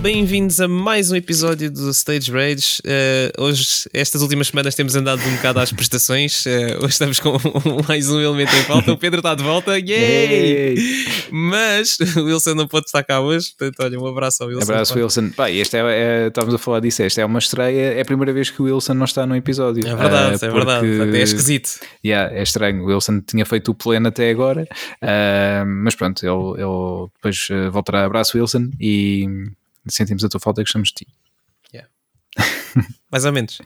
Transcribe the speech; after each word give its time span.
bem-vindos 0.00 0.58
a 0.62 0.66
mais 0.66 1.10
um 1.10 1.16
episódio 1.16 1.70
do 1.70 1.90
Stage 1.90 2.32
Rage. 2.32 2.80
Uh, 2.80 3.42
hoje, 3.42 3.86
estas 3.92 4.22
últimas 4.22 4.46
semanas, 4.46 4.74
temos 4.74 4.96
andado 4.96 5.20
um 5.20 5.36
bocado 5.36 5.60
às 5.60 5.70
prestações. 5.70 6.46
Uh, 6.46 6.78
hoje 6.78 6.92
estamos 6.92 7.20
com 7.20 7.36
mais 7.86 8.08
um 8.08 8.18
elemento 8.18 8.50
em 8.56 8.62
falta. 8.62 8.92
O 8.92 8.96
Pedro 8.96 9.18
está 9.18 9.34
de 9.34 9.42
volta, 9.42 9.78
yay! 9.78 10.74
Mas 11.30 11.98
o 12.16 12.24
Wilson 12.24 12.54
não 12.54 12.66
pode 12.66 12.86
estar 12.86 13.02
cá 13.04 13.20
hoje, 13.20 13.52
portanto, 13.58 13.84
olha, 13.84 14.00
um 14.00 14.06
abraço 14.06 14.42
ao 14.42 14.48
Wilson. 14.48 14.62
Abraço. 14.62 14.98
Wilson. 14.98 15.30
Pá, 15.36 15.50
este 15.50 15.76
é, 15.76 15.80
é, 15.80 16.26
estávamos 16.28 16.54
a 16.54 16.58
falar 16.58 16.80
disso, 16.80 17.02
esta 17.02 17.20
é 17.20 17.24
uma 17.24 17.38
estreia, 17.38 17.94
é 17.94 18.00
a 18.00 18.04
primeira 18.04 18.32
vez 18.32 18.48
que 18.48 18.62
o 18.62 18.64
Wilson 18.64 18.94
não 18.94 19.04
está 19.04 19.26
no 19.26 19.36
episódio. 19.36 19.86
É 19.86 19.94
verdade, 19.94 20.42
uh, 20.42 20.46
é 20.46 20.50
verdade, 20.50 21.16
é 21.16 21.20
esquisito. 21.20 21.78
Yeah, 22.02 22.34
é 22.34 22.42
estranho. 22.42 22.84
O 22.84 22.86
Wilson 22.86 23.20
tinha 23.20 23.44
feito 23.44 23.70
o 23.70 23.74
pleno 23.74 24.08
até 24.08 24.30
agora, 24.30 24.66
mas 25.84 25.94
pronto, 25.94 26.24
ele, 26.24 26.62
ele 26.62 27.08
depois 27.16 27.48
voltará. 27.70 28.06
Abraço, 28.06 28.38
Wilson, 28.38 28.70
e 28.80 29.50
sentimos 29.88 30.24
a 30.24 30.28
tua 30.28 30.40
falta 30.40 30.60
e 30.60 30.64
gostamos 30.64 30.88
de 30.88 30.94
ti. 30.94 31.06
Yeah. 31.72 31.88
Mais 33.10 33.24
ou 33.24 33.32
menos. 33.32 33.60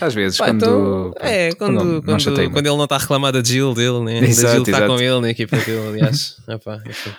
Às 0.00 0.14
vezes, 0.14 0.38
Pá, 0.38 0.46
quando, 0.46 0.56
então, 0.56 1.14
é, 1.20 1.52
quando, 1.54 2.02
quando, 2.02 2.02
quando, 2.02 2.50
quando, 2.52 2.66
ele 2.66 2.76
não 2.76 2.84
está 2.84 2.96
a 2.96 2.98
reclamar 2.98 3.32
da 3.32 3.42
Jill 3.42 3.74
dele, 3.74 4.00
né? 4.00 4.18
Exato, 4.20 4.46
da 4.46 4.52
Jill 4.52 4.62
está 4.62 4.86
com 4.86 5.00
ele 5.00 5.20
na 5.20 5.30
equipa 5.30 5.56
dele, 5.56 5.88
aliás. 5.88 6.36
Enfim. 6.86 7.12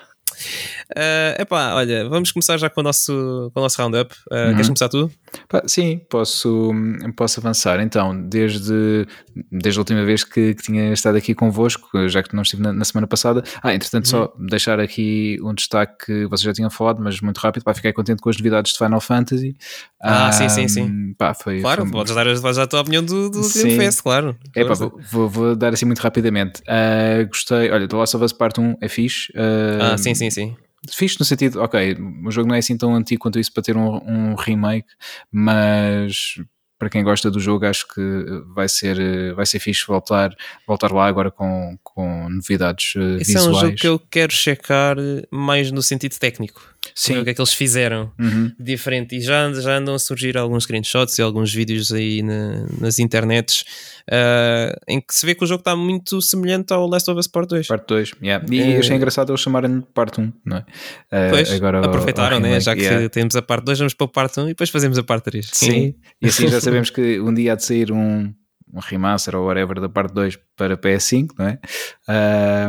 Uh, 0.96 1.42
epá, 1.42 1.74
olha, 1.74 2.08
vamos 2.08 2.32
começar 2.32 2.58
já 2.58 2.70
com 2.70 2.80
o 2.80 2.84
nosso, 2.84 3.52
com 3.54 3.60
o 3.60 3.64
nosso 3.64 3.82
roundup. 3.82 4.14
Uh, 4.32 4.36
uhum. 4.36 4.52
Queres 4.52 4.68
começar 4.68 4.90
tu? 4.90 5.12
sim, 5.66 6.00
posso, 6.10 6.72
posso 7.16 7.40
avançar. 7.40 7.82
Então, 7.82 8.16
desde, 8.28 9.06
desde 9.52 9.80
a 9.80 9.82
última 9.82 10.06
vez 10.06 10.24
que, 10.24 10.54
que 10.56 10.64
tinha 10.64 10.94
estado 10.94 11.18
aqui 11.18 11.36
convosco, 11.36 12.08
já 12.08 12.24
que 12.24 12.34
não 12.34 12.44
estive 12.44 12.64
na, 12.64 12.72
na 12.72 12.86
semana 12.86 13.06
passada. 13.06 13.44
Ah, 13.62 13.74
entretanto, 13.74 14.06
uhum. 14.06 14.12
só 14.12 14.34
deixar 14.40 14.80
aqui 14.80 15.38
um 15.44 15.54
destaque 15.54 16.06
que 16.06 16.26
vocês 16.28 16.44
já 16.44 16.54
tinham 16.54 16.70
falado, 16.70 17.02
mas 17.02 17.20
muito 17.20 17.38
rápido. 17.38 17.64
Pá, 17.64 17.74
fiquei 17.74 17.92
contente 17.92 18.22
com 18.22 18.30
as 18.30 18.38
novidades 18.38 18.72
de 18.72 18.78
Final 18.78 19.02
Fantasy. 19.02 19.58
Ah, 20.02 20.32
sim, 20.32 20.48
sim, 20.48 20.68
sim. 20.70 21.14
Pá, 21.18 21.34
foi, 21.34 21.60
claro, 21.60 21.84
foi... 21.84 21.92
podes 21.92 22.16
dar, 22.16 22.24
dar 22.40 22.62
a 22.62 22.68
tua 22.68 22.82
opinião 22.82 23.04
do, 23.04 23.30
do 23.30 23.44
Fest, 23.44 24.02
claro. 24.02 24.38
É, 24.56 24.64
pá, 24.64 24.74
vou, 24.74 25.30
vou, 25.30 25.56
dar 25.56 25.74
assim 25.74 25.86
muito 25.86 26.00
rapidamente. 26.00 26.62
Uh, 26.62 27.28
gostei, 27.28 27.70
olha, 27.72 27.88
The 27.88 27.96
Last 27.96 28.16
of 28.16 28.24
Us 28.24 28.32
Part 28.32 28.60
1 28.60 28.78
é 28.82 28.88
fixe. 28.88 29.32
Uh, 29.34 29.94
ah, 29.94 29.98
sim, 29.98 30.16
sim, 30.16 30.30
sim 30.30 30.56
fixe 30.90 31.18
no 31.20 31.26
sentido, 31.26 31.62
ok, 31.62 31.98
o 32.26 32.32
jogo 32.32 32.48
não 32.48 32.56
é 32.56 32.60
assim 32.60 32.78
tão 32.78 32.96
antigo 32.96 33.22
quanto 33.22 33.40
isso 33.40 33.52
para 33.52 33.64
ter 33.64 33.76
um, 33.76 33.98
um 34.06 34.36
remake, 34.36 34.88
mas 35.32 36.36
para 36.78 36.90
quem 36.90 37.04
gosta 37.04 37.32
do 37.32 37.40
jogo 37.40 37.66
acho 37.66 37.88
que 37.88 38.02
vai 38.54 38.70
ser, 38.70 39.34
vai 39.34 39.46
ser 39.46 39.60
fixe 39.60 39.86
voltar, 39.88 40.36
voltar 40.68 40.92
lá 40.92 41.08
agora 41.08 41.32
com, 41.32 41.78
com 41.84 42.30
novidades 42.30 42.94
Esse 43.20 43.34
visuais. 43.34 43.46
é 43.46 43.50
um 43.50 43.54
jogo 43.54 43.76
que 43.76 43.88
eu 43.88 44.00
quero 44.00 44.32
checar 44.32 44.96
mais 45.32 45.72
no 45.72 45.82
sentido 45.82 46.18
técnico. 46.20 46.62
Sim. 46.96 47.20
O 47.20 47.24
que 47.24 47.32
é 47.32 47.34
que 47.34 47.42
eles 47.42 47.54
fizeram 47.54 48.12
uhum. 48.20 48.52
diferente. 48.60 49.16
E 49.16 49.22
já, 49.22 49.52
já 49.54 49.78
andam 49.78 49.96
a 49.96 50.00
surgir 50.00 50.38
alguns 50.38 50.64
screenshots 50.64 51.18
e 51.18 51.22
alguns 51.22 51.54
vídeos 51.54 51.92
aí 51.92 52.22
na, 52.22 52.66
nas 52.80 53.00
internets 53.00 53.64
uh, 54.10 54.76
em 54.88 55.00
que 55.00 55.14
se 55.14 55.26
vê 55.26 55.36
que 55.36 55.44
o 55.44 55.48
jogo 55.48 55.62
está 55.62 55.76
muito 55.76 56.22
semelhante 56.22 56.74
ao 56.74 56.88
Last 56.88 57.10
of 57.10 57.20
Us 57.20 57.28
Part 57.28 57.48
2. 57.50 57.68
Parte 57.68 57.88
2, 57.88 58.12
yeah. 58.22 58.46
E 58.50 58.62
é... 58.62 58.78
achei 58.78 58.96
engraçado 58.96 59.32
eles 59.32 59.42
chamarem 59.42 59.82
Parte 59.94 60.22
1, 60.22 60.34
não 60.46 60.58
é? 60.58 60.60
Uh, 60.60 61.30
pois, 61.30 61.52
agora 61.52 61.86
aproveitaram, 61.86 62.40
né? 62.40 62.60
já 62.60 62.76
que 62.76 62.82
yeah. 62.82 63.10
temos 63.10 63.36
a 63.36 63.42
Parte 63.42 63.66
2, 63.66 63.80
vamos 63.80 63.94
para 63.94 64.06
o 64.06 64.08
Parte 64.08 64.40
1 64.40 64.44
e 64.46 64.48
depois 64.50 64.70
fazemos 64.70 64.98
a 64.98 65.04
Parte 65.04 65.26
3. 65.26 65.50
Sim, 65.52 65.96
e 66.22 66.28
assim 66.28 66.48
já 66.50 66.60
sabemos 66.70 66.90
que 66.90 67.20
um 67.20 67.34
dia 67.34 67.54
há 67.54 67.56
de 67.56 67.64
sair 67.64 67.92
um 67.92 68.34
um 68.74 68.80
remaster 68.80 69.36
ou 69.36 69.48
whatever 69.48 69.80
da 69.80 69.90
parte 69.90 70.14
2 70.14 70.38
para 70.56 70.76
PS5, 70.76 71.30
não 71.38 71.48
é? 71.48 71.60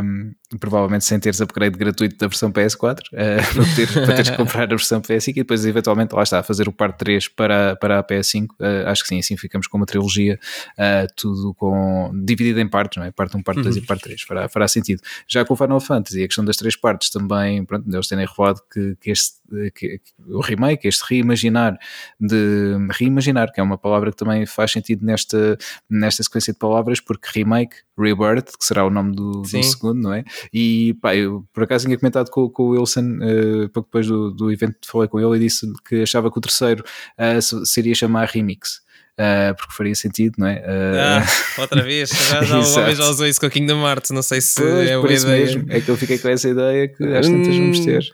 Um, 0.03 0.33
provavelmente 0.61 1.05
sem 1.05 1.19
teres 1.19 1.41
upgrade 1.41 1.77
gratuito 1.77 2.17
da 2.17 2.27
versão 2.27 2.53
PS4, 2.53 3.01
uh, 3.01 3.55
para, 3.55 3.75
ter, 3.75 3.93
para 3.93 4.15
teres 4.15 4.31
que 4.31 4.37
comprar 4.39 4.65
a 4.65 4.67
versão 4.67 5.01
PS5 5.01 5.31
e 5.31 5.35
depois 5.35 5.65
eventualmente 5.65 6.15
lá 6.15 6.23
está, 6.23 6.43
fazer 6.43 6.69
o 6.69 6.73
parte 6.73 6.99
3 6.99 7.29
para, 7.29 7.77
para 7.77 7.99
a 7.99 8.05
PS5. 8.05 8.45
Uh, 8.45 8.55
ah, 8.61 8.91
acho 8.91 9.03
que 9.03 9.09
sim, 9.09 9.19
assim 9.19 9.37
ficamos 9.37 9.67
com 9.67 9.77
uma 9.77 9.87
trilogia, 9.87 10.39
uh, 10.79 11.07
tudo 11.17 11.55
com 11.55 12.11
dividido 12.25 12.61
em 12.61 12.69
partes, 12.69 12.99
não 12.99 13.05
é? 13.05 13.11
Parte 13.11 13.37
1, 13.37 13.43
parte 13.43 13.63
2 13.63 13.77
uhum. 13.77 13.83
e 13.83 13.87
parte 13.87 14.03
3, 14.03 14.23
fará, 14.23 14.49
fará 14.49 14.69
sentido. 14.69 15.03
Já 15.27 15.45
com 15.45 15.55
o 15.55 15.57
Final 15.57 15.81
Fantasy, 15.81 16.23
a 16.23 16.27
questão 16.27 16.45
das 16.45 16.57
três 16.57 16.77
partes 16.77 17.11
também, 17.11 17.65
pronto, 17.65 17.89
eles 17.89 18.07
terem 18.07 18.27
revelado 18.27 18.61
que, 18.71 18.97
que 19.01 19.11
este 19.11 19.39
que, 19.75 19.99
que, 19.99 20.01
o 20.27 20.41
remake, 20.41 20.87
este 20.87 21.05
reimaginar 21.09 21.79
de 22.21 22.77
reimaginar, 22.91 23.53
que 23.53 23.61
é 23.61 23.63
uma 23.63 23.79
palavra 23.79 24.11
que 24.11 24.17
também 24.17 24.45
faz 24.47 24.71
sentido 24.73 25.05
nesta, 25.05 25.57
nesta 25.91 26.23
sequência 26.23 26.53
de 26.53 26.59
palavras, 26.59 27.01
porque 27.01 27.29
remake, 27.35 27.77
rebirth, 27.99 28.57
que 28.59 28.65
será 28.65 28.85
o 28.85 28.91
nome 28.91 29.15
do, 29.15 29.43
do 29.43 29.63
segundo, 29.63 30.01
não 30.01 30.13
é? 30.13 30.25
E 30.53 30.95
pá, 31.01 31.17
eu 31.17 31.47
por 31.53 31.63
acaso 31.63 31.87
tinha 31.87 31.99
comentado 31.99 32.31
com, 32.31 32.49
com 32.49 32.65
o 32.65 32.69
Wilson, 32.71 33.19
uh, 33.23 33.69
pouco 33.71 33.89
depois 33.89 34.07
do, 34.07 34.31
do 34.31 34.53
evento, 34.53 34.77
falei 34.87 35.09
com 35.09 35.19
ele 35.19 35.37
e 35.37 35.49
disse 35.49 35.67
que 35.89 36.03
achava 36.03 36.31
que 36.31 36.39
o 36.39 36.41
terceiro 36.41 36.85
uh, 37.19 37.67
seria 37.67 37.95
chamar 37.95 38.29
Remix. 38.29 38.87
Uh, 39.19 39.53
porque 39.57 39.73
faria 39.73 39.97
sentido, 39.97 40.37
não 40.39 40.47
é? 40.47 40.61
Uh... 40.61 40.97
Ah, 40.97 41.27
outra 41.61 41.83
vez, 41.83 42.09
já, 42.09 42.41
já, 42.41 42.59
homem 42.61 42.95
já 42.95 43.09
usou 43.09 43.27
isso 43.27 43.41
com 43.41 43.47
o 43.47 43.51
Kingdom 43.51 43.85
Hearts, 43.85 44.13
não 44.13 44.23
sei 44.23 44.41
se 44.41 44.63
pois, 44.63 44.89
é 44.89 44.97
uma 44.97 45.13
ideia. 45.13 45.45
Mesmo, 45.45 45.67
é 45.73 45.81
que 45.81 45.89
eu 45.89 45.97
fiquei 45.97 46.19
com 46.19 46.29
essa 46.29 46.49
ideia 46.49 46.87
que 46.87 47.03
às 47.03 47.27
tantas 47.27 47.57
vamos 47.57 47.81
ter. 47.81 48.05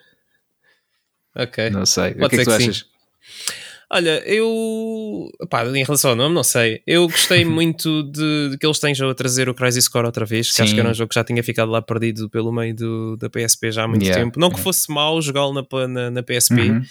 Ok. 1.36 1.68
Não 1.68 1.84
sei. 1.84 2.14
Pode 2.14 2.24
o 2.24 2.28
que 2.30 2.36
é 2.36 2.38
que 2.38 2.44
tu 2.44 2.52
achas? 2.52 2.76
Sim. 2.78 2.84
Olha, 3.90 4.22
eu. 4.26 5.30
Pá, 5.48 5.64
em 5.66 5.84
relação 5.84 6.10
ao 6.10 6.16
nome, 6.16 6.34
não 6.34 6.42
sei. 6.42 6.82
Eu 6.86 7.06
gostei 7.06 7.44
muito 7.46 8.02
de, 8.04 8.50
de, 8.50 8.58
que 8.58 8.66
eles 8.66 8.78
tenham 8.78 9.08
a 9.08 9.14
trazer 9.14 9.48
o 9.48 9.54
Crisis 9.54 9.88
Core 9.88 10.06
outra 10.06 10.24
vez, 10.24 10.50
que 10.50 10.62
acho 10.62 10.74
que 10.74 10.80
era 10.80 10.88
um 10.88 10.94
jogo 10.94 11.08
que 11.08 11.14
já 11.14 11.24
tinha 11.24 11.42
ficado 11.42 11.70
lá 11.70 11.82
perdido 11.82 12.28
pelo 12.28 12.52
meio 12.52 12.74
do, 12.74 13.16
da 13.16 13.28
PSP 13.28 13.72
já 13.72 13.84
há 13.84 13.88
muito 13.88 14.02
yeah. 14.02 14.22
tempo. 14.22 14.38
Não 14.38 14.50
que 14.50 14.60
fosse 14.60 14.90
mau 14.90 15.20
jogá-lo 15.20 15.52
na, 15.52 15.88
na, 15.88 16.10
na, 16.10 16.22
PSP, 16.22 16.54
uhum. 16.54 16.82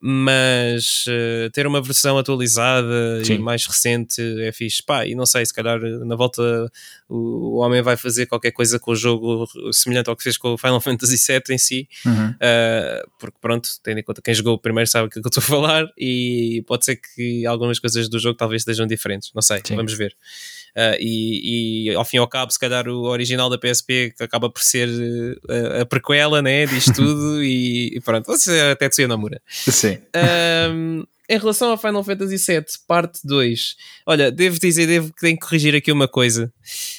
mas 0.00 1.04
uh, 1.08 1.50
ter 1.50 1.66
uma 1.66 1.82
versão 1.82 2.16
atualizada 2.18 3.24
Sim. 3.24 3.34
e 3.34 3.38
mais 3.38 3.66
recente 3.66 4.22
é 4.40 4.52
fixe. 4.52 4.82
Pá, 4.82 5.06
e 5.06 5.14
não 5.14 5.26
sei, 5.26 5.44
se 5.44 5.52
calhar 5.52 5.80
na 5.80 6.16
volta 6.16 6.70
o, 7.08 7.56
o 7.56 7.56
homem 7.56 7.82
vai 7.82 7.96
fazer 7.96 8.26
qualquer 8.26 8.52
coisa 8.52 8.78
com 8.78 8.92
o 8.92 8.96
jogo 8.96 9.46
semelhante 9.72 10.08
ao 10.08 10.16
que 10.16 10.22
fez 10.22 10.36
com 10.36 10.54
o 10.54 10.58
Final 10.58 10.80
Fantasy 10.82 11.16
VII 11.16 11.54
em 11.54 11.58
si, 11.58 11.88
uhum. 12.04 12.30
uh, 12.30 13.10
porque 13.18 13.36
pronto, 13.40 13.68
tendo 13.82 13.98
em 13.98 14.02
conta 14.02 14.22
quem 14.22 14.34
jogou 14.34 14.58
primeiro 14.58 14.88
sabe 14.88 15.06
o 15.08 15.10
que, 15.10 15.18
é 15.18 15.22
que 15.22 15.26
eu 15.26 15.28
estou 15.28 15.42
a 15.42 15.44
falar 15.44 15.86
e 15.98 16.35
pode 16.66 16.84
ser 16.84 16.96
que 16.96 17.46
algumas 17.46 17.78
coisas 17.78 18.08
do 18.08 18.18
jogo 18.18 18.36
talvez 18.36 18.62
estejam 18.62 18.86
diferentes, 18.86 19.30
não 19.34 19.42
sei, 19.42 19.60
Sim. 19.64 19.76
vamos 19.76 19.92
ver. 19.94 20.14
Uh, 20.76 20.96
e, 21.00 21.88
e, 21.88 21.94
ao 21.94 22.04
fim 22.04 22.18
e 22.18 22.20
ao 22.20 22.28
cabo, 22.28 22.52
se 22.52 22.58
calhar 22.58 22.86
o 22.86 23.04
original 23.04 23.48
da 23.48 23.56
PSP 23.56 24.12
acaba 24.20 24.50
por 24.50 24.60
ser 24.60 24.88
uh, 24.88 25.80
a 25.80 25.86
prequela, 25.86 26.42
né? 26.42 26.66
Disto 26.66 26.92
tudo 26.96 27.42
e, 27.42 27.96
e 27.96 28.00
pronto, 28.00 28.26
você 28.26 28.60
até 28.72 28.88
Tsuya 28.88 29.08
Namura. 29.08 29.40
Sim. 29.48 29.98
Um, 30.70 31.04
em 31.28 31.38
relação 31.38 31.70
ao 31.70 31.78
Final 31.78 32.04
Fantasy 32.04 32.36
VII, 32.36 32.64
parte 32.86 33.20
2, 33.24 33.76
olha, 34.06 34.30
devo 34.30 34.58
dizer, 34.58 34.86
devo 34.86 35.12
tenho 35.20 35.36
que 35.36 35.46
corrigir 35.46 35.74
aqui 35.74 35.90
uma 35.90 36.06
coisa: 36.06 36.52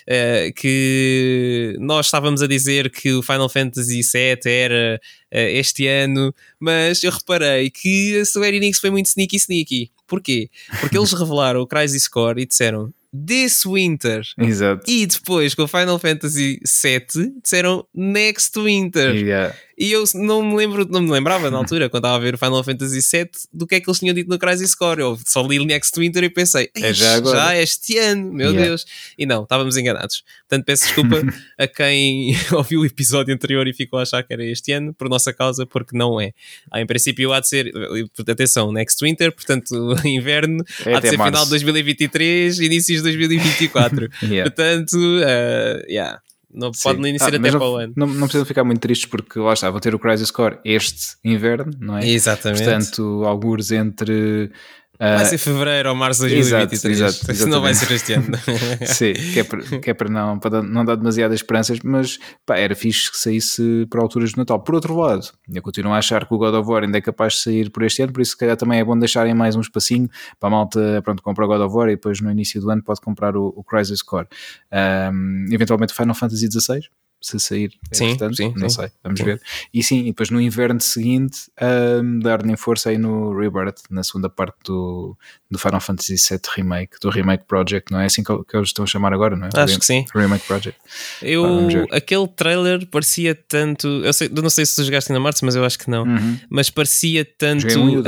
uh, 0.04 0.54
que 0.54 1.76
nós 1.80 2.08
estávamos 2.08 2.42
a 2.42 2.48
dizer 2.48 2.90
que 2.90 3.14
o 3.14 3.24
Final 3.24 3.50
Fantasy 3.50 4.02
VII 4.02 4.40
era 4.46 5.00
uh, 5.34 5.38
este 5.38 5.88
ano, 5.88 6.34
mas 6.60 7.04
eu 7.04 7.12
reparei 7.12 7.70
que 7.70 8.20
a 8.20 8.26
Square 8.26 8.56
Enix 8.56 8.80
foi 8.80 8.90
muito 8.90 9.08
sneaky 9.08 9.38
sneaky. 9.38 9.92
Porquê? 10.08 10.50
Porque 10.80 10.98
eles 10.98 11.12
revelaram 11.14 11.62
o 11.62 11.68
Crisis 11.68 12.08
Core 12.08 12.42
e 12.42 12.46
disseram 12.46 12.94
This 13.26 13.64
Winter. 13.66 14.22
Exato. 14.38 14.90
E 14.90 15.06
depois 15.06 15.54
com 15.54 15.64
o 15.64 15.68
Final 15.68 16.00
Fantasy 16.00 16.60
VII 16.64 17.34
disseram 17.42 17.86
Next 17.94 18.60
Winter. 18.60 19.16
Yeah. 19.16 19.56
E 19.78 19.92
eu 19.92 20.04
não 20.16 20.42
me 20.42 20.56
lembro, 20.56 20.88
não 20.90 21.02
me 21.02 21.12
lembrava 21.12 21.52
na 21.52 21.58
altura, 21.58 21.88
quando 21.88 22.04
estava 22.06 22.16
a 22.16 22.20
ver 22.20 22.34
o 22.34 22.38
Final 22.38 22.64
Fantasy 22.64 23.00
VII, 23.00 23.30
do 23.54 23.68
que 23.68 23.76
é 23.76 23.80
que 23.80 23.88
eles 23.88 24.00
tinham 24.00 24.16
dito 24.16 24.28
no 24.28 24.40
Crisis 24.40 24.74
Core. 24.74 25.02
Eu 25.02 25.20
só 25.28 25.46
li 25.46 25.64
Next 25.64 26.00
Winter 26.00 26.24
e 26.24 26.30
pensei, 26.30 26.72
é 26.76 26.92
já, 26.92 27.16
agora. 27.16 27.38
já 27.38 27.58
este 27.58 27.96
ano, 28.00 28.34
meu 28.34 28.50
yeah. 28.50 28.68
Deus. 28.68 28.86
E 29.18 29.26
não, 29.28 29.44
estávamos 29.44 29.78
enganados. 29.78 30.24
Portanto, 30.50 30.66
peço 30.66 30.86
desculpa 30.86 31.22
a 31.60 31.68
quem 31.68 32.36
ouviu 32.54 32.82
o 32.82 32.86
episódio 32.86 33.34
anterior 33.34 33.68
e 33.68 33.74
ficou 33.74 34.00
a 34.00 34.02
achar 34.02 34.24
que 34.24 34.34
era 34.34 34.44
este 34.44 34.72
ano, 34.72 34.96
por 34.96 35.08
nossa 35.10 35.32
causa, 35.32 35.64
porque 35.64 35.96
não 35.96 36.20
é. 36.20 36.32
Ah, 36.72 36.82
em 36.82 36.88
princípio 36.88 37.32
há 37.32 37.40
de 37.40 37.48
ser, 37.48 37.72
atenção, 38.28 38.72
Next 38.72 39.04
Winter, 39.06 39.32
portanto, 39.32 39.96
inverno, 40.04 40.64
é 40.88 40.96
há 40.96 41.00
de 41.00 41.10
ser 41.10 41.18
março. 41.18 41.32
final 41.32 41.44
de 41.44 41.50
2023, 41.52 42.60
inícios 42.60 42.98
de 42.98 43.04
2024. 43.04 44.10
yeah. 44.24 44.50
Portanto, 44.50 44.96
uh, 44.96 45.86
yeah. 45.88 46.20
Não 46.58 46.72
pode 46.72 47.00
nem 47.00 47.18
ser 47.18 47.36
ah, 47.36 47.38
até 47.38 47.52
para 47.52 47.70
o 47.70 47.76
ano. 47.76 47.94
Não, 47.96 48.08
não 48.08 48.22
precisam 48.22 48.46
ficar 48.46 48.64
muito 48.64 48.80
tristes 48.80 49.08
porque 49.08 49.40
lá 49.40 49.54
está, 49.54 49.70
vou 49.70 49.80
ter 49.80 49.94
o 49.94 50.00
Crisis 50.00 50.32
Core 50.32 50.58
este 50.66 51.16
inverno, 51.24 51.72
não 51.80 51.98
é? 51.98 52.08
Exatamente. 52.08 52.64
Portanto, 52.64 53.24
alguns 53.26 53.72
entre 53.72 54.52
Vai 55.00 55.26
ser 55.26 55.38
fevereiro 55.38 55.90
ou 55.90 55.96
março 55.96 56.28
de 56.28 56.36
2023. 56.36 57.02
Exato, 57.02 57.32
exato, 57.32 57.50
não 57.52 57.62
vai 57.62 57.74
ser 57.74 57.92
este 57.94 58.14
ano. 58.14 58.28
Sim, 58.86 59.14
que 59.14 59.40
é 59.40 59.44
para, 59.44 59.62
que 59.62 59.90
é 59.90 59.94
para, 59.94 60.10
não, 60.10 60.40
para 60.40 60.64
não 60.64 60.84
dar 60.84 60.96
demasiadas 60.96 61.40
esperanças, 61.40 61.80
mas 61.84 62.18
pá, 62.46 62.58
era 62.58 62.76
fixe 62.76 63.12
que 63.12 63.18
saísse 63.18 63.86
para 63.90 64.02
alturas 64.02 64.32
de 64.32 64.38
Natal. 64.38 64.60
Por 64.60 64.76
outro 64.76 64.96
lado, 64.96 65.28
eu 65.54 65.62
continuo 65.62 65.94
a 65.94 65.98
achar 65.98 66.26
que 66.26 66.34
o 66.34 66.38
God 66.38 66.56
of 66.56 66.70
War 66.70 66.84
ainda 66.84 66.98
é 66.98 67.02
capaz 67.02 67.34
de 67.34 67.40
sair 67.42 67.70
por 67.70 67.84
este 67.84 68.02
ano, 68.02 68.12
por 68.12 68.22
isso 68.22 68.32
se 68.32 68.38
calhar 68.38 68.58
também 68.58 68.80
é 68.80 68.84
bom 68.84 68.98
deixarem 68.98 69.34
mais 69.34 69.56
um 69.56 69.62
espacinho 69.62 70.10
para 70.40 70.48
a 70.48 70.52
malta, 70.52 71.02
pronto, 71.04 71.22
comprar 71.22 71.46
o 71.46 71.48
God 71.48 71.62
of 71.62 71.76
War 71.76 71.90
e 71.90 71.96
depois 71.96 72.20
no 72.20 72.32
início 72.32 72.60
do 72.60 72.70
ano 72.70 72.84
pode 72.84 73.00
comprar 73.02 73.36
o, 73.38 73.54
o 73.56 73.64
Crisis 73.64 74.02
Core. 74.02 74.28
Um, 74.72 75.46
eventualmente 75.52 75.94
o 75.94 75.96
Final 75.96 76.16
Fantasy 76.16 76.50
XVI 76.52 76.82
se 77.22 77.40
sair. 77.40 77.74
Sim, 77.92 78.10
portanto, 78.10 78.36
sim, 78.36 78.54
não 78.56 78.70
sim, 78.70 78.82
sei, 78.82 78.92
vamos 79.04 79.20
sim. 79.20 79.26
ver. 79.26 79.42
E 79.74 79.84
sim, 79.84 80.00
e 80.02 80.06
depois 80.06 80.30
no 80.30 80.40
inverno 80.40 80.80
seguinte, 80.80 81.52
um, 82.02 82.20
dar-lhe 82.20 82.56
força 82.58 82.90
aí 82.90 82.98
no 82.98 83.38
Rebirth, 83.38 83.82
na 83.90 84.04
segunda 84.04 84.30
parte 84.30 84.58
do, 84.66 85.18
do 85.50 85.58
Final 85.58 85.80
Fantasy 85.80 86.16
VII 86.16 86.40
Remake, 86.56 86.98
do 87.02 87.10
Remake 87.10 87.46
Project, 87.46 87.92
não 87.92 88.00
é 88.00 88.06
assim 88.06 88.24
que, 88.24 88.44
que 88.44 88.58
eles 88.58 88.70
estão 88.70 88.84
a 88.84 88.86
chamar 88.86 89.14
agora, 89.14 89.36
não 89.36 89.48
é? 89.48 89.50
Acho 89.54 89.80
que 89.80 89.86
sim. 89.86 90.06
Remake 90.14 90.46
Project. 90.46 90.80
Eu, 91.22 91.46
ah, 91.46 91.98
aquele 91.98 92.28
trailer 92.28 92.86
parecia 92.88 93.34
tanto. 93.34 93.88
Eu, 93.88 94.12
sei, 94.12 94.30
eu 94.36 94.42
não 94.42 94.50
sei 94.50 94.66
se 94.66 94.76
tu 94.76 94.84
jogaste 94.84 95.12
na 95.12 95.20
Marte, 95.20 95.44
mas 95.46 95.56
eu 95.56 95.64
acho 95.64 95.80
que 95.80 95.90
não. 95.90 96.04
Uhum. 96.04 96.40
Mas 96.50 96.70
parecia 96.70 97.26
tanto. 97.26 97.68
Um 97.80 98.00
uh, 98.00 98.04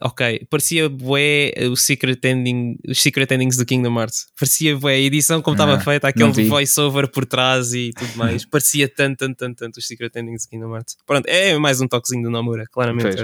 ok, 0.00 0.46
parecia 0.50 0.88
bué 0.88 1.52
o 1.70 1.76
Secret 1.76 2.18
Ending, 2.24 2.76
os 2.88 3.00
Secret 3.00 3.32
Endings 3.32 3.56
do 3.56 3.64
Kingdom 3.64 3.98
Hearts. 3.98 4.26
Parecia 4.38 4.76
bué 4.76 4.94
a 4.94 4.98
edição 4.98 5.40
como 5.40 5.54
estava 5.54 5.74
ah, 5.74 5.80
feita, 5.80 6.08
aquele 6.08 6.48
voice-over 6.48 7.08
por 7.08 7.24
trás 7.24 7.72
e 7.72 7.92
tudo 7.96 8.16
mais. 8.16 8.44
parecia 8.50 8.88
tanto, 8.88 9.18
tanto, 9.18 9.36
tanto, 9.36 9.56
tanto 9.56 9.78
os 9.78 9.86
Secret 9.86 10.10
Endings 10.16 10.44
do 10.46 10.50
Kingdom 10.50 10.74
Hearts. 10.74 10.96
Pronto, 11.06 11.26
é 11.28 11.56
mais 11.56 11.80
um 11.80 11.86
toquezinho 11.86 12.24
do 12.24 12.30
Nomura, 12.30 12.64
claramente. 12.70 13.22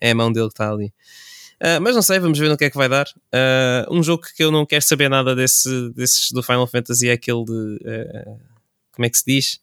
É, 0.00 0.08
é 0.08 0.10
a 0.12 0.14
mão 0.14 0.30
dele 0.30 0.46
que 0.46 0.52
está 0.52 0.70
ali. 0.70 0.92
Uh, 1.62 1.80
mas 1.80 1.94
não 1.94 2.02
sei, 2.02 2.18
vamos 2.18 2.38
ver 2.38 2.48
no 2.48 2.56
que 2.56 2.64
é 2.64 2.70
que 2.70 2.76
vai 2.76 2.88
dar. 2.88 3.06
Uh, 3.06 3.94
um 3.94 4.02
jogo 4.02 4.24
que 4.36 4.44
eu 4.44 4.50
não 4.50 4.66
quero 4.66 4.84
saber 4.84 5.08
nada 5.08 5.34
desse, 5.34 5.90
desses 5.90 6.30
do 6.30 6.42
Final 6.42 6.66
Fantasy 6.66 7.08
é 7.08 7.12
aquele 7.12 7.44
de. 7.44 7.52
Uh, 7.52 8.38
como 8.92 9.06
é 9.06 9.10
que 9.10 9.18
se 9.18 9.24
diz? 9.26 9.60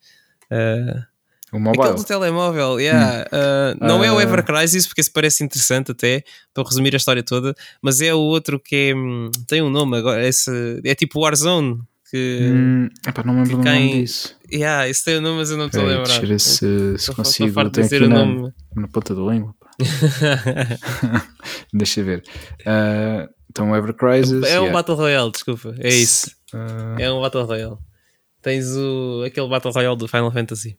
o 1.51 1.59
mobile. 1.59 1.83
Aquele 1.83 1.97
do 1.97 2.03
telemóvel, 2.03 2.79
yeah. 2.79 3.25
Hum. 3.31 3.77
não 3.81 4.03
é 4.03 4.11
o 4.11 4.19
Ever 4.19 4.43
Crisis, 4.43 4.85
porque 4.85 5.01
esse 5.01 5.11
parece 5.11 5.43
interessante 5.43 5.91
até, 5.91 6.23
para 6.53 6.63
resumir 6.63 6.93
a 6.93 6.97
história 6.97 7.23
toda, 7.23 7.55
mas 7.81 8.01
é 8.01 8.13
o 8.13 8.19
outro 8.19 8.59
que 8.59 8.91
é, 8.91 8.95
hum, 8.95 9.31
tem 9.47 9.61
um 9.61 9.69
nome 9.69 9.97
agora, 9.97 10.27
esse, 10.27 10.51
é 10.83 10.95
tipo 10.95 11.21
Warzone. 11.21 11.79
Que, 12.09 12.39
hum, 12.53 12.89
epa, 13.07 13.23
não 13.23 13.33
me 13.33 13.43
lembro 13.43 13.63
quem, 13.63 13.87
nome 13.87 14.01
disso. 14.01 14.35
Yeah, 14.51 14.87
esse 14.87 15.03
tem 15.03 15.15
o 15.15 15.19
um 15.19 15.21
nome, 15.21 15.37
mas 15.37 15.49
eu 15.49 15.57
não 15.57 15.65
estou 15.65 15.81
a 15.81 15.85
lembrar. 15.85 16.03
Deixa 16.03 16.25
ver 16.27 16.39
se, 16.39 16.97
se 16.99 17.11
consigo. 17.11 17.59
Eu 17.59 17.69
tenho 17.71 17.87
aqui 17.87 17.99
na, 17.99 18.07
nome. 18.07 18.53
na 18.75 18.87
ponta 18.87 19.15
do 19.15 19.31
língua. 19.31 19.55
Deixa 21.73 22.03
ver. 22.03 22.23
Uh, 22.61 23.27
então, 23.49 23.75
Ever 23.75 23.93
Crisis. 23.93 24.43
É 24.43 24.59
um 24.59 24.63
yeah. 24.63 24.71
Battle 24.71 24.95
Royale, 24.95 25.31
desculpa. 25.31 25.75
É 25.79 25.89
isso. 25.89 26.31
Uh... 26.53 26.99
É 26.99 27.11
um 27.11 27.21
Battle 27.21 27.45
Royale. 27.45 27.77
Tens 28.41 28.75
o, 28.75 29.23
aquele 29.25 29.47
Battle 29.47 29.71
Royale 29.71 29.97
do 29.97 30.07
Final 30.07 30.31
Fantasy. 30.31 30.77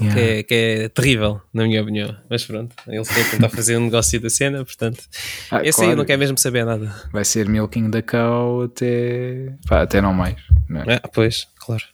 Yeah. 0.00 0.14
Que, 0.14 0.20
é, 0.20 0.42
que, 0.42 0.54
é, 0.54 0.88
terrível, 0.88 1.40
na 1.52 1.64
minha 1.64 1.80
opinião. 1.80 2.16
Mas 2.28 2.44
pronto, 2.44 2.74
eles 2.88 3.08
estão 3.08 3.22
a 3.22 3.30
tentar 3.30 3.48
fazer 3.48 3.76
um 3.76 3.84
negócio 3.84 4.20
da 4.20 4.28
cena, 4.28 4.64
portanto, 4.64 5.04
ah, 5.52 5.60
esse 5.62 5.76
claro. 5.76 5.90
aí 5.90 5.96
não 5.96 6.04
quer 6.04 6.16
mesmo 6.16 6.36
saber 6.36 6.64
nada. 6.64 6.92
Vai 7.12 7.24
ser 7.24 7.48
milking 7.48 7.90
da 7.90 8.02
cow 8.02 8.62
até, 8.62 9.54
pá, 9.68 9.82
até 9.82 10.00
não 10.00 10.12
mais. 10.12 10.34
Não 10.68 10.80
é? 10.80 11.00
Ah, 11.00 11.08
pois, 11.08 11.46
claro. 11.60 11.84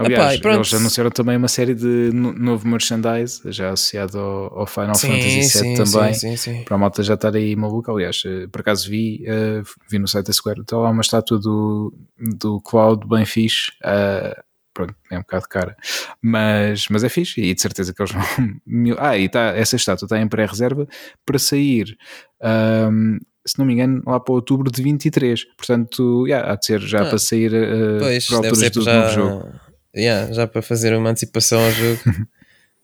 Aliás, 0.00 0.36
Epá, 0.36 0.54
eles 0.54 0.72
anunciaram 0.72 1.10
também 1.10 1.36
uma 1.36 1.46
série 1.46 1.74
de 1.74 2.10
novo 2.12 2.66
merchandise 2.66 3.42
já 3.46 3.70
associado 3.70 4.18
ao, 4.18 4.60
ao 4.60 4.66
Final 4.66 4.94
sim, 4.94 5.08
Fantasy 5.08 5.62
VII 5.62 5.74
também. 5.76 6.14
Sim, 6.14 6.36
sim, 6.36 6.64
para 6.64 6.74
a 6.74 6.78
malta 6.78 7.02
já 7.02 7.14
estar 7.14 7.34
aí 7.36 7.54
maluca. 7.54 7.92
Aliás, 7.92 8.22
eh, 8.24 8.46
por 8.50 8.62
acaso 8.62 8.88
vi, 8.88 9.22
uh, 9.28 9.62
vi 9.90 9.98
no 9.98 10.08
site 10.08 10.28
da 10.28 10.32
Square, 10.32 10.62
está 10.62 10.78
lá 10.78 10.88
uma 10.88 11.02
estátua 11.02 11.38
do, 11.38 11.92
do 12.18 12.62
Cloud 12.62 13.06
bem 13.06 13.26
fixe. 13.26 13.72
Uh, 13.84 14.40
pronto, 14.72 14.94
é 15.12 15.18
um 15.18 15.20
bocado 15.20 15.46
cara, 15.50 15.76
mas, 16.22 16.86
mas 16.88 17.04
é 17.04 17.10
fixe 17.10 17.42
e 17.42 17.54
de 17.54 17.60
certeza 17.60 17.92
que 17.92 18.00
eles 18.00 18.12
vão. 18.12 18.22
ah, 18.98 19.18
e 19.18 19.28
tá, 19.28 19.52
essa 19.54 19.76
estátua 19.76 20.06
está 20.06 20.18
em 20.18 20.28
pré-reserva 20.28 20.88
para 21.26 21.38
sair. 21.38 21.94
Um, 22.42 23.18
se 23.46 23.58
não 23.58 23.66
me 23.66 23.74
engano, 23.74 24.02
lá 24.06 24.18
para 24.18 24.34
outubro 24.34 24.70
de 24.70 24.82
23. 24.82 25.44
Portanto, 25.56 26.26
yeah, 26.26 26.50
há 26.50 26.56
de 26.56 26.64
ser 26.64 26.80
já 26.80 27.02
ah, 27.02 27.06
para 27.06 27.18
sair 27.18 27.52
uh, 27.52 27.98
pois, 27.98 28.26
por 28.26 28.36
alturas 28.36 28.70
do 28.70 28.82
já... 28.82 28.94
novo 28.94 29.14
jogo 29.14 29.69
yeah, 29.96 30.32
já 30.32 30.46
para 30.46 30.62
fazer 30.62 30.94
uma 30.94 31.10
antecipação 31.10 31.64
ao 31.64 31.70
jogo. 31.72 32.00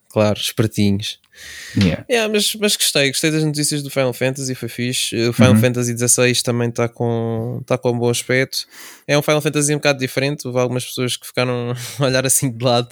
claro, 0.08 0.38
espertinhos. 0.38 1.20
Yeah. 1.76 2.06
Yeah, 2.08 2.32
mas, 2.32 2.54
mas 2.54 2.74
gostei, 2.74 3.08
gostei 3.08 3.30
das 3.30 3.44
notícias 3.44 3.82
do 3.82 3.90
Final 3.90 4.12
Fantasy, 4.14 4.54
foi 4.54 4.68
fixe. 4.68 5.14
O 5.28 5.32
Final 5.32 5.52
uhum. 5.52 5.60
Fantasy 5.60 5.96
XVI 5.96 6.42
também 6.42 6.70
está 6.70 6.88
com, 6.88 7.60
tá 7.66 7.76
com 7.76 7.90
um 7.90 7.98
bom 7.98 8.08
aspecto. 8.08 8.66
É 9.06 9.18
um 9.18 9.22
Final 9.22 9.42
Fantasy 9.42 9.74
um 9.74 9.78
bocado 9.78 9.98
diferente. 9.98 10.46
Houve 10.46 10.58
algumas 10.58 10.86
pessoas 10.86 11.16
que 11.16 11.26
ficaram 11.26 11.74
a 12.00 12.04
olhar 12.04 12.24
assim 12.24 12.50
de 12.50 12.64
lado 12.64 12.88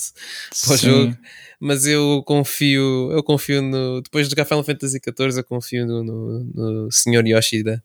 para 0.67 0.75
o 0.75 0.77
jogo, 0.77 1.17
mas 1.59 1.87
eu 1.87 2.23
confio, 2.27 3.11
eu 3.13 3.23
confio 3.23 3.63
no. 3.63 4.03
Depois 4.03 4.27
de 4.27 4.31
jogar 4.31 4.45
Final 4.45 4.65
Fantasy 4.65 4.99
XIV, 4.99 5.39
eu 5.39 5.45
confio 5.45 5.87
no, 5.87 6.05
no, 6.05 6.45
no 6.55 6.93
Sr. 6.93 7.27
Yoshida 7.27 7.83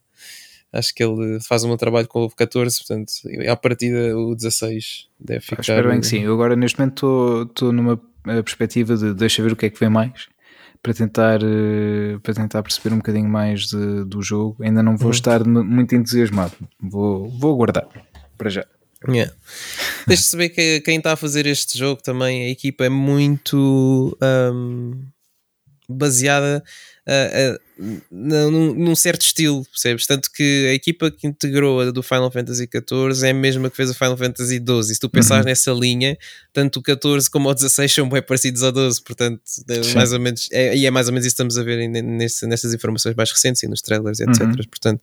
acho 0.71 0.93
que 0.93 1.03
ele 1.03 1.39
faz 1.41 1.63
um 1.63 1.75
trabalho 1.75 2.07
com 2.07 2.23
o 2.23 2.29
14, 2.29 2.77
portanto, 2.77 3.11
à 3.47 3.55
partida 3.55 4.17
o 4.17 4.35
16 4.35 5.07
deve 5.19 5.41
ficar. 5.41 5.57
Ah, 5.57 5.61
espero 5.61 5.89
bem 5.89 5.99
que 5.99 6.07
sim. 6.07 6.19
Eu 6.23 6.33
agora 6.33 6.55
neste 6.55 6.79
momento 6.79 7.47
estou 7.49 7.71
numa 7.71 7.99
eh, 8.27 8.41
perspectiva 8.41 8.95
de 8.95 9.13
deixa 9.13 9.41
ver 9.41 9.51
o 9.51 9.55
que 9.55 9.65
é 9.65 9.69
que 9.69 9.79
vem 9.79 9.89
mais 9.89 10.27
para 10.81 10.93
tentar, 10.93 11.39
eh, 11.43 12.17
para 12.21 12.33
tentar 12.33 12.63
perceber 12.63 12.93
um 12.93 12.97
bocadinho 12.97 13.29
mais 13.29 13.67
de, 13.67 14.05
do 14.05 14.21
jogo. 14.21 14.63
Ainda 14.63 14.83
não 14.83 14.95
vou 14.95 15.07
uhum. 15.07 15.11
estar 15.11 15.43
muito 15.45 15.95
entusiasmado, 15.95 16.53
vou, 16.79 17.29
vou 17.29 17.53
aguardar 17.53 17.87
para 18.37 18.49
já. 18.49 18.65
Yeah. 19.07 19.33
Deixa-se 20.07 20.35
ver 20.35 20.49
que 20.49 20.81
quem 20.81 20.97
está 20.97 21.13
a 21.13 21.15
fazer 21.15 21.45
este 21.45 21.77
jogo 21.77 22.01
também, 22.01 22.45
a 22.45 22.49
equipa 22.49 22.83
é 22.83 22.89
muito 22.89 24.17
um, 24.21 25.05
baseada 25.87 26.63
num, 28.11 28.73
num, 28.73 28.95
certo 28.95 29.21
estilo, 29.21 29.65
percebes? 29.65 30.05
Tanto 30.05 30.29
que 30.31 30.67
a 30.69 30.73
equipa 30.73 31.09
que 31.09 31.25
integrou 31.25 31.79
a 31.79 31.91
do 31.91 32.03
Final 32.03 32.29
Fantasy 32.29 32.67
XIV 32.67 33.25
é 33.25 33.31
a 33.31 33.33
mesma 33.33 33.69
que 33.69 33.75
fez 33.75 33.89
o 33.89 33.93
Final 33.93 34.17
Fantasy 34.17 34.57
XII. 34.57 34.79
E 34.79 34.93
se 34.93 34.99
tu 34.99 35.09
pensares 35.09 35.45
uhum. 35.45 35.49
nessa 35.49 35.71
linha, 35.71 36.17
tanto 36.51 36.79
o 36.79 36.83
14 36.83 37.29
como 37.29 37.49
o 37.49 37.53
16 37.53 37.93
são 37.93 38.09
bem 38.09 38.21
parecidos 38.21 38.63
ao 38.63 38.71
12, 38.71 39.01
portanto, 39.03 39.41
é 39.69 39.93
mais 39.93 40.13
ou 40.13 40.19
menos, 40.19 40.49
é, 40.51 40.75
e 40.75 40.85
é 40.85 40.91
mais 40.91 41.07
ou 41.07 41.13
menos 41.13 41.25
isso 41.25 41.35
que 41.35 41.41
estamos 41.41 41.57
a 41.57 41.63
ver 41.63 41.87
neste, 41.87 42.45
nestas 42.45 42.73
informações 42.73 43.15
mais 43.15 43.31
recentes 43.31 43.63
e 43.63 43.67
nos 43.67 43.81
trailers, 43.81 44.19
etc. 44.19 44.41
Uhum. 44.41 44.55
Portanto, 44.69 45.01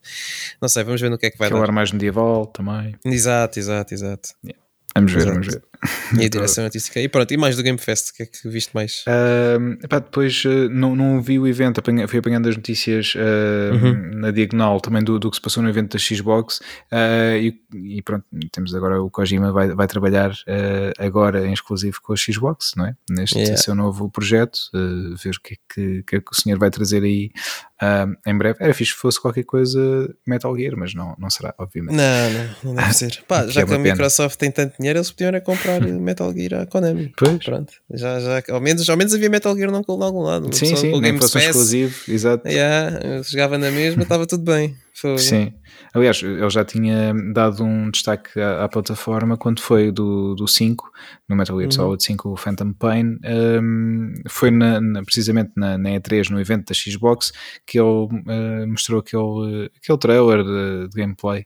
não 0.60 0.68
sei, 0.68 0.84
vamos 0.84 1.00
ver 1.00 1.10
no 1.10 1.18
que 1.18 1.26
é 1.26 1.30
que 1.30 1.38
vai 1.38 1.48
Aquele 1.48 1.62
dar. 1.62 1.72
mais 1.72 1.90
medieval 1.92 2.46
também. 2.46 2.94
Exato, 3.04 3.58
exato, 3.58 3.94
exato. 3.94 4.28
Yeah. 4.44 4.66
Vamos 4.96 5.12
ver, 5.12 5.18
Exato. 5.18 5.32
vamos 5.34 5.46
ver. 5.48 5.62
E 6.18 6.24
a 6.24 6.28
direção 6.28 6.64
artística. 6.64 7.00
E 7.00 7.08
pronto, 7.08 7.32
e 7.32 7.36
mais 7.36 7.56
do 7.56 7.62
Game 7.62 7.78
Fest, 7.78 8.10
o 8.10 8.14
que 8.14 8.22
é 8.22 8.26
que 8.26 8.48
viste 8.48 8.74
mais? 8.74 9.04
Uh, 9.06 9.84
epá, 9.84 9.98
depois 9.98 10.44
uh, 10.44 10.68
não, 10.70 10.94
não 10.94 11.20
vi 11.20 11.38
o 11.38 11.46
evento, 11.46 11.82
fui 12.08 12.18
apanhando 12.18 12.48
as 12.48 12.56
notícias 12.56 13.14
uh, 13.14 13.74
uhum. 13.74 14.10
na 14.18 14.30
diagonal 14.30 14.80
também 14.80 15.02
do, 15.02 15.18
do 15.18 15.30
que 15.30 15.36
se 15.36 15.42
passou 15.42 15.62
no 15.62 15.68
evento 15.68 15.92
da 15.92 15.98
Xbox 15.98 16.58
uh, 16.92 17.36
e, 17.36 17.60
e, 17.74 18.02
pronto, 18.02 18.24
temos 18.52 18.74
agora 18.74 19.02
o 19.02 19.10
Kojima 19.10 19.52
vai, 19.52 19.74
vai 19.74 19.86
trabalhar 19.86 20.32
agora 20.98 21.46
em 21.46 21.52
exclusivo 21.52 22.00
com 22.02 22.12
a 22.12 22.16
Xbox, 22.16 22.72
não 22.76 22.86
é? 22.86 22.94
Neste 23.10 23.38
yeah. 23.38 23.56
seu 23.56 23.74
novo 23.74 24.10
projeto, 24.10 24.58
ver 24.72 25.30
o 25.30 25.40
que 25.40 25.54
é 25.54 25.56
que, 25.72 26.02
que, 26.02 26.16
é 26.16 26.20
que 26.20 26.30
o 26.30 26.34
senhor 26.34 26.58
vai 26.58 26.70
trazer 26.70 27.02
aí 27.02 27.30
em 28.26 28.38
breve. 28.38 28.58
Era 28.60 28.72
fixe 28.74 28.94
que 28.94 29.00
fosse 29.00 29.20
qualquer 29.20 29.44
coisa 29.44 29.78
Metal 30.26 30.56
Gear, 30.56 30.74
mas 30.76 30.94
não, 30.94 31.14
não 31.18 31.30
será, 31.30 31.54
obviamente. 31.58 31.94
Não, 31.94 32.30
não, 32.30 32.48
não 32.64 32.74
deve 32.74 32.92
ser. 32.94 33.22
Pá, 33.26 33.46
já 33.46 33.62
é 33.62 33.66
que 33.66 33.74
a 33.74 33.78
Microsoft 33.78 34.38
tem 34.38 34.50
tanto 34.50 34.76
dinheiro, 34.78 34.98
eles 34.98 35.10
podiam 35.10 35.40
comprar 35.40 35.65
Metal 36.00 36.32
Gear 36.32 36.62
à 36.62 36.66
Konami. 36.66 37.12
Pois. 37.16 37.44
Pronto. 37.44 37.72
Já, 37.92 38.20
já, 38.20 38.42
ao, 38.50 38.60
menos, 38.60 38.88
ao 38.88 38.96
menos 38.96 39.14
havia 39.14 39.28
Metal 39.28 39.54
Gear 39.56 39.70
não 39.70 39.82
com 39.82 40.02
algum 40.02 40.22
lado. 40.22 40.54
Sim, 40.54 40.76
sim, 40.76 40.90
com 40.90 41.00
nem 41.00 41.18
fosse 41.18 41.38
um 41.38 41.40
exclusivo, 41.40 41.94
exato. 42.08 42.48
Yeah, 42.48 43.22
jogava 43.22 43.58
na 43.58 43.70
mesma, 43.70 44.02
estava 44.02 44.26
tudo 44.26 44.42
bem. 44.42 44.76
Foi. 44.98 45.18
Sim. 45.18 45.52
Aliás, 45.92 46.22
ele 46.22 46.48
já 46.48 46.64
tinha 46.64 47.12
dado 47.34 47.62
um 47.62 47.90
destaque 47.90 48.40
à, 48.40 48.64
à 48.64 48.68
plataforma 48.68 49.36
quando 49.36 49.60
foi 49.60 49.92
do, 49.92 50.34
do 50.34 50.48
5, 50.48 50.90
no 51.28 51.36
Metal 51.36 51.54
Gear 51.54 51.66
uhum. 51.66 51.70
Solid 51.70 52.02
5, 52.02 52.30
o 52.30 52.34
Phantom 52.36 52.72
Pain. 52.72 53.18
Um, 53.22 54.14
foi 54.26 54.50
na, 54.50 54.80
na, 54.80 55.02
precisamente 55.02 55.52
na, 55.54 55.76
na, 55.76 55.90
E3, 55.90 56.30
no 56.30 56.40
evento 56.40 56.68
da 56.68 56.74
Xbox, 56.74 57.30
que 57.66 57.78
ele 57.78 57.86
uh, 57.86 58.66
mostrou 58.66 59.00
aquele, 59.00 59.70
aquele 59.76 59.98
trailer 59.98 60.42
de, 60.42 60.88
de 60.88 60.96
gameplay. 60.96 61.44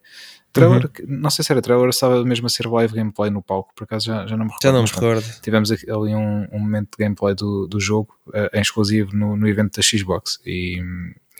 Trailer, 0.52 0.84
uhum. 0.84 1.18
não 1.20 1.30
sei 1.30 1.44
se 1.44 1.50
era 1.50 1.60
trailer 1.60 1.88
estava 1.88 2.24
mesmo 2.24 2.46
a 2.46 2.50
ser 2.50 2.68
live 2.68 2.94
gameplay 2.94 3.30
no 3.30 3.42
palco, 3.42 3.72
por 3.74 3.82
acaso 3.82 4.06
já, 4.06 4.28
já 4.28 4.36
não 4.36 4.44
me 4.44 4.52
recordo. 4.52 4.62
Já 4.62 4.72
não 4.72 4.82
me 4.84 4.88
recordo. 4.88 5.40
Tivemos 5.42 5.72
ali 5.72 6.14
um, 6.14 6.46
um 6.52 6.58
momento 6.60 6.90
de 6.96 7.04
gameplay 7.04 7.34
do, 7.34 7.66
do 7.66 7.80
jogo 7.80 8.14
uh, 8.28 8.48
em 8.56 8.60
exclusivo 8.60 9.10
no, 9.16 9.36
no 9.36 9.48
evento 9.48 9.76
da 9.76 9.82
Xbox 9.82 10.38
e, 10.46 10.80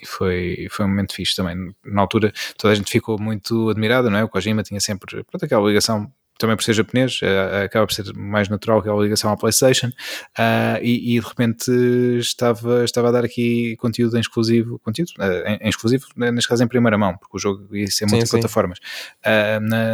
e, 0.01 0.05
foi, 0.05 0.67
foi 0.69 0.85
um 0.85 0.89
momento 0.89 1.15
fixe 1.15 1.35
também. 1.35 1.73
Na 1.85 2.01
altura 2.01 2.33
toda 2.57 2.73
a 2.73 2.75
gente 2.75 2.91
ficou 2.91 3.19
muito 3.19 3.69
admirada, 3.69 4.09
não 4.09 4.17
é? 4.17 4.23
O 4.23 4.29
Kojima 4.29 4.63
tinha 4.63 4.79
sempre 4.79 5.23
pronto, 5.23 5.45
aquela 5.45 5.67
ligação 5.67 6.11
também 6.41 6.55
por 6.55 6.63
ser 6.63 6.73
japonês, 6.73 7.19
uh, 7.21 7.65
acaba 7.65 7.85
por 7.85 7.93
ser 7.93 8.11
mais 8.15 8.49
natural 8.49 8.79
aquela 8.79 9.01
ligação 9.01 9.31
à 9.31 9.37
PlayStation, 9.37 9.87
uh, 9.87 10.81
e, 10.81 11.15
e, 11.15 11.19
de 11.19 11.25
repente 11.25 11.71
estava, 12.17 12.83
estava 12.83 13.09
a 13.09 13.11
dar 13.11 13.23
aqui 13.23 13.75
conteúdo 13.77 14.17
em 14.17 14.19
exclusivo, 14.19 14.79
conteúdo 14.79 15.11
uh, 15.19 15.47
em, 15.47 15.59
em, 15.61 15.69
exclusivo, 15.69 16.07
neste 16.17 16.49
caso 16.49 16.63
em 16.63 16.67
primeira 16.67 16.97
mão, 16.97 17.15
porque 17.15 17.37
o 17.37 17.39
jogo 17.39 17.75
ia 17.75 17.87
ser 17.87 18.07
multiplataformas, 18.07 18.79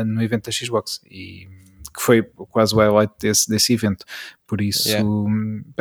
no 0.08 0.24
evento 0.24 0.46
da 0.46 0.52
Xbox. 0.52 1.02
E 1.12 1.48
que 1.98 2.04
foi 2.04 2.22
quase 2.52 2.76
o 2.76 2.78
highlight 2.78 3.12
desse, 3.20 3.50
desse 3.50 3.74
evento. 3.74 4.06
Por 4.46 4.62
isso 4.62 4.88
yeah. 4.88 5.06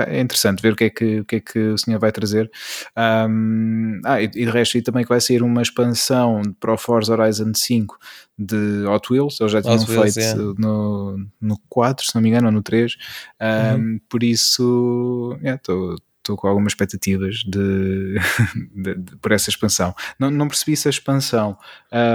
é 0.09 0.21
interessante 0.21 0.63
ver 0.63 0.73
o 0.73 0.77
que 0.77 0.85
é 0.85 0.91
que 0.91 1.21
o, 1.21 1.25
que 1.25 1.37
é 1.37 1.41
que 1.41 1.59
o 1.59 1.79
senhor 1.79 2.01
vai 2.01 2.11
trazer. 2.11 2.51
Um, 2.97 4.01
ah, 4.05 4.21
e, 4.21 4.25
e 4.25 4.29
de 4.29 4.51
resto, 4.51 4.79
e 4.79 4.83
também 4.83 5.05
que 5.05 5.11
vai 5.11 5.21
sair 5.21 5.43
uma 5.43 5.61
expansão 5.61 6.41
para 6.59 6.73
o 6.73 6.79
Forza 6.79 7.13
Horizon 7.13 7.53
5 7.55 7.99
de 8.39 8.85
Hot 8.87 9.13
Wheels, 9.13 9.39
eles 9.41 9.53
já 9.53 9.63
tinham 9.63 9.77
Hot 9.77 9.87
feito 9.87 10.19
yeah. 10.19 10.55
no, 10.59 11.29
no 11.41 11.59
4, 11.69 12.07
se 12.07 12.15
não 12.15 12.23
me 12.23 12.31
engano, 12.31 12.47
ou 12.47 12.53
no 12.53 12.63
3. 12.63 12.97
Um, 13.41 13.75
uhum. 13.75 14.01
Por 14.09 14.23
isso, 14.25 15.39
estou. 15.45 15.83
Yeah, 15.85 15.97
estou 16.27 16.37
com 16.37 16.49
algumas 16.49 16.73
expectativas 16.73 17.37
de, 17.37 18.19
de, 18.75 18.95
de, 18.97 19.17
por 19.17 19.33
essa 19.33 19.49
expansão. 19.49 19.95
Não, 20.19 20.31
não 20.31 20.49
percebi 20.49 20.77
se 20.77 20.89
a 20.89 20.91
expansão 20.91 21.57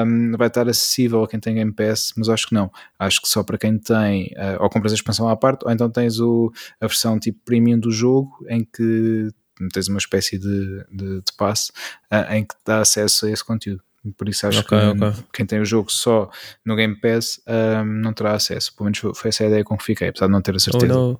um, 0.06 0.34
vai 0.38 0.48
estar 0.48 0.68
acessível 0.68 1.24
a 1.24 1.28
quem 1.28 1.40
tem 1.40 1.56
Game 1.56 1.72
Pass, 1.72 2.14
mas 2.18 2.30
acho 2.30 2.48
que 2.48 2.54
não. 2.54 2.72
Acho 3.00 3.22
que 3.22 3.30
só 3.30 3.44
para 3.44 3.58
quem 3.58 3.78
tem, 3.78 4.34
uh, 4.38 4.62
ou 4.62 4.70
compras 4.70 4.92
a 4.92 4.96
expansão 4.96 5.28
à 5.30 5.36
parte, 5.36 5.66
ou 5.66 5.72
então 5.72 5.90
tens 5.90 6.20
o, 6.20 6.52
a 6.80 6.88
versão 6.88 7.18
tipo 7.20 7.40
premium 7.46 7.80
do 7.80 7.92
jogo, 7.92 8.32
em 8.50 8.64
que 8.64 9.30
tens 9.74 9.88
uma 9.88 10.00
espécie 10.00 10.38
de, 10.38 10.86
de, 10.92 11.22
de 11.22 11.34
passe 11.38 11.72
uh, 12.12 12.34
em 12.34 12.44
que 12.44 12.56
dá 12.66 12.80
acesso 12.80 13.26
a 13.26 13.32
esse 13.32 13.44
conteúdo. 13.44 13.82
Por 14.18 14.28
isso 14.28 14.48
acho 14.48 14.62
okay, 14.62 14.80
que 14.80 15.04
okay. 15.06 15.24
quem 15.32 15.46
tem 15.46 15.60
o 15.60 15.66
jogo 15.66 15.92
só 15.92 16.28
no 16.66 16.76
Game 16.76 17.00
Pass 17.00 17.40
um, 17.48 17.86
não 17.86 18.14
terá 18.14 18.34
acesso. 18.34 18.76
Pelo 18.76 18.86
menos 18.86 19.00
foi 19.16 19.30
essa 19.30 19.44
a 19.44 19.48
ideia 19.48 19.64
com 19.64 19.78
que 19.78 19.84
fiquei, 19.84 20.08
apesar 20.08 20.26
de 20.26 20.32
não 20.32 20.42
ter 20.42 20.56
a 20.56 20.60
certeza. 20.60 20.98
Oh, 20.98 21.20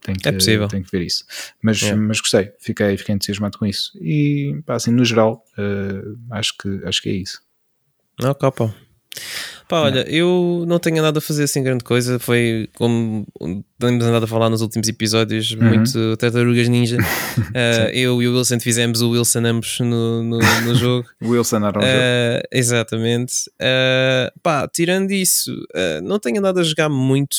tenho 0.00 0.18
que, 0.18 0.28
é 0.28 0.32
possível. 0.32 0.68
Tenho 0.68 0.84
que 0.84 0.90
ver 0.90 1.04
isso. 1.04 1.24
Mas, 1.62 1.82
é. 1.82 1.94
mas 1.94 2.20
gostei, 2.20 2.52
fiquei, 2.58 2.96
fiquei 2.96 3.14
entusiasmado 3.14 3.58
com 3.58 3.66
isso. 3.66 3.92
E 4.00 4.60
pá, 4.64 4.74
assim, 4.74 4.90
no 4.90 5.04
geral, 5.04 5.44
uh, 5.58 6.18
acho, 6.30 6.56
que, 6.58 6.80
acho 6.84 7.02
que 7.02 7.08
é 7.08 7.12
isso. 7.12 7.40
Não, 8.20 8.34
capa. 8.34 8.74
Pá, 9.68 9.80
olha, 9.80 10.08
eu 10.08 10.64
não 10.68 10.78
tenho 10.78 11.02
nada 11.02 11.18
a 11.18 11.20
fazer 11.20 11.42
assim 11.42 11.60
grande 11.60 11.82
coisa. 11.82 12.20
Foi 12.20 12.68
como 12.76 13.26
temos 13.78 14.04
andado 14.04 14.22
a 14.22 14.26
falar 14.26 14.48
nos 14.48 14.62
últimos 14.62 14.86
episódios, 14.86 15.50
uhum. 15.50 15.68
muito 15.68 16.16
Tartarugas 16.16 16.68
Ninja. 16.68 16.98
uh, 17.38 17.90
eu 17.92 18.22
e 18.22 18.28
o 18.28 18.36
Wilson 18.36 18.60
fizemos 18.60 19.02
o 19.02 19.10
Wilson 19.10 19.44
ambos 19.44 19.80
no, 19.80 20.22
no, 20.22 20.38
no 20.38 20.74
jogo. 20.76 21.08
Wilson 21.20 21.66
era 21.66 21.78
um 21.78 21.82
uh, 21.82 21.84
jogo. 21.84 22.48
Exatamente. 22.52 23.34
Uh, 23.60 24.40
pá, 24.40 24.68
tirando 24.68 25.10
isso, 25.10 25.52
não 26.04 26.20
tenho 26.20 26.38
andado 26.38 26.60
a 26.60 26.62
jogar 26.62 26.88
muito. 26.88 27.36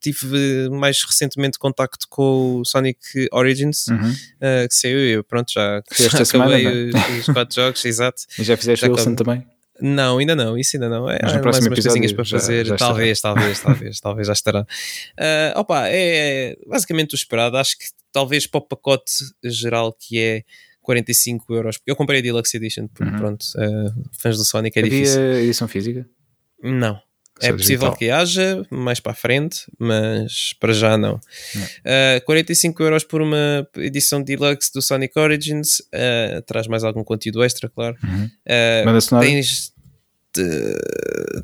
tive 0.00 0.68
mais 0.70 1.02
recentemente 1.02 1.58
contacto 1.58 2.06
com 2.08 2.60
o 2.60 2.64
Sonic 2.64 3.28
Origins, 3.32 3.88
uhum. 3.88 4.12
que 4.68 4.74
saiu 4.74 4.98
eu, 4.98 5.24
pronto, 5.24 5.52
já, 5.52 5.82
já 5.98 6.06
acabei 6.22 6.24
semana, 6.24 6.56
os, 6.58 7.26
os 7.28 7.34
quatro 7.34 7.54
jogos, 7.54 7.84
exato. 7.84 8.22
E 8.38 8.44
já 8.44 8.56
fizeste 8.56 8.86
o 8.86 8.92
Wilson 8.92 9.12
acabei. 9.12 9.36
também? 9.38 9.53
Não, 9.80 10.18
ainda 10.18 10.36
não, 10.36 10.56
isso 10.56 10.76
ainda 10.76 10.88
não. 10.88 11.10
É, 11.10 11.18
Mas 11.22 11.34
no 11.34 11.40
próximo 11.40 11.68
mais 11.68 11.78
umas 11.78 11.84
coisinhas 11.84 12.12
para 12.12 12.24
fazer. 12.24 12.64
Já, 12.64 12.74
já 12.74 12.76
talvez, 12.76 13.20
talvez, 13.20 13.60
talvez, 13.60 14.00
talvez 14.00 14.26
já 14.26 14.32
estará. 14.32 14.60
Uh, 14.62 15.58
opa, 15.58 15.88
é 15.88 16.56
basicamente 16.66 17.14
o 17.14 17.16
esperado. 17.16 17.56
Acho 17.56 17.78
que 17.78 17.86
talvez 18.12 18.46
para 18.46 18.58
o 18.58 18.62
pacote 18.62 19.12
geral 19.44 19.92
que 19.92 20.20
é 20.20 20.44
45 20.82 21.54
euros. 21.54 21.80
Eu 21.86 21.96
comprei 21.96 22.20
a 22.20 22.22
Deluxe 22.22 22.56
Edition, 22.56 22.86
porque 22.86 23.10
uhum. 23.10 23.18
pronto, 23.18 23.42
uh, 23.42 24.10
fãs 24.12 24.36
do 24.36 24.44
Sonic 24.44 24.78
é 24.78 24.82
Havia 24.82 24.90
difícil. 24.90 25.22
edição 25.22 25.66
física? 25.66 26.08
Não. 26.62 27.00
É 27.40 27.52
possível 27.52 27.90
digital. 27.90 27.96
que 27.96 28.10
haja 28.10 28.66
mais 28.70 29.00
para 29.00 29.12
a 29.12 29.14
frente, 29.14 29.66
mas 29.78 30.54
para 30.60 30.72
já 30.72 30.96
não. 30.96 31.20
não. 31.54 31.62
Uh, 31.64 32.24
45 32.24 32.82
euros 32.82 33.04
por 33.04 33.20
uma 33.20 33.66
edição 33.76 34.22
deluxe 34.22 34.72
do 34.72 34.80
Sonic 34.80 35.18
Origins, 35.18 35.80
uh, 35.80 36.40
traz 36.46 36.68
mais 36.68 36.84
algum 36.84 37.02
conteúdo 37.02 37.42
extra, 37.42 37.68
claro. 37.68 37.96
Uhum. 38.04 38.30
Uh, 38.46 39.20
tens, 39.20 39.72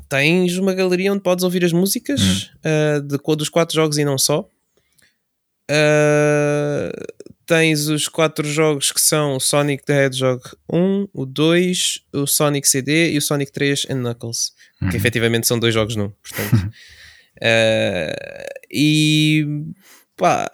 tens 0.07 0.57
uma 0.57 0.73
galeria 0.73 1.11
onde 1.11 1.21
podes 1.21 1.43
ouvir 1.43 1.65
as 1.65 1.73
músicas 1.73 2.21
uhum. 2.21 2.97
uh, 2.97 3.01
de, 3.01 3.17
dos 3.35 3.49
quatro 3.49 3.75
jogos 3.75 3.97
e 3.97 4.05
não 4.05 4.17
só. 4.17 4.47
Tens 7.51 7.89
os 7.89 8.07
quatro 8.07 8.49
jogos 8.49 8.93
que 8.93 9.01
são 9.01 9.35
o 9.35 9.39
Sonic 9.41 9.83
the 9.83 10.05
Hedgehog 10.05 10.41
1, 10.71 11.09
o 11.13 11.25
2, 11.25 11.99
o 12.13 12.25
Sonic 12.25 12.65
CD 12.65 13.11
e 13.11 13.17
o 13.17 13.21
Sonic 13.21 13.51
3 13.51 13.87
and 13.89 13.97
Knuckles 13.97 14.53
uhum. 14.81 14.89
que 14.89 14.95
efetivamente 14.95 15.47
são 15.47 15.59
dois 15.59 15.73
jogos 15.73 15.97
num, 15.97 16.11
portanto. 16.11 16.67
uh, 17.41 18.47
e 18.71 19.45
pá, 20.15 20.49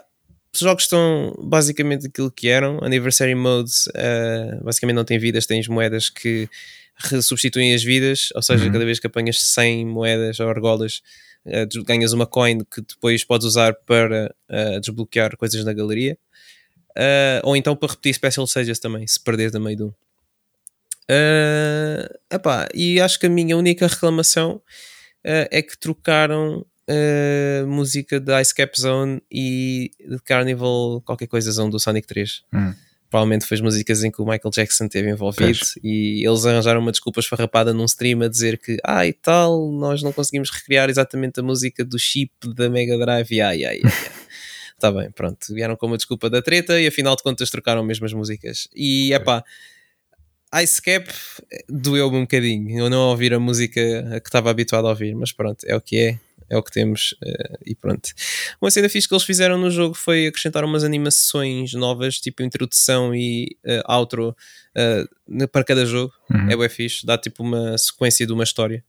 os 0.51 0.59
jogos 0.59 0.85
estão 0.85 1.35
basicamente 1.39 2.07
aquilo 2.07 2.31
que 2.31 2.47
eram. 2.47 2.79
Anniversary 2.83 3.35
Modes 3.35 3.85
uh, 3.89 4.63
basicamente 4.63 4.95
não 4.95 5.05
tem 5.05 5.19
vidas, 5.19 5.45
tens 5.45 5.67
moedas 5.67 6.09
que 6.09 6.49
substituem 7.21 7.75
as 7.75 7.83
vidas, 7.83 8.29
ou 8.33 8.41
seja, 8.41 8.65
uhum. 8.65 8.71
cada 8.71 8.85
vez 8.85 8.99
que 8.99 9.05
apanhas 9.05 9.39
100 9.39 9.85
moedas 9.85 10.39
ou 10.39 10.49
argolas, 10.49 11.03
uh, 11.45 11.83
ganhas 11.83 12.11
uma 12.11 12.25
coin 12.25 12.65
que 12.65 12.81
depois 12.81 13.23
podes 13.23 13.45
usar 13.45 13.75
para 13.85 14.33
uh, 14.49 14.79
desbloquear 14.79 15.37
coisas 15.37 15.63
na 15.63 15.73
galeria. 15.73 16.17
Ou 17.43 17.55
então 17.55 17.75
para 17.75 17.89
repetir 17.89 18.13
Special 18.13 18.47
Sages 18.47 18.79
também, 18.79 19.05
se 19.07 19.19
perderes 19.19 19.53
a 19.55 19.59
meio 19.59 19.77
de 19.77 19.83
um. 19.83 19.93
Uh, 21.09 22.03
epá, 22.29 22.67
e 22.73 22.99
acho 22.99 23.17
que 23.17 23.27
a 23.27 23.29
minha 23.29 23.55
única 23.55 23.87
reclamação 23.87 24.55
uh, 25.25 25.47
é 25.49 25.61
que 25.61 25.77
trocaram 25.77 26.65
uh, 26.89 27.67
música 27.67 28.19
de 28.19 28.41
Ice 28.41 28.53
Cap 28.53 28.79
Zone 28.79 29.21
e 29.31 29.91
de 29.99 30.19
Carnival, 30.19 31.01
qualquer 31.05 31.27
coisa 31.27 31.51
zone 31.51 31.71
do 31.71 31.79
Sonic 31.79 32.05
3. 32.07 32.43
Hum. 32.53 32.73
Provavelmente 33.09 33.45
foi 33.45 33.55
as 33.55 33.61
músicas 33.61 34.03
em 34.03 34.11
que 34.11 34.21
o 34.21 34.25
Michael 34.25 34.51
Jackson 34.51 34.83
esteve 34.83 35.09
envolvido 35.09 35.57
pois. 35.59 35.79
e 35.81 36.27
eles 36.27 36.45
arranjaram 36.45 36.81
uma 36.81 36.91
desculpa 36.91 37.21
esfarrapada 37.21 37.73
num 37.73 37.85
stream 37.85 38.21
a 38.21 38.27
dizer 38.27 38.57
que, 38.57 38.77
ah, 38.83 39.07
e 39.07 39.13
tal, 39.13 39.71
nós 39.71 40.03
não 40.03 40.11
conseguimos 40.11 40.49
recriar 40.49 40.89
exatamente 40.89 41.39
a 41.39 41.43
música 41.43 41.85
do 41.85 41.97
chip 41.97 42.33
da 42.53 42.69
Mega 42.69 42.97
Drive. 42.97 43.41
Ai, 43.41 43.63
ai, 43.63 43.79
ai. 43.81 43.91
Está 44.77 44.91
bem, 44.91 45.10
pronto. 45.10 45.53
Vieram 45.53 45.75
com 45.75 45.88
uma 45.88 45.98
desculpa 45.98 46.29
da 46.29 46.39
treta 46.39 46.79
e 46.79 46.86
afinal 46.86 47.15
de 47.15 47.24
contas 47.24 47.50
trocaram 47.50 47.84
mesmo 47.84 48.05
as 48.05 48.13
músicas. 48.13 48.67
E 48.75 49.12
é 49.12 49.17
pá. 49.17 49.43
Ice 50.62 50.81
Cap 50.81 51.12
doeu-me 51.67 52.17
um 52.17 52.22
bocadinho. 52.22 52.79
Eu 52.79 52.89
não 52.89 53.10
ouvir 53.10 53.34
a 53.34 53.39
música 53.39 53.81
que 54.22 54.29
estava 54.29 54.51
habituado 54.51 54.86
a 54.86 54.91
ouvir, 54.91 55.15
mas 55.15 55.31
pronto, 55.31 55.65
é 55.65 55.75
o 55.75 55.81
que 55.81 55.98
é, 55.98 56.19
é 56.48 56.55
o 56.55 56.63
que 56.63 56.72
temos 56.72 57.13
uh, 57.24 57.57
e 57.65 57.75
pronto. 57.75 58.10
Uma 58.62 58.69
cena 58.69 58.88
fixe 58.88 59.07
que 59.07 59.13
eles 59.13 59.25
fizeram 59.25 59.57
no 59.57 59.69
jogo 59.72 59.96
foi 59.96 60.27
acrescentar 60.27 60.63
umas 60.63 60.84
animações 60.84 61.74
novas, 61.74 62.19
tipo 62.19 62.43
introdução 62.43 63.13
e 63.15 63.57
uh, 63.65 63.91
outro 63.91 64.29
uh, 64.29 65.48
para 65.50 65.63
cada 65.63 65.86
jogo. 65.88 66.13
Uhum. 66.31 66.51
É 66.51 66.55
bem 66.55 66.69
fixe, 66.69 67.03
dá 67.05 67.17
tipo 67.17 67.43
uma 67.43 67.77
sequência 67.77 68.25
de 68.25 68.31
uma 68.31 68.43
história. 68.43 68.86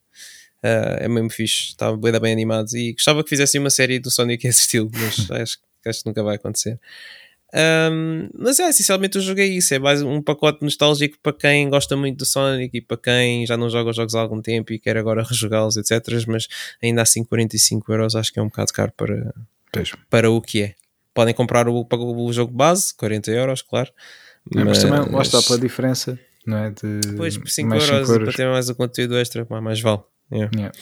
é 0.62 1.08
mesmo 1.08 1.30
fixe, 1.30 1.70
estava 1.70 1.96
bem, 1.96 2.12
bem 2.20 2.32
animado 2.32 2.68
e 2.76 2.92
gostava 2.92 3.24
que 3.24 3.30
fizessem 3.30 3.58
uma 3.60 3.70
série 3.70 3.98
do 3.98 4.10
Sonic 4.10 4.46
esse 4.46 4.60
estilo, 4.60 4.90
mas 4.94 5.28
acho, 5.30 5.58
acho 5.86 6.02
que 6.02 6.08
nunca 6.08 6.22
vai 6.22 6.36
acontecer. 6.36 6.78
Um, 7.54 8.28
mas 8.34 8.60
é, 8.60 8.68
essencialmente 8.68 9.16
eu 9.16 9.22
joguei 9.22 9.48
isso. 9.56 9.72
É 9.72 9.78
mais 9.78 10.02
um 10.02 10.20
pacote 10.20 10.62
nostálgico 10.62 11.16
para 11.22 11.32
quem 11.32 11.68
gosta 11.70 11.96
muito 11.96 12.18
do 12.18 12.26
Sonic 12.26 12.76
e 12.76 12.80
para 12.80 12.96
quem 12.96 13.46
já 13.46 13.56
não 13.56 13.70
joga 13.70 13.90
os 13.90 13.96
jogos 13.96 14.14
há 14.14 14.20
algum 14.20 14.42
tempo 14.42 14.72
e 14.72 14.78
quer 14.78 14.96
agora 14.96 15.22
rejogá-los, 15.22 15.76
etc. 15.76 16.02
Mas 16.26 16.46
ainda 16.82 17.02
assim, 17.02 17.24
45 17.24 17.90
euros 17.92 18.14
acho 18.14 18.32
que 18.32 18.38
é 18.38 18.42
um 18.42 18.48
bocado 18.48 18.72
caro 18.72 18.92
para, 18.96 19.34
para 20.10 20.30
o 20.30 20.40
que 20.40 20.62
é. 20.62 20.74
Podem 21.14 21.34
comprar 21.34 21.68
o, 21.68 21.86
o 21.90 22.32
jogo 22.32 22.52
base, 22.52 22.94
40 22.94 23.30
euros, 23.30 23.62
claro. 23.62 23.90
É, 24.54 24.64
mas, 24.64 24.66
mas 24.66 24.82
também 24.82 25.12
lá 25.12 25.22
está 25.22 25.42
pela 25.42 25.58
diferença, 25.58 26.18
não 26.46 26.58
é? 26.58 26.70
De 26.70 27.00
depois 27.00 27.36
por 27.36 27.48
5 27.48 27.74
euros, 27.74 27.86
5 27.86 27.96
euros, 28.12 28.24
para 28.24 28.36
ter 28.36 28.48
mais 28.48 28.68
o 28.68 28.74
conteúdo 28.74 29.18
extra, 29.18 29.46
mais 29.60 29.80
vale. 29.80 30.00
Yeah. 30.30 30.50
Yeah. 30.54 30.78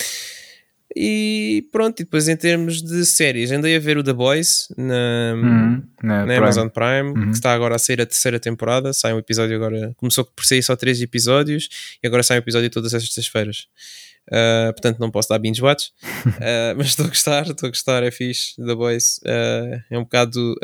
E 0.95 1.69
pronto, 1.73 2.01
e 2.01 2.05
depois 2.05 2.29
em 2.29 2.37
termos 2.37 2.83
de 2.83 3.05
séries, 3.05 3.51
andei 3.51 3.77
a 3.77 3.79
ver 3.79 3.99
o 3.99 4.05
The 4.05 4.13
Boys 4.13 4.69
na, 4.77 5.35
uhum, 5.35 5.83
na, 6.03 6.27
na 6.27 6.37
Amazon 6.37 6.69
Prime, 6.69 7.11
uhum. 7.11 7.31
que 7.31 7.37
está 7.37 7.53
agora 7.53 7.75
a 7.75 7.79
sair 7.79 8.01
a 8.01 8.07
terceira 8.07 8.39
temporada. 8.39 8.93
Sai 8.93 9.13
um 9.13 9.19
episódio 9.19 9.57
agora, 9.57 9.93
começou 9.97 10.25
por 10.25 10.45
sair 10.45 10.63
só 10.63 10.77
três 10.77 11.01
episódios 11.01 11.69
e 12.03 12.07
agora 12.07 12.23
sai 12.23 12.39
um 12.39 12.41
episódio 12.41 12.71
todas 12.71 12.95
as 12.95 13.03
sextas-feiras. 13.03 13.67
Uh, 14.29 14.73
portanto, 14.73 14.99
não 14.99 15.11
posso 15.11 15.29
dar 15.29 15.39
binge 15.39 15.63
watch, 15.63 15.93
uh, 16.27 16.75
mas 16.77 16.89
estou 16.89 17.07
a 17.07 17.09
gostar, 17.09 17.47
estou 17.47 17.69
a 17.69 17.71
gostar, 17.71 18.03
é 18.03 18.11
fixe. 18.11 18.57
The 18.57 18.75
Boys 18.75 19.21
uh, 19.25 19.83
é 19.91 19.99
um 19.99 20.03
bocado 20.03 20.55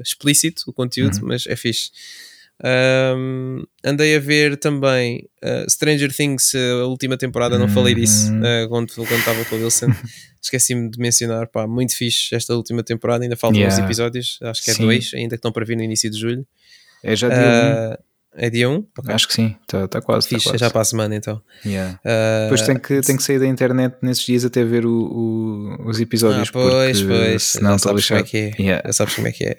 explícito 0.00 0.64
o 0.66 0.72
conteúdo, 0.72 1.16
uhum. 1.18 1.28
mas 1.28 1.46
é 1.46 1.56
fixe. 1.56 1.90
Um, 2.64 3.64
andei 3.84 4.14
a 4.14 4.20
ver 4.20 4.56
também 4.56 5.28
uh, 5.42 5.68
Stranger 5.68 6.14
Things, 6.14 6.54
a 6.54 6.86
última 6.86 7.16
temporada, 7.16 7.58
não 7.58 7.68
falei 7.68 7.94
disso 7.94 8.32
uh, 8.32 8.68
quando, 8.68 8.94
quando 8.94 9.18
estava 9.18 9.44
com 9.44 9.56
o 9.56 9.62
Wilson. 9.62 9.88
Esqueci-me 10.40 10.90
de 10.90 10.98
mencionar, 10.98 11.46
pá, 11.48 11.66
muito 11.66 11.96
fixe 11.96 12.34
esta 12.34 12.54
última 12.54 12.82
temporada. 12.82 13.24
Ainda 13.24 13.36
faltam 13.36 13.60
yeah. 13.60 13.76
uns 13.76 13.84
episódios, 13.84 14.38
acho 14.42 14.62
que 14.62 14.70
é 14.70 14.74
sim. 14.74 14.82
dois, 14.82 15.12
ainda 15.14 15.30
que 15.30 15.36
estão 15.36 15.52
para 15.52 15.64
vir 15.64 15.76
no 15.76 15.82
início 15.82 16.10
de 16.10 16.18
julho. 16.18 16.46
É 17.02 17.14
já 17.14 17.28
dia 17.28 17.38
1. 17.38 17.92
Uh, 17.92 17.98
é 18.34 18.50
dia 18.50 18.68
1? 18.68 18.86
Okay. 18.98 19.14
Acho 19.14 19.28
que 19.28 19.34
sim, 19.34 19.56
está 19.62 19.86
tá 19.86 20.00
quase. 20.00 20.28
Fixe, 20.28 20.44
tá 20.44 20.50
quase. 20.50 20.64
já 20.64 20.70
para 20.70 20.80
a 20.80 20.84
semana 20.84 21.14
então. 21.14 21.40
Yeah. 21.64 22.00
Uh, 22.04 22.44
Depois 22.44 22.62
tem 22.62 22.78
que, 22.78 23.00
tem 23.02 23.16
que 23.16 23.22
sair 23.22 23.38
da 23.38 23.46
internet 23.46 23.96
nesses 24.02 24.24
dias 24.24 24.44
até 24.44 24.64
ver 24.64 24.86
o, 24.86 24.90
o, 24.90 25.88
os 25.88 26.00
episódios. 26.00 26.48
Ah, 26.48 26.52
pois, 26.52 27.02
pois, 27.02 27.42
senão 27.42 27.72
já 27.72 27.78
sabes 27.78 28.08
como 28.08 28.20
é 28.20 28.22
que 28.22 28.36
é. 28.36 28.50
Yeah. 28.58 28.82
Já 28.86 28.92
sabes 28.92 29.14
como 29.14 29.28
é 29.28 29.32
que 29.32 29.44
é. 29.44 29.56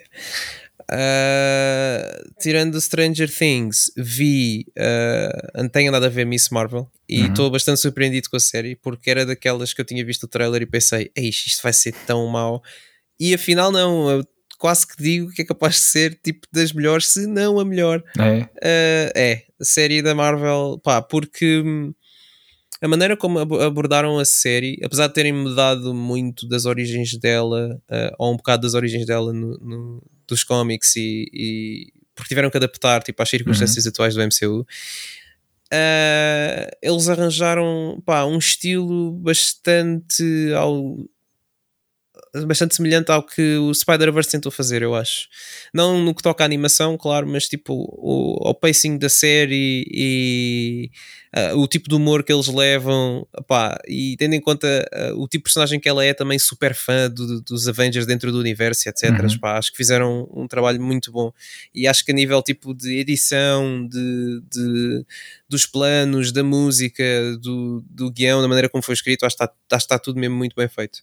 Uh, 0.90 2.32
tirando 2.40 2.80
Stranger 2.80 3.30
Things, 3.30 3.90
vi. 3.96 4.66
Uh, 4.78 5.68
tenho 5.70 5.88
andado 5.88 6.06
a 6.06 6.08
ver 6.08 6.24
Miss 6.24 6.50
Marvel 6.50 6.90
e 7.08 7.20
uhum. 7.22 7.26
estou 7.28 7.46
uhum. 7.46 7.52
bastante 7.52 7.80
surpreendido 7.80 8.30
com 8.30 8.36
a 8.36 8.40
série 8.40 8.76
porque 8.76 9.10
era 9.10 9.24
daquelas 9.26 9.72
que 9.72 9.80
eu 9.80 9.84
tinha 9.84 10.04
visto 10.04 10.24
o 10.24 10.28
trailer 10.28 10.62
e 10.62 10.66
pensei, 10.66 11.10
isto 11.16 11.62
vai 11.62 11.72
ser 11.72 11.92
tão 12.06 12.26
mau. 12.28 12.62
E 13.18 13.34
afinal, 13.34 13.72
não. 13.72 14.10
Eu 14.10 14.24
quase 14.58 14.86
que 14.86 15.02
digo 15.02 15.30
que 15.30 15.42
é 15.42 15.44
capaz 15.44 15.74
de 15.74 15.80
ser 15.82 16.18
tipo 16.22 16.46
das 16.52 16.72
melhores, 16.72 17.08
se 17.08 17.26
não 17.26 17.58
a 17.58 17.64
melhor. 17.64 18.02
É, 18.18 18.40
uh, 18.40 19.12
é 19.14 19.42
a 19.60 19.64
série 19.64 20.02
da 20.02 20.14
Marvel, 20.14 20.80
pá, 20.82 21.02
porque 21.02 21.60
hum, 21.64 21.92
a 22.80 22.88
maneira 22.88 23.16
como 23.16 23.38
abordaram 23.38 24.18
a 24.18 24.24
série, 24.24 24.78
apesar 24.84 25.06
de 25.06 25.14
terem 25.14 25.32
mudado 25.32 25.94
muito 25.94 26.48
das 26.48 26.64
origens 26.66 27.16
dela, 27.18 27.80
uh, 27.90 28.14
ou 28.18 28.32
um 28.32 28.36
bocado 28.36 28.62
das 28.62 28.74
origens 28.74 29.06
dela 29.06 29.32
no, 29.32 29.58
no, 29.58 30.02
dos 30.26 30.44
cómics, 30.44 30.96
e, 30.96 31.28
e, 31.32 31.92
porque 32.14 32.28
tiveram 32.28 32.50
que 32.50 32.56
adaptar 32.56 33.02
tipo, 33.02 33.22
às 33.22 33.28
circunstâncias 33.28 33.84
uhum. 33.84 33.90
atuais 33.90 34.14
do 34.14 34.22
MCU, 34.22 34.60
uh, 34.60 34.66
eh, 35.70 36.70
eles 36.82 37.08
arranjaram 37.08 38.02
pá, 38.04 38.24
um 38.24 38.38
estilo 38.38 39.12
bastante 39.12 40.52
ao, 40.56 40.96
bastante 42.42 42.74
semelhante 42.74 43.10
ao 43.10 43.22
que 43.22 43.56
o 43.58 43.72
Spider-Verse 43.72 44.30
tentou 44.30 44.50
fazer, 44.50 44.82
eu 44.82 44.94
acho. 44.94 45.28
Não 45.72 46.02
no 46.02 46.14
que 46.14 46.22
toca 46.22 46.42
à 46.42 46.46
animação, 46.46 46.96
claro, 46.96 47.26
mas 47.26 47.46
tipo 47.46 47.72
o, 47.74 48.38
ao 48.46 48.54
pacing 48.54 48.98
da 48.98 49.08
série 49.08 49.84
e 49.88 50.90
uh, 51.36 51.58
o 51.58 51.68
tipo 51.68 51.88
de 51.88 51.94
humor 51.94 52.24
que 52.24 52.32
eles 52.32 52.48
levam, 52.48 53.26
pá, 53.46 53.78
e 53.86 54.16
tendo 54.18 54.34
em 54.34 54.40
conta 54.40 54.66
uh, 54.92 55.20
o 55.20 55.28
tipo 55.28 55.42
de 55.42 55.44
personagem 55.44 55.78
que 55.78 55.88
ela 55.88 56.04
é, 56.04 56.12
também 56.12 56.38
super 56.38 56.74
fã 56.74 57.08
do, 57.08 57.40
dos 57.40 57.68
Avengers 57.68 58.06
dentro 58.06 58.32
do 58.32 58.38
universo, 58.38 58.88
etc. 58.88 59.10
Uhum. 59.10 59.38
Pá, 59.38 59.58
acho 59.58 59.70
que 59.70 59.76
fizeram 59.76 60.28
um, 60.34 60.48
trabalho 60.48 60.80
muito 60.82 61.12
bom. 61.12 61.32
E 61.74 61.86
acho 61.86 62.04
que 62.04 62.12
a 62.12 62.14
nível 62.14 62.42
tipo 62.42 62.74
de 62.74 62.98
edição, 62.98 63.86
de, 63.86 64.42
de 64.50 65.04
dos 65.48 65.66
planos, 65.66 66.32
da 66.32 66.42
música, 66.42 67.04
do, 67.40 67.84
do 67.88 68.10
guião, 68.10 68.42
da 68.42 68.48
maneira 68.48 68.68
como 68.68 68.82
foi 68.82 68.94
escrito, 68.94 69.24
acho 69.24 69.36
que 69.36 69.44
está, 69.44 69.54
acho 69.76 69.86
que 69.86 69.94
está 69.94 69.98
tudo 69.98 70.18
mesmo 70.18 70.36
muito 70.36 70.56
bem 70.56 70.68
feito. 70.68 70.98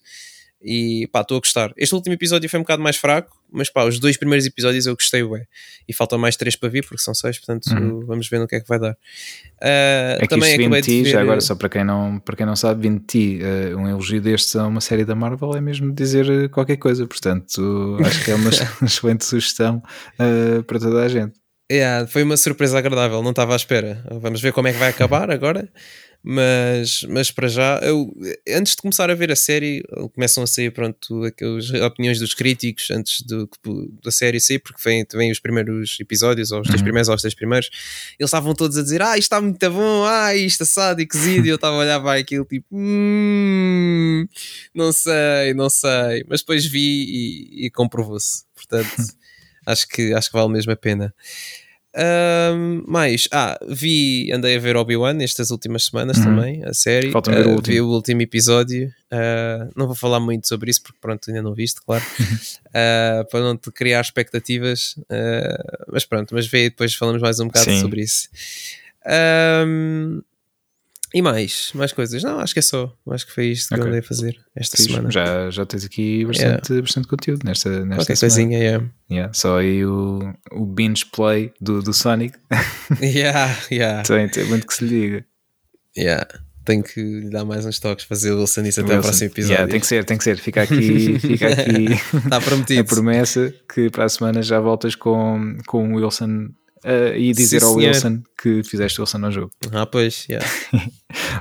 E 0.64 1.08
pá, 1.08 1.22
estou 1.22 1.36
a 1.36 1.40
gostar. 1.40 1.72
Este 1.76 1.94
último 1.94 2.14
episódio 2.14 2.48
foi 2.48 2.58
um 2.60 2.62
bocado 2.62 2.82
mais 2.82 2.96
fraco, 2.96 3.36
mas 3.50 3.68
pá, 3.68 3.84
os 3.84 3.98
dois 3.98 4.16
primeiros 4.16 4.46
episódios 4.46 4.86
eu 4.86 4.94
gostei, 4.94 5.22
ué. 5.22 5.46
E 5.88 5.92
faltam 5.92 6.18
mais 6.18 6.36
três 6.36 6.54
para 6.54 6.68
vir, 6.68 6.84
porque 6.84 7.02
são 7.02 7.14
seis, 7.14 7.38
portanto 7.38 7.66
uhum. 7.66 8.06
vamos 8.06 8.28
ver 8.28 8.38
no 8.38 8.46
que 8.46 8.56
é 8.56 8.60
que 8.60 8.68
vai 8.68 8.78
dar. 8.78 8.92
Uh, 8.92 10.22
é 10.22 10.26
também 10.28 10.54
acabei 10.54 10.80
de 10.80 11.02
ver... 11.02 11.10
já 11.10 11.20
agora, 11.20 11.40
só 11.40 11.54
para 11.54 11.68
quem 11.68 11.84
não, 11.84 12.18
para 12.20 12.36
quem 12.36 12.46
não 12.46 12.56
sabe, 12.56 12.88
20 12.88 13.14
uh, 13.14 13.76
um 13.76 13.88
elogio 13.88 14.20
destes 14.20 14.54
a 14.56 14.66
uma 14.66 14.80
série 14.80 15.04
da 15.04 15.14
Marvel 15.14 15.54
é 15.54 15.60
mesmo 15.60 15.92
dizer 15.92 16.28
uh, 16.30 16.48
qualquer 16.48 16.76
coisa, 16.76 17.06
portanto 17.06 17.98
acho 18.04 18.24
que 18.24 18.30
é 18.30 18.34
uma 18.34 18.50
excelente 18.82 19.24
sugestão 19.24 19.82
uh, 20.18 20.62
para 20.62 20.78
toda 20.78 21.02
a 21.02 21.08
gente. 21.08 21.42
Yeah, 21.70 22.06
foi 22.06 22.22
uma 22.22 22.36
surpresa 22.36 22.78
agradável, 22.78 23.22
não 23.22 23.30
estava 23.30 23.54
à 23.54 23.56
espera. 23.56 24.04
Vamos 24.20 24.42
ver 24.42 24.52
como 24.52 24.68
é 24.68 24.72
que 24.72 24.78
vai 24.78 24.90
acabar 24.90 25.30
agora. 25.30 25.70
Mas, 26.24 27.02
mas 27.08 27.32
para 27.32 27.48
já, 27.48 27.80
eu, 27.82 28.14
antes 28.48 28.76
de 28.76 28.82
começar 28.82 29.10
a 29.10 29.14
ver 29.14 29.32
a 29.32 29.36
série, 29.36 29.82
começam 30.14 30.44
a 30.44 30.46
sair 30.46 30.70
pronto, 30.70 31.24
aquelas 31.24 31.68
opiniões 31.70 32.20
dos 32.20 32.32
críticos 32.32 32.92
antes 32.92 33.22
do, 33.22 33.50
da 34.00 34.12
série 34.12 34.38
sair, 34.38 34.60
porque 34.60 34.80
vêm, 34.84 35.04
vêm 35.12 35.32
os 35.32 35.40
primeiros 35.40 35.98
episódios, 35.98 36.52
ou 36.52 36.60
os 36.60 36.68
três 36.68 36.80
uhum. 36.80 36.84
primeiros, 36.84 37.08
ou 37.08 37.16
os 37.16 37.22
três 37.22 37.34
primeiros, 37.34 37.70
eles 38.20 38.28
estavam 38.28 38.54
todos 38.54 38.78
a 38.78 38.82
dizer: 38.82 39.02
Ah, 39.02 39.18
isto 39.18 39.32
está 39.32 39.40
muito 39.40 39.70
bom, 39.70 40.04
ah, 40.04 40.32
isto 40.32 40.62
assado 40.62 41.00
e 41.00 41.06
cozido, 41.08 41.44
e 41.44 41.48
eu 41.48 41.56
estava 41.56 41.74
a 41.74 41.78
olhar 41.80 42.00
para 42.00 42.20
aquilo 42.20 42.44
tipo, 42.44 42.68
hum, 42.70 44.24
não 44.72 44.92
sei, 44.92 45.54
não 45.54 45.68
sei, 45.68 46.24
mas 46.28 46.40
depois 46.40 46.64
vi 46.64 47.58
e, 47.60 47.66
e 47.66 47.70
comprovou-se, 47.70 48.44
portanto, 48.54 48.94
acho 49.66 49.88
que, 49.88 50.14
acho 50.14 50.30
que 50.30 50.36
vale 50.36 50.52
mesmo 50.52 50.70
a 50.70 50.76
pena. 50.76 51.12
Um, 51.94 52.82
mais, 52.86 53.28
ah, 53.30 53.58
vi, 53.68 54.32
andei 54.32 54.56
a 54.56 54.58
ver 54.58 54.76
Obi-Wan 54.76 55.22
estas 55.22 55.50
últimas 55.50 55.84
semanas 55.84 56.16
uhum. 56.18 56.24
também, 56.24 56.64
a 56.64 56.72
série. 56.72 57.10
Falta 57.10 57.30
ver 57.30 57.46
uh, 57.46 57.58
o 57.58 57.60
vi 57.62 57.80
o 57.80 57.88
último 57.88 58.22
episódio. 58.22 58.88
Uh, 59.12 59.70
não 59.76 59.86
vou 59.86 59.94
falar 59.94 60.18
muito 60.18 60.48
sobre 60.48 60.70
isso 60.70 60.82
porque, 60.82 60.98
pronto, 61.00 61.28
ainda 61.28 61.42
não 61.42 61.54
viste, 61.54 61.82
claro, 61.82 62.04
uh, 62.04 63.24
para 63.30 63.40
não 63.40 63.56
te 63.56 63.70
criar 63.70 64.00
expectativas. 64.00 64.96
mas 65.92 66.04
pronto, 66.04 66.34
mas 66.34 66.46
vê 66.46 66.70
depois 66.70 66.94
falamos 66.94 67.20
mais 67.20 67.38
um 67.40 67.46
bocado 67.46 67.66
Sim. 67.66 67.80
sobre 67.80 68.02
isso. 68.02 68.28
Um, 69.66 70.22
e 71.14 71.20
mais, 71.20 71.70
mais 71.74 71.92
coisas? 71.92 72.22
Não, 72.22 72.38
acho 72.38 72.52
que 72.54 72.58
é 72.60 72.62
só. 72.62 72.92
Acho 73.10 73.26
que 73.26 73.32
foi 73.32 73.46
isto 73.48 73.68
que 73.68 73.74
okay. 73.74 73.84
eu 73.84 73.88
andei 73.88 74.00
a 74.00 74.02
fazer 74.02 74.38
esta 74.56 74.76
Fiz. 74.76 74.86
semana. 74.86 75.10
Já, 75.10 75.50
já 75.50 75.66
tens 75.66 75.84
aqui 75.84 76.24
bastante, 76.24 76.70
yeah. 76.70 76.82
bastante 76.82 77.08
conteúdo 77.08 77.44
nesta, 77.44 77.70
nesta 77.84 77.96
Qualquer 77.96 78.16
semana. 78.16 78.34
coisinha, 78.34 78.58
yeah. 78.58 78.86
yeah. 79.10 79.32
Só 79.32 79.58
aí 79.58 79.84
o, 79.84 80.20
o 80.52 80.64
binge 80.64 81.04
play 81.06 81.52
do, 81.60 81.82
do 81.82 81.92
Sonic. 81.92 82.38
yeah, 83.02 83.56
yeah. 83.70 84.02
tem, 84.02 84.28
tem 84.28 84.44
muito 84.46 84.66
que 84.66 84.74
se 84.74 84.84
lhe 84.84 85.00
diga. 85.00 85.26
Yeah. 85.96 86.26
Tenho 86.64 86.82
que 86.82 87.00
lhe 87.00 87.28
dar 87.30 87.44
mais 87.44 87.66
uns 87.66 87.78
toques, 87.80 88.04
fazer 88.04 88.30
o 88.30 88.38
Wilson 88.38 88.62
isso 88.62 88.80
até 88.80 88.98
o 88.98 89.02
próximo 89.02 89.26
episódio. 89.26 89.54
Yeah, 89.54 89.70
tem 89.70 89.80
que 89.80 89.86
ser, 89.86 90.04
tem 90.04 90.16
que 90.16 90.24
ser. 90.24 90.38
Fica 90.38 90.62
aqui, 90.62 91.18
fica 91.18 91.48
aqui 91.48 91.86
Está 92.24 92.40
prometido. 92.40 92.80
a 92.80 92.84
promessa 92.84 93.52
que 93.74 93.90
para 93.90 94.04
a 94.04 94.08
semana 94.08 94.42
já 94.42 94.60
voltas 94.60 94.94
com, 94.94 95.58
com 95.66 95.92
o 95.92 95.96
Wilson 95.96 96.50
uh, 96.84 97.16
e 97.16 97.32
dizer 97.32 97.60
Sim, 97.60 97.66
ao 97.66 97.72
senhor. 97.74 97.88
Wilson 97.88 98.22
que 98.40 98.62
fizeste 98.64 99.00
Wilson 99.00 99.18
no 99.18 99.30
jogo. 99.30 99.50
Ah, 99.72 99.86
pois, 99.86 100.26
yeah. 100.28 100.46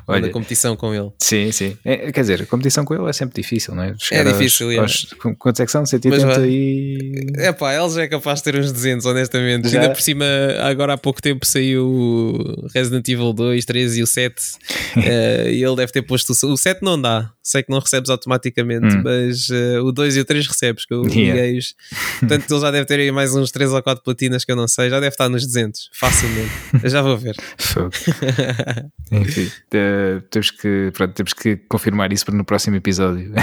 Olha, 0.07 0.27
a 0.27 0.29
competição 0.31 0.75
com 0.75 0.93
ele. 0.93 1.09
Sim, 1.19 1.51
sim. 1.51 1.77
É, 1.83 2.11
quer 2.11 2.21
dizer, 2.21 2.41
a 2.41 2.45
competição 2.45 2.83
com 2.85 2.93
ele 2.93 3.09
é 3.09 3.13
sempre 3.13 3.41
difícil, 3.41 3.75
não 3.75 3.83
é? 3.83 3.95
Chegar 3.97 4.27
é 4.27 4.31
difícil, 4.31 4.67
aos, 4.79 5.07
aos, 5.19 5.35
Quantos 5.37 5.59
é 5.59 5.65
que 5.65 5.71
são? 5.71 5.85
180 5.85 6.25
Mas, 6.25 6.37
e. 6.45 7.25
É 7.37 7.51
pá, 7.51 7.73
ele 7.73 7.89
já 7.89 8.03
é 8.03 8.07
capaz 8.07 8.39
de 8.39 8.45
ter 8.45 8.59
uns 8.59 8.71
200, 8.71 9.05
honestamente. 9.05 9.69
Já? 9.69 9.81
Ainda 9.81 9.93
por 9.93 10.01
cima, 10.01 10.25
agora 10.61 10.93
há 10.93 10.97
pouco 10.97 11.21
tempo 11.21 11.45
saiu 11.45 11.87
o 11.87 12.67
Resident 12.73 13.07
Evil 13.07 13.33
2, 13.33 13.65
3 13.65 13.97
e 13.97 14.03
o 14.03 14.07
7. 14.07 14.35
uh, 14.35 15.49
e 15.49 15.63
ele 15.63 15.75
deve 15.75 15.91
ter 15.91 16.01
posto 16.01 16.31
o, 16.31 16.53
o 16.53 16.57
7 16.57 16.81
não 16.81 17.01
dá. 17.01 17.31
Sei 17.43 17.63
que 17.63 17.71
não 17.71 17.79
recebes 17.79 18.09
automaticamente, 18.09 18.95
hum. 18.95 19.01
mas 19.03 19.49
uh, 19.49 19.83
o 19.83 19.91
2 19.91 20.17
e 20.17 20.19
o 20.19 20.25
3 20.25 20.47
recebes, 20.47 20.85
que 20.85 20.93
eu 20.93 21.03
liguei-os. 21.03 21.73
Portanto, 22.19 22.45
ele 22.49 22.61
já 22.61 22.71
deve 22.71 22.85
ter 22.85 22.99
aí 22.99 23.11
mais 23.11 23.35
uns 23.35 23.51
3 23.51 23.71
ou 23.71 23.81
4 23.81 24.03
platinas 24.03 24.45
que 24.45 24.51
eu 24.51 24.55
não 24.55 24.67
sei. 24.67 24.89
Já 24.89 24.99
deve 24.99 25.13
estar 25.13 25.29
nos 25.29 25.45
200, 25.45 25.89
facilmente. 25.93 26.51
eu 26.83 26.89
já 26.89 27.01
vou 27.01 27.17
ver. 27.17 27.35
Enfim, 29.11 29.51
uh, 29.81 30.21
temos, 30.29 30.51
que, 30.51 30.91
pronto, 30.93 31.13
temos 31.13 31.33
que 31.33 31.57
confirmar 31.69 32.13
isso 32.13 32.25
para 32.25 32.35
no 32.35 32.45
próximo 32.45 32.75
episódio 32.75 33.33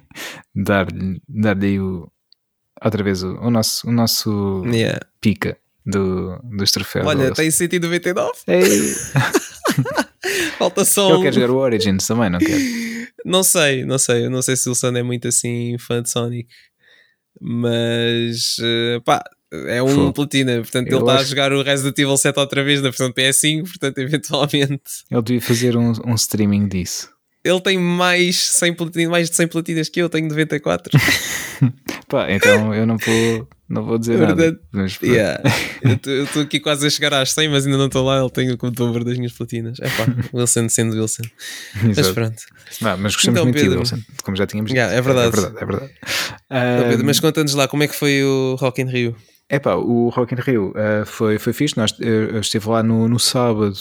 dar-lhe 0.54 1.20
dar 1.28 1.56
o, 1.80 2.10
outra 2.82 3.02
vez 3.02 3.22
o, 3.22 3.34
o 3.36 3.50
nosso, 3.50 3.88
o 3.88 3.92
nosso 3.92 4.64
yeah. 4.66 5.00
pica 5.20 5.56
do, 5.84 6.38
dos 6.42 6.72
troféus. 6.72 7.06
Olha, 7.06 7.32
tem 7.32 7.50
199. 7.50 8.32
Ei. 8.46 8.94
Falta 10.58 10.84
só. 10.84 11.10
Eu 11.10 11.22
quero 11.22 11.34
jogar 11.34 11.50
o 11.50 11.56
Origins 11.56 12.06
também, 12.06 12.30
não 12.30 12.38
quero. 12.38 12.60
Não 13.24 13.42
sei, 13.42 13.84
não 13.84 13.98
sei. 13.98 14.26
Eu 14.26 14.30
não 14.30 14.42
sei 14.42 14.56
se 14.56 14.68
o 14.68 14.74
Sun 14.74 14.96
é 14.96 15.02
muito 15.02 15.28
assim 15.28 15.76
fã 15.78 16.02
de 16.02 16.10
Sonic. 16.10 16.48
Mas 17.40 18.56
uh, 18.58 19.00
pá, 19.04 19.22
é 19.68 19.82
um 19.82 20.12
platina, 20.12 20.56
portanto 20.58 20.88
eu 20.88 20.98
ele 20.98 21.04
está 21.04 21.14
acho... 21.14 21.22
a 21.22 21.26
jogar 21.26 21.52
o 21.52 21.62
Resident 21.62 21.98
Evil 21.98 22.16
7 22.16 22.38
outra 22.38 22.64
vez 22.64 22.80
na 22.82 22.90
versão 22.90 23.12
PS5, 23.12 23.62
portanto 23.62 23.98
eventualmente 23.98 25.04
ele 25.10 25.22
devia 25.22 25.40
fazer 25.40 25.76
um, 25.76 25.92
um 26.06 26.14
streaming 26.14 26.68
disso. 26.68 27.14
Ele 27.44 27.60
tem 27.60 27.78
mais, 27.78 28.36
100 28.36 28.72
platinas, 28.72 29.10
mais 29.10 29.28
de 29.28 29.36
100 29.36 29.48
platinas 29.48 29.88
que 29.90 30.00
eu, 30.00 30.08
tenho 30.08 30.26
94. 30.28 30.98
Pá, 32.08 32.30
então 32.30 32.74
eu 32.74 32.86
não 32.86 32.96
vou, 32.96 33.48
não 33.68 33.84
vou 33.84 33.98
dizer 33.98 34.16
Verdade. 34.16 34.40
nada. 34.40 34.60
Mas, 34.72 34.98
yeah. 35.02 35.42
eu 36.06 36.24
estou 36.24 36.40
aqui 36.40 36.58
quase 36.58 36.86
a 36.86 36.90
chegar 36.90 37.12
às 37.12 37.32
100, 37.32 37.50
mas 37.50 37.66
ainda 37.66 37.76
não 37.76 37.86
estou 37.86 38.02
lá. 38.02 38.18
Ele 38.18 38.30
tem 38.30 38.50
o 38.50 38.70
dobro 38.70 39.04
das 39.04 39.18
minhas 39.18 39.32
platinas. 39.34 39.78
É 39.78 39.88
pá, 39.90 40.06
Wilson 40.32 40.70
sendo 40.70 40.98
Wilson. 40.98 41.24
mas 41.82 42.10
pronto. 42.12 42.42
Não, 42.80 42.96
mas 42.96 43.14
gostamos 43.14 43.38
então, 43.38 43.44
muito 43.44 43.56
Pedro, 43.56 43.72
de 43.72 43.78
Wilson, 43.78 43.98
como 44.22 44.36
já 44.38 44.46
tínhamos 44.46 44.70
dito. 44.70 44.78
Yeah, 44.78 44.96
é 44.96 45.02
verdade. 45.02 45.28
É 45.28 45.30
verdade, 45.30 45.56
é 45.62 45.66
verdade. 45.66 45.92
Então, 46.50 46.88
Pedro, 46.88 47.06
mas 47.06 47.20
conta-nos 47.20 47.52
lá, 47.52 47.68
como 47.68 47.82
é 47.82 47.88
que 47.88 47.94
foi 47.94 48.24
o 48.24 48.56
Rock 48.58 48.80
in 48.80 48.86
Rio? 48.86 49.14
Epá, 49.50 49.74
o 49.74 50.08
Rock 50.08 50.34
in 50.34 50.38
Rio 50.40 50.70
uh, 50.70 51.04
foi, 51.04 51.38
foi 51.38 51.52
fixe, 51.52 51.76
Nós, 51.76 51.94
eu 52.00 52.40
estive 52.40 52.66
lá 52.66 52.82
no, 52.82 53.06
no 53.06 53.18
sábado 53.18 53.76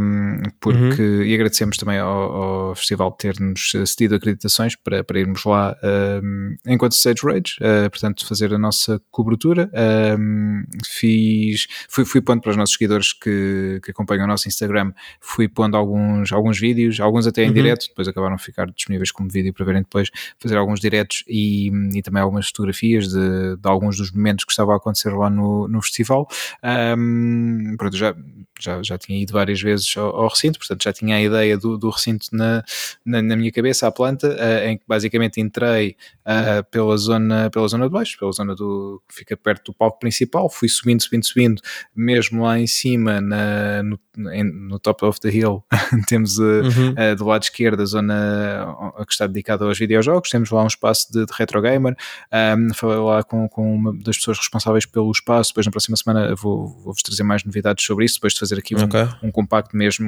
um, 0.00 0.40
porque, 0.58 1.02
uhum. 1.02 1.22
e 1.22 1.34
agradecemos 1.34 1.76
também 1.76 1.98
ao, 1.98 2.10
ao 2.10 2.74
festival 2.74 3.12
ter-nos 3.12 3.72
cedido 3.86 4.14
acreditações 4.14 4.74
para, 4.76 5.04
para 5.04 5.20
irmos 5.20 5.44
lá 5.44 5.76
um, 6.22 6.56
enquanto 6.66 6.92
Stage 6.92 7.20
Rage, 7.22 7.56
uh, 7.60 7.90
portanto 7.90 8.26
fazer 8.26 8.54
a 8.54 8.58
nossa 8.58 8.98
cobertura. 9.10 9.70
Um, 10.18 10.64
fiz, 10.86 11.66
fui, 11.86 12.06
fui 12.06 12.22
pondo 12.22 12.40
para 12.40 12.52
os 12.52 12.56
nossos 12.56 12.74
seguidores 12.74 13.12
que, 13.12 13.80
que 13.84 13.90
acompanham 13.90 14.24
o 14.24 14.28
nosso 14.28 14.48
Instagram, 14.48 14.90
fui 15.20 15.48
pondo 15.48 15.76
alguns, 15.76 16.32
alguns 16.32 16.58
vídeos, 16.58 16.98
alguns 16.98 17.26
até 17.26 17.44
em 17.44 17.48
uhum. 17.48 17.52
direto, 17.52 17.88
depois 17.88 18.08
acabaram 18.08 18.36
a 18.36 18.38
ficar 18.38 18.70
disponíveis 18.70 19.12
como 19.12 19.28
vídeo 19.28 19.52
para 19.52 19.66
verem 19.66 19.82
depois, 19.82 20.08
fazer 20.38 20.56
alguns 20.56 20.80
diretos 20.80 21.24
e, 21.28 21.70
e 21.94 22.00
também 22.00 22.22
algumas 22.22 22.46
fotografias 22.46 23.08
de, 23.08 23.56
de 23.58 23.68
alguns 23.68 23.98
dos 23.98 24.10
momentos 24.10 24.46
que 24.46 24.50
estava 24.50 24.72
a 24.72 24.76
acontecer 24.76 24.93
acontecer 24.94 25.10
lá 25.10 25.28
no, 25.28 25.68
no 25.68 25.82
festival. 25.82 26.28
Um, 26.96 27.74
pronto, 27.76 27.96
já, 27.96 28.14
já, 28.60 28.82
já 28.82 28.96
tinha 28.96 29.20
ido 29.20 29.32
várias 29.32 29.60
vezes 29.60 29.94
ao, 29.96 30.14
ao 30.16 30.28
recinto, 30.28 30.58
portanto 30.58 30.84
já 30.84 30.92
tinha 30.92 31.16
a 31.16 31.22
ideia 31.22 31.58
do, 31.58 31.76
do 31.76 31.90
recinto 31.90 32.28
na, 32.32 32.62
na, 33.04 33.20
na, 33.20 33.36
minha 33.36 33.50
cabeça, 33.50 33.86
à 33.86 33.92
planta, 33.92 34.28
uh, 34.28 34.68
em 34.68 34.78
que 34.78 34.84
basicamente 34.86 35.40
entrei 35.40 35.96
uh, 36.20 36.64
pela, 36.70 36.96
zona, 36.96 37.50
pela 37.50 37.66
zona 37.68 37.86
de 37.86 37.92
baixo, 37.92 38.16
pela 38.18 38.32
zona 38.32 38.54
do 38.54 39.02
que 39.08 39.16
fica 39.16 39.36
perto 39.36 39.72
do 39.72 39.74
palco 39.76 39.98
principal, 39.98 40.48
fui 40.48 40.68
subindo, 40.68 41.02
subindo, 41.02 41.26
subindo, 41.26 41.62
mesmo 41.94 42.44
lá 42.44 42.58
em 42.58 42.66
cima, 42.66 43.20
na, 43.20 43.82
no, 43.82 43.98
no 44.16 44.78
top 44.78 45.04
of 45.04 45.20
the 45.20 45.28
hill, 45.28 45.64
temos 46.06 46.38
uh, 46.38 46.42
uhum. 46.42 47.16
do 47.16 47.24
lado 47.24 47.42
esquerdo 47.42 47.82
a 47.82 47.86
zona 47.86 48.94
que 49.06 49.12
está 49.12 49.26
dedicada 49.26 49.64
aos 49.64 49.78
videojogos, 49.78 50.30
temos 50.30 50.50
lá 50.50 50.62
um 50.62 50.68
espaço 50.68 51.12
de, 51.12 51.26
de 51.26 51.32
retro 51.32 51.60
gamer, 51.60 51.96
um, 52.32 52.74
falei 52.74 52.98
lá 52.98 53.22
com, 53.22 53.48
com 53.48 53.74
uma 53.74 53.92
das 53.92 54.16
pessoas 54.16 54.38
responsáveis 54.38 54.83
pelo 54.86 55.10
espaço, 55.10 55.50
depois 55.50 55.66
na 55.66 55.72
próxima 55.72 55.96
semana 55.96 56.34
vou, 56.34 56.68
vou-vos 56.68 57.02
trazer 57.02 57.22
mais 57.22 57.44
novidades 57.44 57.84
sobre 57.84 58.04
isso, 58.04 58.16
depois 58.16 58.32
de 58.34 58.40
fazer 58.40 58.58
aqui 58.58 58.74
okay. 58.74 59.02
um, 59.22 59.28
um, 59.28 59.30
compacto 59.30 59.76
mesmo, 59.76 60.06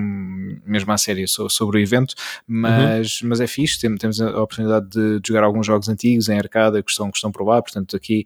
mesmo 0.64 0.92
à 0.92 0.98
série 0.98 1.26
sobre 1.26 1.78
o 1.78 1.80
evento, 1.80 2.14
mas, 2.46 3.20
uhum. 3.20 3.28
mas 3.28 3.40
é 3.40 3.46
fixe, 3.46 3.80
temos, 3.80 3.98
temos 3.98 4.20
a 4.20 4.42
oportunidade 4.42 4.88
de, 4.88 5.20
de, 5.20 5.28
jogar 5.28 5.44
alguns 5.44 5.66
jogos 5.66 5.88
antigos 5.88 6.28
em 6.28 6.38
arcada 6.38 6.82
que 6.82 6.90
estão, 6.90 7.10
que 7.10 7.16
estão 7.16 7.30
por 7.30 7.44
lá, 7.46 7.60
portanto 7.60 7.96
aqui 7.96 8.24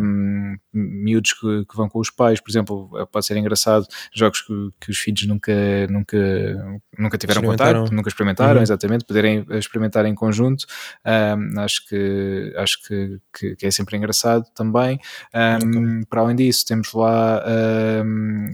um, 0.00 0.56
miúdos 0.72 1.32
que, 1.32 1.64
que, 1.64 1.76
vão 1.76 1.88
com 1.88 1.98
os 1.98 2.10
pais, 2.10 2.40
por 2.40 2.50
exemplo, 2.50 3.08
pode 3.10 3.26
ser 3.26 3.36
engraçado, 3.36 3.86
jogos 4.14 4.40
que, 4.42 4.70
que 4.80 4.90
os 4.90 4.98
filhos 4.98 5.26
nunca, 5.26 5.52
nunca, 5.88 6.80
nunca 6.98 7.18
tiveram 7.18 7.42
contato, 7.42 7.92
nunca 7.92 8.08
experimentaram, 8.08 8.56
uhum. 8.56 8.62
exatamente, 8.62 9.04
poderem 9.04 9.46
experimentar 9.50 10.04
em 10.06 10.14
conjunto, 10.14 10.66
um, 11.04 11.60
acho, 11.60 11.86
que, 11.88 12.54
acho 12.56 12.82
que, 12.82 13.18
que, 13.36 13.56
que, 13.56 13.66
é 13.66 13.70
sempre 13.70 13.96
engraçado 13.96 14.44
também. 14.54 14.98
Um, 15.34 15.69
okay. 15.70 16.04
Para 16.08 16.20
além 16.22 16.36
disso, 16.36 16.64
temos 16.66 16.92
lá 16.92 17.42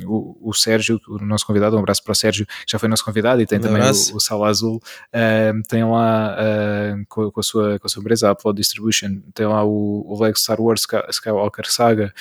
o, 0.07 0.51
o 0.51 0.55
Sérgio 0.55 1.01
o 1.09 1.19
nosso 1.25 1.47
convidado, 1.47 1.77
um 1.77 1.81
abraço 1.81 2.03
para 2.03 2.13
o 2.13 2.15
Sérgio, 2.15 2.47
que 2.47 2.73
já 2.73 2.79
foi 2.79 2.89
nosso 2.89 3.05
convidado 3.05 3.41
e 3.41 3.47
tem 3.47 3.59
um 3.59 3.63
também 3.63 3.83
o, 3.83 3.91
o, 3.91 4.21
Sala 4.21 4.49
Azul, 4.49 4.77
uh, 4.77 5.63
tem 5.69 5.85
lá 5.85 6.37
uh, 6.37 7.05
com, 7.09 7.31
com, 7.31 7.41
a 7.41 7.43
sua, 7.43 7.79
com 7.79 7.87
a 7.87 7.91
sua 7.91 8.01
empresa, 8.01 8.29
a 8.29 8.33
Upload 8.33 8.57
Distribution, 8.57 9.21
tem 9.35 9.47
lá 9.47 9.65
o, 9.65 10.05
o 10.07 10.23
Lego 10.23 10.39
Star 10.39 10.61
Wars 10.61 10.87
Skywalker 11.11 11.71
Saga, 11.71 12.13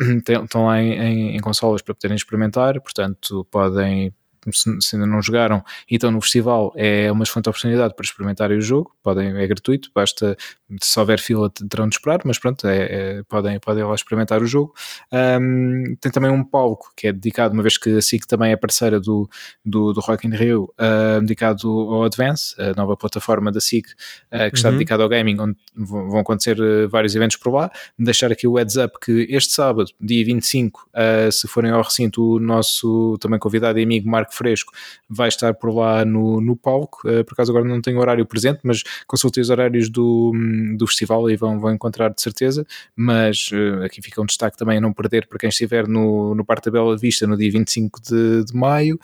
estão 0.00 0.66
lá 0.66 0.80
em, 0.80 0.92
em, 0.92 1.36
em, 1.36 1.40
consolas 1.40 1.82
para 1.82 1.94
poderem 1.94 2.16
experimentar, 2.16 2.80
portanto 2.80 3.46
podem 3.50 4.12
se, 4.52 4.96
ainda 4.96 5.06
não 5.06 5.20
jogaram 5.20 5.62
e 5.90 5.94
estão 5.96 6.10
no 6.10 6.20
festival, 6.20 6.72
é 6.76 7.10
uma 7.10 7.24
excelente 7.24 7.48
oportunidade 7.48 7.94
para 7.94 8.04
experimentarem 8.04 8.58
o 8.58 8.62
jogo. 8.62 8.92
Podem, 9.02 9.36
é 9.36 9.46
gratuito, 9.46 9.90
basta 9.94 10.36
se 10.80 11.00
houver 11.00 11.18
fila 11.18 11.50
terão 11.68 11.88
de 11.88 11.96
esperar, 11.96 12.20
mas 12.24 12.38
pronto, 12.38 12.66
é, 12.66 12.78
é, 12.78 13.22
podem, 13.24 13.58
podem 13.58 13.84
lá 13.84 13.94
experimentar 13.94 14.42
o 14.42 14.46
jogo. 14.46 14.74
Um, 15.12 15.96
tem 16.00 16.12
também 16.12 16.30
um 16.30 16.44
palco 16.44 16.92
que 16.96 17.08
é 17.08 17.12
dedicado, 17.12 17.54
uma 17.54 17.62
vez 17.62 17.76
que 17.76 17.96
a 17.96 18.02
SIC 18.02 18.26
também 18.26 18.52
é 18.52 18.56
parceira 18.56 19.00
do, 19.00 19.28
do, 19.64 19.92
do 19.92 20.00
Rock 20.00 20.26
in 20.26 20.30
Rio, 20.30 20.72
uh, 20.78 21.20
dedicado 21.20 21.68
ao 21.68 22.04
Advance, 22.04 22.54
a 22.60 22.72
nova 22.74 22.96
plataforma 22.96 23.50
da 23.50 23.60
SIC, 23.60 23.86
uh, 23.88 24.50
que 24.50 24.56
está 24.56 24.68
uhum. 24.68 24.74
dedicada 24.74 25.02
ao 25.02 25.08
gaming, 25.08 25.40
onde 25.40 25.56
vão 25.74 26.18
acontecer 26.18 26.60
uh, 26.60 26.88
vários 26.88 27.14
eventos 27.14 27.36
por 27.36 27.52
lá. 27.52 27.70
Deixar 27.98 28.30
aqui 28.30 28.46
o 28.46 28.56
heads 28.56 28.76
up 28.76 28.98
que 29.00 29.26
este 29.30 29.52
sábado, 29.52 29.90
dia 30.00 30.24
25, 30.24 30.88
se 31.32 31.48
forem 31.48 31.70
ao 31.70 31.82
recinto, 31.82 32.36
o 32.36 32.40
nosso 32.40 33.16
também 33.20 33.38
convidado 33.38 33.78
e 33.78 33.82
amigo 33.82 34.08
Marco 34.30 34.34
Fresco 34.34 34.72
vai 35.08 35.28
estar 35.28 35.54
por 35.54 35.74
lá 35.74 36.04
no, 36.04 36.40
no 36.40 36.56
palco. 36.56 37.02
por 37.02 37.32
acaso 37.32 37.50
agora 37.50 37.64
não 37.64 37.80
tenho 37.80 37.98
horário 37.98 38.24
presente, 38.24 38.60
mas 38.62 38.82
consultei 39.06 39.42
os 39.42 39.50
horários 39.50 39.90
do 39.90 40.32
do 40.76 40.86
festival 40.86 41.28
e 41.30 41.36
vão, 41.36 41.58
vão 41.58 41.72
encontrar 41.72 42.10
de 42.10 42.22
certeza, 42.22 42.66
mas 42.94 43.50
uh, 43.52 43.84
aqui 43.84 44.00
fica 44.00 44.20
um 44.20 44.26
destaque 44.26 44.56
também 44.56 44.78
a 44.78 44.80
não 44.80 44.92
perder 44.92 45.26
para 45.26 45.38
quem 45.38 45.48
estiver 45.48 45.86
no, 45.86 46.34
no 46.34 46.44
Parque 46.44 46.66
da 46.66 46.70
Bela 46.70 46.96
Vista 46.96 47.26
no 47.26 47.36
dia 47.36 47.50
25 47.50 48.00
de, 48.00 48.44
de 48.44 48.54
maio. 48.54 48.98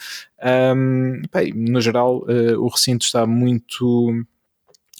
Um, 0.75 1.21
bem, 1.33 1.53
no 1.53 1.81
geral, 1.81 2.23
uh, 2.23 2.59
o 2.59 2.67
recinto 2.67 3.05
está 3.05 3.25
muito 3.25 4.25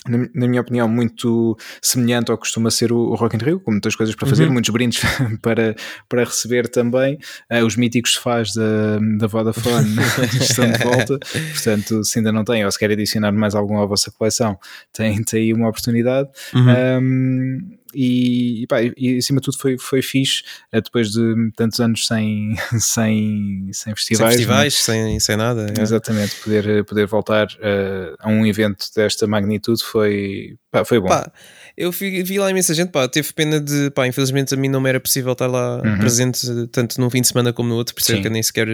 na 0.07 0.47
minha 0.47 0.61
opinião, 0.61 0.87
muito 0.87 1.57
semelhante 1.81 2.31
ao 2.31 2.37
que 2.37 2.41
costuma 2.41 2.69
ser 2.69 2.91
o, 2.91 3.15
Rock 3.15 3.35
in 3.35 3.39
Rio, 3.39 3.59
com 3.59 3.71
muitas 3.71 3.95
coisas 3.95 4.15
para 4.15 4.27
fazer, 4.27 4.47
uhum. 4.47 4.53
muitos 4.53 4.69
brindes 4.69 5.01
para, 5.41 5.75
para 6.07 6.23
receber 6.23 6.67
também. 6.67 7.17
Uh, 7.51 7.65
os 7.65 7.75
míticos 7.75 8.15
faz 8.15 8.53
da, 8.53 8.99
da 9.17 9.27
Vodafone 9.27 9.95
estão 10.39 10.71
de 10.71 10.83
volta, 10.83 11.19
portanto, 11.53 12.03
se 12.03 12.19
ainda 12.19 12.31
não 12.31 12.43
têm, 12.43 12.65
ou 12.65 12.71
se 12.71 12.79
querem 12.79 12.93
adicionar 12.93 13.31
mais 13.31 13.55
algum 13.55 13.81
à 13.81 13.85
vossa 13.85 14.11
coleção, 14.11 14.57
têm, 14.93 15.23
têm 15.23 15.43
aí 15.43 15.53
uma 15.53 15.69
oportunidade. 15.69 16.29
Uhum. 16.53 17.01
Um, 17.01 17.77
e, 17.93 18.65
pá, 18.67 18.77
e 18.81 19.17
acima 19.17 19.39
de 19.39 19.45
tudo 19.45 19.57
foi, 19.57 19.77
foi 19.77 20.01
fixe, 20.01 20.43
eh, 20.71 20.81
depois 20.81 21.11
de 21.11 21.51
tantos 21.55 21.79
anos 21.79 22.05
sem, 22.05 22.55
sem, 22.79 23.69
sem 23.71 23.95
festivais. 23.95 24.17
Sem 24.17 24.25
é? 24.25 24.31
festivais, 24.31 24.73
sem, 24.73 25.19
sem 25.19 25.37
nada. 25.37 25.73
É. 25.77 25.81
Exatamente, 25.81 26.35
poder, 26.43 26.85
poder 26.85 27.07
voltar 27.07 27.47
uh, 27.47 28.15
a 28.19 28.29
um 28.29 28.45
evento 28.45 28.85
desta 28.95 29.27
magnitude 29.27 29.83
foi, 29.83 30.57
pá, 30.71 30.83
foi 30.85 30.99
bom. 30.99 31.07
Pá, 31.07 31.31
eu 31.77 31.91
vi, 31.91 32.23
vi, 32.23 32.39
lá 32.39 32.49
imensa 32.49 32.73
gente, 32.73 32.89
pá, 32.89 33.07
teve 33.07 33.31
pena 33.33 33.59
de, 33.61 33.91
pá, 33.91 34.07
infelizmente 34.07 34.51
a 34.51 34.57
mim 34.57 34.67
não 34.67 34.81
me 34.81 34.89
era 34.89 34.99
possível 34.99 35.33
estar 35.33 35.45
lá 35.45 35.79
uhum. 35.85 35.99
presente 35.99 36.47
tanto 36.71 36.99
num 36.99 37.07
fim 37.07 37.21
de 37.21 37.27
semana 37.27 37.53
como 37.53 37.69
no 37.69 37.75
outro, 37.75 37.93
por 37.93 38.01
isso 38.01 38.13
é 38.13 38.19
que 38.19 38.25
eu 38.25 38.31
nem 38.31 38.41
sequer 38.41 38.67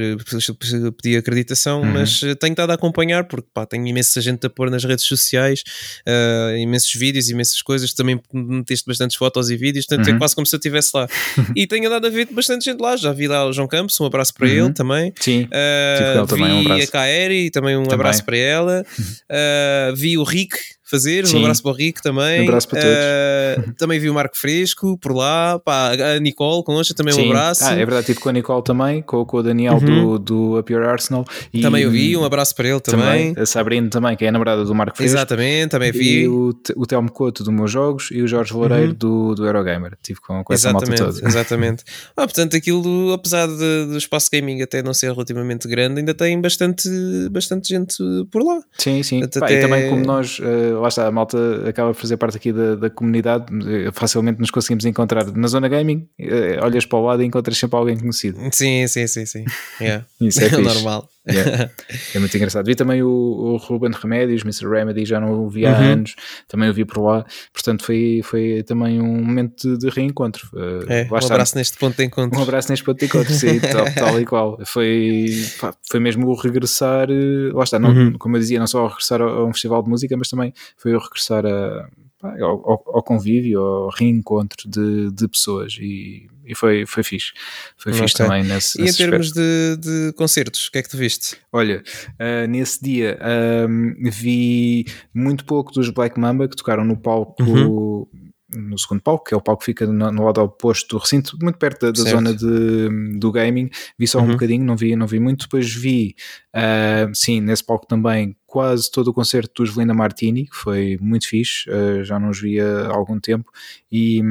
pedi 1.01 1.17
acreditação, 1.17 1.81
uhum. 1.81 1.91
mas 1.91 2.23
eh, 2.23 2.33
tenho 2.33 2.53
estado 2.53 2.69
a 2.71 2.75
acompanhar 2.75 3.25
porque, 3.25 3.47
pá, 3.53 3.65
tenho 3.65 3.85
imensa 3.85 4.21
gente 4.21 4.47
a 4.47 4.49
pôr 4.49 4.71
nas 4.71 4.85
redes 4.85 5.03
sociais, 5.03 5.63
uh, 6.07 6.55
imensos 6.55 6.93
vídeos, 6.93 7.29
imensas 7.29 7.61
coisas, 7.61 7.93
também 7.93 8.21
meteste 8.31 8.87
bastantes 8.87 9.17
fotos 9.17 9.49
e 9.49 9.57
vídeos, 9.57 9.85
portanto 9.85 10.07
é 10.07 10.11
uhum. 10.11 10.15
é 10.15 10.19
quase 10.19 10.35
como 10.35 10.47
se 10.47 10.55
eu 10.55 10.57
estivesse 10.57 10.91
lá. 10.93 11.05
e 11.57 11.67
tenho 11.67 11.87
andado 11.87 12.07
a 12.07 12.09
ver 12.09 12.29
bastante 12.31 12.63
gente 12.63 12.79
lá, 12.79 12.95
já 12.95 13.11
vi 13.11 13.27
lá 13.27 13.45
o 13.45 13.51
João 13.51 13.67
Campos, 13.67 13.99
um 13.99 14.05
abraço 14.05 14.33
para 14.33 14.47
ele 14.47 14.61
uhum. 14.61 14.73
também. 14.73 15.13
Sim, 15.19 15.43
uh, 15.43 16.21
vi 16.21 16.27
também, 16.27 16.53
um 16.53 16.71
a 16.71 16.87
Kaeri, 16.87 17.49
também 17.49 17.75
um 17.75 17.83
também. 17.83 17.95
abraço 17.95 18.23
para 18.23 18.37
ela. 18.37 18.85
Uh, 18.97 19.93
vi 19.93 20.17
o 20.17 20.23
Rick, 20.23 20.57
fazer. 20.83 21.25
Sim. 21.25 21.37
Um 21.37 21.39
abraço 21.41 21.63
para 21.63 21.71
o 21.71 21.75
Rico 21.75 22.01
também. 22.01 22.41
Um 22.41 22.43
abraço 22.43 22.67
para 22.67 22.81
todos. 22.81 23.69
Uh, 23.69 23.73
também 23.77 23.99
vi 23.99 24.09
o 24.09 24.13
Marco 24.13 24.37
Fresco 24.37 24.97
por 24.97 25.15
lá. 25.15 25.59
Pá, 25.59 25.91
a 25.93 26.19
Nicole 26.19 26.63
Concha 26.63 26.93
também 26.93 27.13
Sim. 27.13 27.27
um 27.27 27.31
abraço. 27.31 27.65
Ah, 27.65 27.73
é 27.73 27.77
verdade, 27.77 28.01
estive 28.01 28.19
com 28.19 28.29
a 28.29 28.31
Nicole 28.31 28.63
também, 28.63 29.01
com, 29.01 29.25
com 29.25 29.37
o 29.37 29.43
Daniel 29.43 29.75
uhum. 29.75 30.17
do, 30.17 30.19
do 30.19 30.59
Up 30.59 30.71
Your 30.71 30.83
Arsenal. 30.83 31.25
E, 31.53 31.61
também 31.61 31.83
eu 31.83 31.91
vi, 31.91 32.15
um 32.17 32.25
abraço 32.25 32.55
para 32.55 32.67
ele 32.67 32.79
também. 32.79 33.29
também. 33.29 33.43
A 33.43 33.45
Sabrina 33.45 33.89
também, 33.89 34.15
que 34.15 34.25
é 34.25 34.29
a 34.29 34.31
namorada 34.31 34.63
do 34.63 34.75
Marco 34.75 34.97
Fresco. 34.97 35.15
Exatamente, 35.15 35.69
também 35.69 35.91
vi. 35.91 36.23
E 36.23 36.27
o, 36.27 36.53
o 36.75 36.85
Telmo 36.85 37.11
Couto 37.11 37.43
do 37.43 37.51
Meus 37.51 37.71
Jogos 37.71 38.09
e 38.11 38.21
o 38.21 38.27
Jorge 38.27 38.53
Loureiro 38.53 38.89
uhum. 38.89 38.93
do, 38.93 39.35
do 39.35 39.45
Eurogamer. 39.45 39.93
Estive 39.93 40.19
com, 40.19 40.43
com 40.43 40.53
essa 40.53 40.69
exatamente, 40.69 41.01
malta 41.01 41.15
toda. 41.15 41.27
Exatamente. 41.27 41.83
ah, 42.15 42.21
portanto, 42.21 42.55
aquilo, 42.55 43.13
apesar 43.13 43.47
de, 43.47 43.85
do 43.85 43.97
espaço 43.97 44.29
gaming 44.31 44.61
até 44.61 44.81
não 44.83 44.93
ser 44.93 45.11
relativamente 45.11 45.67
grande, 45.67 45.99
ainda 45.99 46.13
tem 46.13 46.39
bastante, 46.39 46.89
bastante 47.31 47.69
gente 47.69 47.95
por 48.31 48.43
lá. 48.43 48.61
Sim, 48.77 49.01
sim. 49.03 49.21
Pá, 49.21 49.45
até... 49.45 49.59
E 49.59 49.61
também 49.61 49.89
como 49.89 50.03
nós, 50.05 50.39
uh, 50.39 50.72
lá 50.79 50.87
está, 50.87 51.07
a 51.07 51.11
malta 51.11 51.37
acaba 51.67 51.93
por 51.93 51.99
fazer 51.99 52.17
parte 52.17 52.37
aqui 52.37 52.51
da, 52.51 52.75
da 52.75 52.89
comunidade, 52.89 53.45
eh, 53.67 53.91
facilmente 53.93 54.39
nos 54.39 54.51
conseguimos 54.51 54.85
encontrar 54.85 55.25
na 55.31 55.47
zona 55.47 55.67
gaming, 55.67 56.07
eh, 56.19 56.59
olhas 56.61 56.85
para 56.85 56.99
o 56.99 57.05
lado 57.05 57.23
e 57.23 57.25
encontras 57.25 57.57
sempre 57.57 57.77
alguém 57.77 57.97
conhecido. 57.97 58.39
Sim, 58.51 58.87
sim, 58.87 59.07
sim, 59.07 59.25
sim. 59.25 59.45
Yeah. 59.79 60.05
Isso 60.19 60.43
é 60.43 60.49
normal. 60.57 61.09
Yeah. 61.29 61.69
É 62.13 62.19
muito 62.19 62.35
engraçado. 62.35 62.65
Vi 62.65 62.75
também 62.75 63.01
o, 63.01 63.07
o 63.09 63.57
Ruben 63.57 63.91
Remédios, 63.91 64.43
Mr. 64.43 64.67
Remedy, 64.67 65.05
já 65.05 65.19
não 65.19 65.45
o 65.45 65.49
vi 65.49 65.65
há 65.65 65.71
uhum. 65.71 65.91
anos, 65.93 66.15
também 66.47 66.69
o 66.69 66.73
vi 66.73 66.85
por 66.85 67.01
lá, 67.01 67.25
portanto 67.51 67.83
foi, 67.83 68.21
foi 68.23 68.63
também 68.63 69.01
um 69.01 69.23
momento 69.23 69.77
de, 69.77 69.77
de 69.77 69.89
reencontro. 69.89 70.47
Uh, 70.53 70.83
é, 70.87 71.07
um 71.09 71.17
está. 71.17 71.33
abraço 71.33 71.57
neste 71.57 71.77
ponto 71.77 71.95
de 71.95 72.03
encontro. 72.03 72.37
Um 72.37 72.43
abraço 72.43 72.69
neste 72.69 72.83
ponto 72.85 72.99
de 72.99 73.05
encontro, 73.05 73.33
sim, 73.33 73.59
tal, 73.59 73.85
tal, 73.93 74.19
e 74.19 74.25
qual. 74.25 74.59
Foi, 74.65 75.27
pá, 75.59 75.73
foi 75.89 75.99
mesmo 75.99 76.27
o 76.27 76.35
regressar, 76.35 77.07
lá 77.53 77.63
está, 77.63 77.79
não, 77.79 77.89
uhum. 77.91 78.13
como 78.13 78.35
eu 78.35 78.39
dizia, 78.41 78.59
não 78.59 78.67
só 78.67 78.85
regressar 78.87 79.21
a, 79.21 79.25
a 79.25 79.45
um 79.45 79.53
festival 79.53 79.81
de 79.81 79.89
música, 79.89 80.15
mas 80.17 80.29
também 80.29 80.53
foi 80.77 80.93
o 80.93 80.99
regressar 80.99 81.45
a 81.45 81.87
ao, 82.23 82.83
ao, 82.95 83.03
convívio, 83.03 83.59
ao 83.59 83.89
reencontro 83.89 84.69
de, 84.69 85.11
de 85.11 85.27
pessoas 85.27 85.77
e, 85.79 86.27
e 86.45 86.55
foi, 86.55 86.85
foi 86.85 87.03
fixe. 87.03 87.33
Foi 87.77 87.91
okay. 87.91 88.03
fixe 88.03 88.17
também 88.17 88.43
nesse, 88.43 88.81
E 88.81 88.89
em 88.89 88.93
termos 88.93 89.31
de, 89.31 89.77
de, 89.77 90.13
concertos, 90.13 90.67
o 90.67 90.71
que 90.71 90.77
é 90.77 90.83
que 90.83 90.89
tu 90.89 90.97
viste? 90.97 91.37
Olha, 91.51 91.83
uh, 92.13 92.47
nesse 92.47 92.81
dia 92.81 93.19
um, 93.67 94.09
vi 94.09 94.85
muito 95.13 95.43
pouco 95.45 95.73
dos 95.73 95.89
Black 95.89 96.19
Mamba 96.19 96.47
que 96.47 96.55
tocaram 96.55 96.85
no 96.85 96.97
palco. 96.97 97.43
Uhum 97.43 98.07
no 98.55 98.77
segundo 98.77 99.01
palco, 99.01 99.25
que 99.25 99.33
é 99.33 99.37
o 99.37 99.41
palco 99.41 99.61
que 99.61 99.65
fica 99.65 99.87
no, 99.87 100.11
no 100.11 100.25
lado 100.25 100.41
oposto 100.41 100.95
do 100.95 100.99
recinto, 100.99 101.37
muito 101.41 101.57
perto 101.57 101.87
da, 101.87 101.91
da 101.91 102.09
zona 102.09 102.33
de, 102.33 103.17
do 103.17 103.31
gaming. 103.31 103.69
Vi 103.97 104.07
só 104.07 104.19
uhum. 104.19 104.25
um 104.25 104.31
bocadinho, 104.31 104.63
não 104.63 104.75
vi, 104.75 104.95
não 104.95 105.07
vi 105.07 105.19
muito. 105.19 105.43
Depois 105.43 105.73
vi, 105.73 106.15
uh, 106.55 107.13
sim, 107.15 107.41
nesse 107.41 107.63
palco 107.63 107.87
também, 107.87 108.35
quase 108.53 108.91
todo 108.91 109.07
o 109.07 109.13
concerto 109.15 109.63
dos 109.63 109.75
Linda 109.75 109.95
Martini, 109.95 110.45
que 110.45 110.55
foi 110.55 110.95
muito 111.01 111.27
fixe, 111.27 111.67
uh, 111.71 112.03
já 112.03 112.19
não 112.19 112.29
os 112.29 112.39
vi 112.39 112.61
há 112.61 112.93
algum 112.93 113.19
tempo 113.19 113.51
e, 113.91 114.21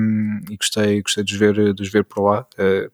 e, 0.49 0.57
gostei, 0.57 1.03
gostei 1.03 1.25
de 1.25 1.33
os 1.33 1.39
ver, 1.41 1.75
de 1.75 1.83
os 1.83 1.91
ver 1.91 2.05
por 2.05 2.23
lá. 2.23 2.47
Uh, 2.57 2.89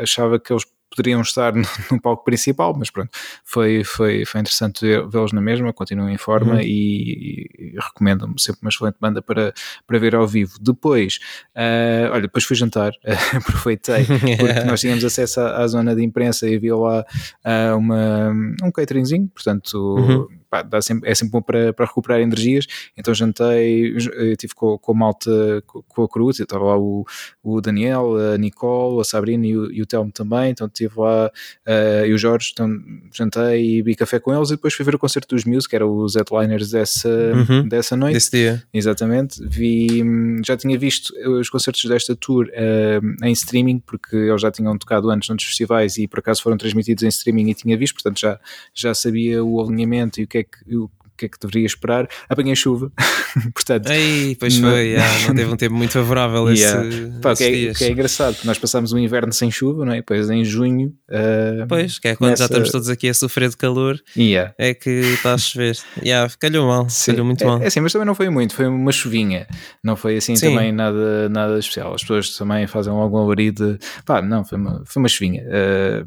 achava 0.00 0.40
que 0.40 0.50
eles 0.50 0.64
poderiam 0.88 1.20
estar 1.20 1.52
no, 1.54 1.62
no, 1.90 2.00
palco 2.00 2.24
principal, 2.24 2.74
mas 2.74 2.88
pronto, 2.90 3.10
foi, 3.44 3.84
foi, 3.84 4.24
foi 4.24 4.40
interessante 4.40 4.80
vê-los 5.10 5.32
na 5.34 5.42
mesma, 5.42 5.74
continuam 5.74 6.08
em 6.08 6.16
forma 6.16 6.54
uhum. 6.54 6.60
e, 6.62 7.50
e 7.58 7.74
recomendo-me 7.78 8.40
sempre 8.40 8.62
uma 8.62 8.70
excelente 8.70 8.96
banda 8.98 9.20
para, 9.20 9.52
para 9.86 9.98
ver 9.98 10.14
ao 10.14 10.26
vivo. 10.26 10.54
Depois, 10.58 11.18
uh, 11.54 12.12
olha, 12.12 12.22
depois 12.22 12.44
fui 12.44 12.56
jantar, 12.56 12.94
aproveitei, 13.36 14.06
porque 14.06 14.64
nós 14.64 14.80
tínhamos 14.80 15.04
acesso 15.04 15.38
à, 15.38 15.58
à, 15.58 15.68
zona 15.68 15.94
de 15.94 16.02
imprensa 16.02 16.48
e 16.48 16.56
havia 16.56 16.74
lá 16.74 17.04
uh, 17.44 17.76
uma, 17.76 18.30
um 18.62 18.72
cateringzinho, 18.72 19.28
portanto. 19.28 19.74
Uhum 19.74 20.45
pá, 20.48 20.62
dá 20.62 20.80
sempre, 20.80 21.10
é 21.10 21.14
sempre 21.14 21.32
bom 21.32 21.42
para, 21.42 21.72
para 21.72 21.86
recuperar 21.86 22.20
energias. 22.20 22.66
Então 22.96 23.14
jantei, 23.14 23.96
estive 23.96 24.54
com, 24.54 24.78
com 24.78 24.92
a 24.92 24.94
malta, 24.94 25.62
com 25.66 26.02
a 26.02 26.08
Cruz, 26.08 26.40
estava 26.40 26.64
lá 26.64 26.78
o, 26.78 27.04
o 27.42 27.60
Daniel, 27.60 28.16
a 28.34 28.38
Nicole, 28.38 29.00
a 29.00 29.04
Sabrina 29.04 29.46
e 29.46 29.56
o, 29.56 29.72
e 29.72 29.82
o 29.82 29.86
Telmo 29.86 30.12
também. 30.12 30.50
Então 30.50 30.66
estive 30.66 30.94
lá 30.96 31.26
uh, 31.26 32.06
e 32.06 32.12
o 32.12 32.18
Jorge. 32.18 32.50
Então 32.52 32.68
jantei 33.12 33.78
e 33.78 33.82
vi 33.82 33.94
café 33.94 34.18
com 34.18 34.34
eles 34.34 34.50
e 34.50 34.56
depois 34.56 34.74
fui 34.74 34.84
ver 34.84 34.94
o 34.94 34.98
concerto 34.98 35.34
dos 35.34 35.44
Muse, 35.44 35.68
que 35.68 35.76
era 35.76 35.86
os 35.86 36.14
headliners 36.14 36.70
dessa, 36.70 37.08
uhum, 37.08 37.68
dessa 37.68 37.96
noite. 37.96 38.14
Desse 38.14 38.30
dia. 38.30 38.62
Exatamente. 38.72 39.44
Vi, 39.46 40.02
já 40.44 40.56
tinha 40.56 40.78
visto 40.78 41.12
os 41.38 41.48
concertos 41.48 41.84
desta 41.84 42.14
tour 42.14 42.46
uh, 42.46 43.26
em 43.26 43.32
streaming, 43.32 43.78
porque 43.80 44.16
eles 44.16 44.40
já 44.40 44.50
tinham 44.50 44.76
tocado 44.78 45.10
antes 45.10 45.28
noutros 45.28 45.48
festivais 45.48 45.96
e 45.98 46.08
por 46.08 46.20
acaso 46.20 46.42
foram 46.42 46.56
transmitidos 46.56 47.02
em 47.02 47.08
streaming 47.08 47.50
e 47.50 47.54
tinha 47.54 47.76
visto, 47.76 47.94
portanto 47.94 48.20
já, 48.20 48.38
já 48.74 48.94
sabia 48.94 49.44
o 49.44 49.60
alinhamento 49.60 50.20
e 50.20 50.24
o 50.24 50.26
que 50.26 50.35
é 50.38 50.44
que, 50.44 50.76
o 50.76 50.90
que 51.16 51.26
é 51.26 51.28
que 51.28 51.38
deveria 51.40 51.66
esperar. 51.66 52.08
Apanhei 52.28 52.54
chuva, 52.54 52.92
portanto. 53.54 53.90
Ei, 53.90 54.36
pois 54.38 54.58
não, 54.58 54.70
foi, 54.70 54.88
yeah, 54.92 55.28
não 55.28 55.34
teve 55.34 55.50
um 55.52 55.56
tempo 55.56 55.74
muito 55.74 55.92
favorável 55.92 56.52
yeah. 56.52 56.86
esse, 56.86 57.20
Pá, 57.20 57.34
que, 57.34 57.44
é, 57.44 57.74
que 57.74 57.84
é 57.84 57.90
engraçado, 57.90 58.34
porque 58.34 58.46
nós 58.46 58.58
passámos 58.58 58.92
um 58.92 58.98
inverno 58.98 59.32
sem 59.32 59.50
chuva, 59.50 59.84
não 59.84 59.92
é? 59.92 59.96
Depois 59.96 60.28
em 60.30 60.44
junho. 60.44 60.92
Uh, 61.08 61.66
pois, 61.68 61.98
que 61.98 62.08
é 62.08 62.16
quando 62.16 62.30
nessa... 62.30 62.44
já 62.44 62.46
estamos 62.46 62.70
todos 62.70 62.88
aqui 62.88 63.08
a 63.08 63.14
sofrer 63.14 63.48
de 63.48 63.56
calor, 63.56 63.98
yeah. 64.16 64.54
é 64.58 64.74
que 64.74 64.90
está 64.90 65.34
a 65.34 65.38
chover. 65.38 65.76
Yeah, 66.02 66.30
calhou 66.38 66.66
mal, 66.66 66.88
Sim. 66.88 67.12
calhou 67.12 67.26
muito 67.26 67.42
é, 67.42 67.46
mal. 67.46 67.62
É 67.62 67.66
assim, 67.66 67.80
mas 67.80 67.92
também 67.92 68.06
não 68.06 68.14
foi 68.14 68.28
muito, 68.28 68.54
foi 68.54 68.66
uma 68.66 68.92
chuvinha, 68.92 69.46
não 69.82 69.96
foi 69.96 70.16
assim 70.16 70.36
Sim. 70.36 70.50
também 70.50 70.72
nada, 70.72 71.28
nada 71.28 71.58
especial. 71.58 71.94
As 71.94 72.02
pessoas 72.02 72.36
também 72.36 72.66
fazem 72.66 72.92
algum 72.92 73.18
alarido, 73.18 73.78
pá, 74.04 74.20
não, 74.20 74.44
foi 74.44 74.58
uma, 74.58 74.82
foi 74.84 75.00
uma 75.00 75.08
chuvinha. 75.08 75.42
Uh, 75.44 76.06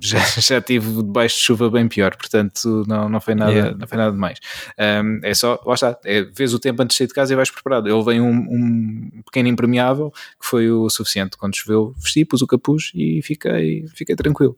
já, 0.00 0.18
já 0.40 0.60
tive 0.60 1.02
debaixo 1.02 1.36
de 1.36 1.42
chuva 1.42 1.70
bem 1.70 1.88
pior, 1.88 2.16
portanto 2.16 2.84
não, 2.86 3.08
não, 3.08 3.20
foi, 3.20 3.34
nada, 3.34 3.52
yeah. 3.52 3.76
não 3.76 3.86
foi 3.86 3.98
nada 3.98 4.12
demais. 4.12 4.38
Um, 4.78 5.20
é 5.24 5.34
só, 5.34 5.60
lá 5.66 5.74
está, 5.74 5.98
é, 6.04 6.22
vês 6.22 6.54
o 6.54 6.58
tempo 6.58 6.82
antes 6.82 6.94
de 6.94 6.98
sair 6.98 7.06
de 7.08 7.14
casa 7.14 7.32
e 7.32 7.36
vais 7.36 7.50
preparado. 7.50 7.88
Ele 7.88 8.04
vem 8.04 8.20
um, 8.20 8.30
um, 8.30 9.22
pequeno 9.24 9.48
impermeável 9.48 10.10
que 10.10 10.46
foi 10.46 10.70
o 10.70 10.88
suficiente. 10.88 11.36
Quando 11.36 11.56
choveu, 11.56 11.92
vesti, 11.96 12.24
pus 12.24 12.42
o 12.42 12.46
capuz 12.46 12.92
e 12.94 13.20
fiquei, 13.22 13.86
fiquei 13.94 14.14
tranquilo. 14.14 14.56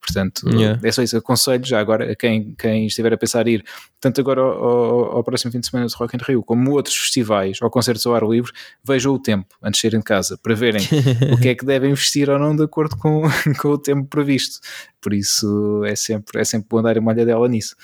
Portanto, 0.00 0.48
yeah. 0.48 0.80
é 0.82 0.90
só 0.90 1.02
isso. 1.02 1.16
Aconselho 1.16 1.64
já 1.64 1.78
agora 1.78 2.10
a 2.10 2.16
quem, 2.16 2.54
quem 2.58 2.86
estiver 2.86 3.12
a 3.12 3.18
pensar 3.18 3.46
ir, 3.46 3.62
tanto 4.00 4.20
agora 4.20 4.40
ao, 4.40 4.48
ao, 4.48 5.16
ao, 5.16 5.24
próximo 5.24 5.52
fim 5.52 5.60
de 5.60 5.66
semana 5.66 5.86
de 5.86 5.94
Rock 5.94 6.16
in 6.16 6.20
Rio, 6.22 6.42
como 6.42 6.72
outros 6.72 6.96
festivais 6.96 7.60
ou 7.60 7.70
concertos 7.70 8.06
ao 8.06 8.14
ar 8.14 8.22
livre, 8.22 8.50
vejam 8.82 9.12
o 9.12 9.18
tempo 9.18 9.54
antes 9.62 9.78
de 9.78 9.82
saírem 9.82 10.00
de 10.00 10.04
casa 10.04 10.38
para 10.42 10.54
verem 10.54 10.82
o 11.32 11.38
que 11.38 11.48
é 11.48 11.54
que 11.54 11.66
devem 11.66 11.90
investir 11.90 12.30
ou 12.30 12.38
não 12.38 12.56
de 12.56 12.64
acordo 12.64 12.96
com, 12.96 13.22
com 13.60 13.68
o 13.68 13.78
tempo 13.78 14.08
previsto. 14.08 14.60
Por 15.00 15.12
isso 15.12 15.84
é 15.84 15.94
sempre, 15.94 16.40
é 16.40 16.44
sempre 16.44 16.66
bom 16.68 16.82
dar 16.82 16.96
uma 16.98 17.12
olhadela 17.12 17.46
nisso 17.48 17.76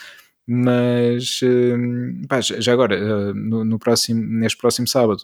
mas 0.47 1.41
hum, 1.43 2.23
pá, 2.29 2.41
já 2.41 2.73
agora 2.73 2.95
eh, 2.95 3.33
no, 3.35 3.65
no, 3.65 3.79
próximo, 3.79 4.23
neste 4.23 4.57
próximo 4.57 4.87
sábado 4.87 5.23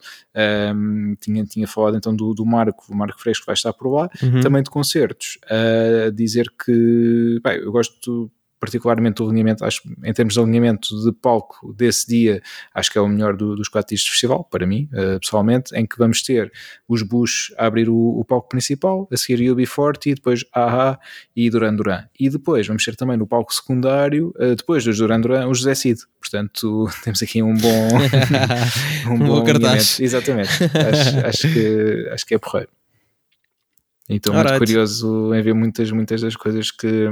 um, 0.74 1.14
tinha, 1.20 1.44
tinha 1.44 1.68
falado 1.68 1.96
então 1.96 2.14
do, 2.14 2.34
do 2.34 2.44
Marco, 2.44 2.84
o 2.88 2.96
Marco 2.96 3.20
Fresco 3.20 3.46
vai 3.46 3.54
estar 3.54 3.72
por 3.72 3.88
lá, 3.88 4.10
uhum. 4.20 4.40
também 4.40 4.62
de 4.62 4.70
concertos, 4.70 5.38
a 5.48 6.10
dizer 6.10 6.52
que 6.64 7.38
pá, 7.42 7.54
eu 7.54 7.70
gosto 7.70 8.30
particularmente 8.62 9.20
o 9.20 9.26
alinhamento, 9.26 9.64
acho, 9.64 9.82
em 10.04 10.12
termos 10.12 10.34
de 10.34 10.40
alinhamento 10.40 10.88
de 11.02 11.10
palco 11.10 11.74
desse 11.74 12.06
dia, 12.06 12.40
acho 12.72 12.92
que 12.92 12.96
é 12.96 13.00
o 13.00 13.08
melhor 13.08 13.36
do, 13.36 13.56
dos 13.56 13.68
quatro 13.68 13.88
dias 13.88 14.02
de 14.02 14.10
festival, 14.10 14.44
para 14.44 14.64
mim, 14.64 14.88
uh, 14.92 15.18
pessoalmente, 15.18 15.74
em 15.74 15.84
que 15.84 15.98
vamos 15.98 16.22
ter 16.22 16.52
os 16.88 17.02
Bush 17.02 17.52
a 17.58 17.66
abrir 17.66 17.88
o, 17.88 17.96
o 17.96 18.24
palco 18.24 18.48
principal, 18.48 19.08
a 19.10 19.16
seguir 19.16 19.52
UB40 19.52 20.06
e 20.06 20.14
depois 20.14 20.44
AHA 20.54 20.96
e 21.34 21.50
Duran 21.50 21.74
Duran. 21.74 22.04
E 22.20 22.30
depois 22.30 22.64
vamos 22.64 22.84
ter 22.84 22.94
também 22.94 23.16
no 23.16 23.26
palco 23.26 23.52
secundário, 23.52 24.32
uh, 24.36 24.54
depois 24.54 24.84
dos 24.84 24.96
Duran 24.96 25.20
Duran, 25.20 25.48
o 25.48 25.54
José 25.54 25.74
Cid. 25.74 26.00
Portanto, 26.20 26.88
temos 27.02 27.20
aqui 27.20 27.42
um 27.42 27.56
bom 27.56 27.88
um, 29.10 29.14
um 29.14 29.18
bom 29.18 29.42
cartaz. 29.42 29.98
Exatamente. 29.98 30.50
acho, 30.52 31.18
acho, 31.26 31.52
que, 31.52 32.08
acho 32.12 32.24
que 32.24 32.34
é 32.36 32.38
porreiro. 32.38 32.70
E 34.08 34.16
estou 34.16 34.34
muito 34.34 34.58
curioso 34.58 35.34
em 35.34 35.42
ver 35.42 35.54
muitas, 35.54 35.90
muitas 35.90 36.20
das 36.20 36.36
coisas 36.36 36.70
que, 36.70 37.08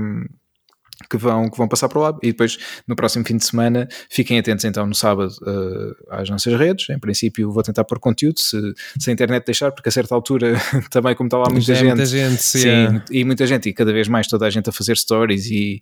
que 1.09 1.17
vão, 1.17 1.49
que 1.49 1.57
vão 1.57 1.69
passar 1.69 1.89
por 1.89 2.01
lá. 2.01 2.17
E 2.23 2.29
depois, 2.29 2.59
no 2.87 2.95
próximo 2.95 3.25
fim 3.25 3.37
de 3.37 3.45
semana, 3.45 3.89
fiquem 4.09 4.39
atentos 4.39 4.65
então 4.65 4.87
no 4.87 4.95
sábado 4.95 5.33
uh, 5.43 5.97
às 6.11 6.29
nossas 6.29 6.59
redes. 6.59 6.91
Em 6.91 6.99
princípio, 6.99 7.51
vou 7.51 7.63
tentar 7.63 7.85
pôr 7.85 7.99
conteúdo, 7.99 8.41
se, 8.41 8.59
se 8.99 9.11
a 9.11 9.13
internet 9.13 9.45
deixar, 9.45 9.73
porque 9.73 9.89
a 9.89 9.93
certa 9.93 10.15
altura, 10.15 10.55
também, 10.91 11.15
como 11.15 11.29
está 11.29 11.39
lá 11.39 11.47
muita 11.51 11.75
gente, 11.75 11.87
muita 11.87 12.07
gente 12.07 12.43
sim, 12.43 12.69
yeah. 12.69 13.05
e 13.11 13.25
muita 13.25 13.47
gente, 13.47 13.69
e 13.69 13.73
cada 13.73 13.93
vez 13.93 14.09
mais 14.09 14.27
toda 14.27 14.47
a 14.47 14.51
gente 14.51 14.69
a 14.69 14.73
fazer 14.73 14.97
stories 14.97 15.47
e, 15.47 15.81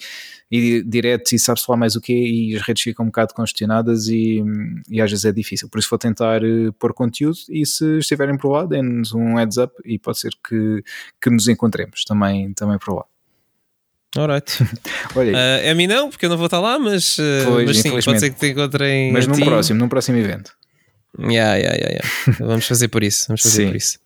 e 0.51 0.83
diretos 0.83 1.33
e 1.33 1.39
sabe-se 1.39 1.67
lá 1.69 1.77
mais 1.77 1.97
o 1.97 2.01
quê, 2.01 2.13
e 2.13 2.57
as 2.57 2.63
redes 2.63 2.83
ficam 2.83 3.05
um 3.05 3.09
bocado 3.09 3.35
congestionadas 3.35 4.09
e, 4.09 4.43
e 4.91 5.01
às 5.01 5.11
vezes 5.11 5.25
é 5.25 5.33
difícil. 5.33 5.69
Por 5.69 5.79
isso, 5.79 5.89
vou 5.91 5.99
tentar 5.99 6.43
uh, 6.43 6.73
pôr 6.75 6.95
conteúdo 6.95 7.39
e 7.51 7.65
se 7.67 7.99
estiverem 7.99 8.37
por 8.37 8.51
lá, 8.51 8.65
deem-nos 8.65 9.13
um 9.13 9.37
heads 9.37 9.57
up 9.57 9.75
e 9.85 9.99
pode 9.99 10.19
ser 10.19 10.33
que, 10.47 10.83
que 11.21 11.31
nos 11.31 11.49
encontremos 11.49 12.05
também, 12.05 12.53
também 12.55 12.79
por 12.79 12.95
lá. 12.95 13.05
Alright. 14.17 14.51
Olha 15.15 15.33
uh, 15.33 15.71
a 15.71 15.75
mim 15.75 15.87
não, 15.87 16.09
porque 16.09 16.25
eu 16.25 16.31
não 16.31 16.37
vou 16.37 16.47
estar 16.47 16.61
lá, 16.61 16.79
mas, 16.79 17.19
uh, 17.19 17.23
pois, 17.47 17.67
mas 17.67 17.79
sim, 17.79 17.91
pode 17.91 18.21
ser 18.21 18.31
que 18.31 18.41
te 18.41 18.49
encontrem. 18.49 19.13
Mas 19.13 19.27
num 19.27 19.35
ti. 19.35 19.45
próximo, 19.45 19.79
num 19.79 19.89
próximo 19.89 20.19
evento. 20.19 20.53
Yeah, 21.19 21.57
yeah, 21.57 21.77
yeah, 21.77 21.91
yeah. 21.91 22.09
vamos 22.41 22.67
fazer 22.67 22.89
por 22.89 23.03
isso. 23.03 23.27
Vamos 23.29 23.43
fazer 23.43 23.57
sim. 23.57 23.67
por 23.69 23.77
isso. 23.77 23.99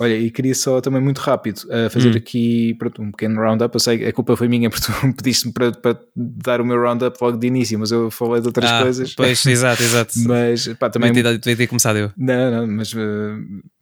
Olha, 0.00 0.16
e 0.16 0.30
queria 0.30 0.54
só 0.54 0.80
também 0.80 1.00
muito 1.00 1.18
rápido 1.18 1.58
uh, 1.64 1.88
fazer 1.88 2.10
hum. 2.10 2.16
aqui 2.16 2.74
pronto, 2.74 3.00
um 3.00 3.10
pequeno 3.10 3.40
roundup. 3.40 3.74
Eu 3.74 3.80
sei 3.80 3.98
que 3.98 4.04
a 4.06 4.12
culpa 4.12 4.36
foi 4.36 4.48
minha 4.48 4.68
porque 4.70 4.86
tu 4.86 5.14
pediste-me 5.14 5.52
para, 5.52 5.72
para, 5.72 5.98
dar 6.16 6.60
o 6.60 6.64
meu 6.64 6.80
roundup 6.80 7.16
logo 7.20 7.36
de 7.36 7.46
início, 7.46 7.78
mas 7.78 7.92
eu 7.92 8.10
falei 8.10 8.40
de 8.40 8.48
outras 8.48 8.70
ah, 8.70 8.82
coisas. 8.82 9.14
Pois, 9.14 9.46
exato, 9.46 9.82
exato. 9.82 10.12
mas 10.26 10.68
pá, 10.78 10.90
também. 10.90 11.12
Devia 11.12 11.38
ter, 11.38 11.56
ter 11.56 11.66
começado 11.66 11.96
eu. 11.96 12.12
Não, 12.16 12.50
não, 12.50 12.66
mas 12.66 12.92
uh, 12.92 12.98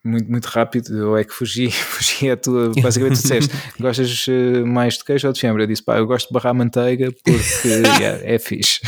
muito, 0.04 0.30
muito 0.30 0.46
rápido. 0.46 0.96
Eu 0.96 1.16
é 1.16 1.24
que 1.24 1.32
fugi, 1.32 1.70
fugi 1.72 2.30
a 2.30 2.36
tua. 2.36 2.72
Basicamente, 2.80 3.18
tu 3.18 3.22
disseste: 3.22 3.54
gostas 3.80 4.26
uh, 4.28 4.66
mais 4.66 4.98
de 4.98 5.04
queijo 5.04 5.28
ou 5.28 5.32
de 5.32 5.40
fiambre? 5.40 5.62
Eu 5.62 5.66
disse: 5.66 5.82
pá, 5.82 5.96
eu 5.96 6.06
gosto 6.06 6.28
de 6.28 6.34
barrar 6.34 6.52
manteiga 6.52 7.10
porque 7.24 7.68
yeah, 7.68 8.20
é 8.22 8.38
fixe. 8.38 8.80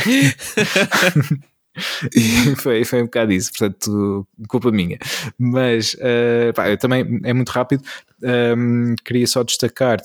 E 2.15 2.55
foi, 2.57 2.85
foi 2.85 3.01
um 3.01 3.05
bocado 3.05 3.31
isso, 3.31 3.51
portanto, 3.51 4.27
culpa 4.47 4.71
minha. 4.71 4.97
Mas 5.37 5.93
uh, 5.95 6.53
pá, 6.53 6.69
eu 6.69 6.77
também 6.77 7.19
é 7.23 7.33
muito 7.33 7.49
rápido. 7.49 7.83
Um, 8.25 8.95
queria 9.05 9.27
só 9.27 9.43
destacar: 9.43 9.99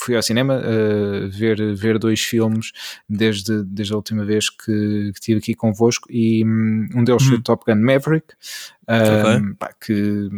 fui 0.00 0.16
ao 0.16 0.22
cinema 0.22 0.58
uh, 0.58 1.28
ver, 1.28 1.74
ver 1.74 1.98
dois 1.98 2.20
filmes 2.20 2.72
desde, 3.06 3.62
desde 3.64 3.92
a 3.92 3.96
última 3.96 4.24
vez 4.24 4.48
que, 4.48 4.64
que 4.64 5.12
estive 5.14 5.38
aqui 5.38 5.54
convosco, 5.54 6.08
e 6.10 6.42
um, 6.46 6.88
um 6.94 7.04
deles 7.04 7.22
foi 7.22 7.36
o 7.36 7.38
hum. 7.38 7.42
Top 7.42 7.64
Gun 7.66 7.80
Maverick, 7.80 8.28
um, 8.88 9.54
pá, 9.54 9.72
que 9.80 10.28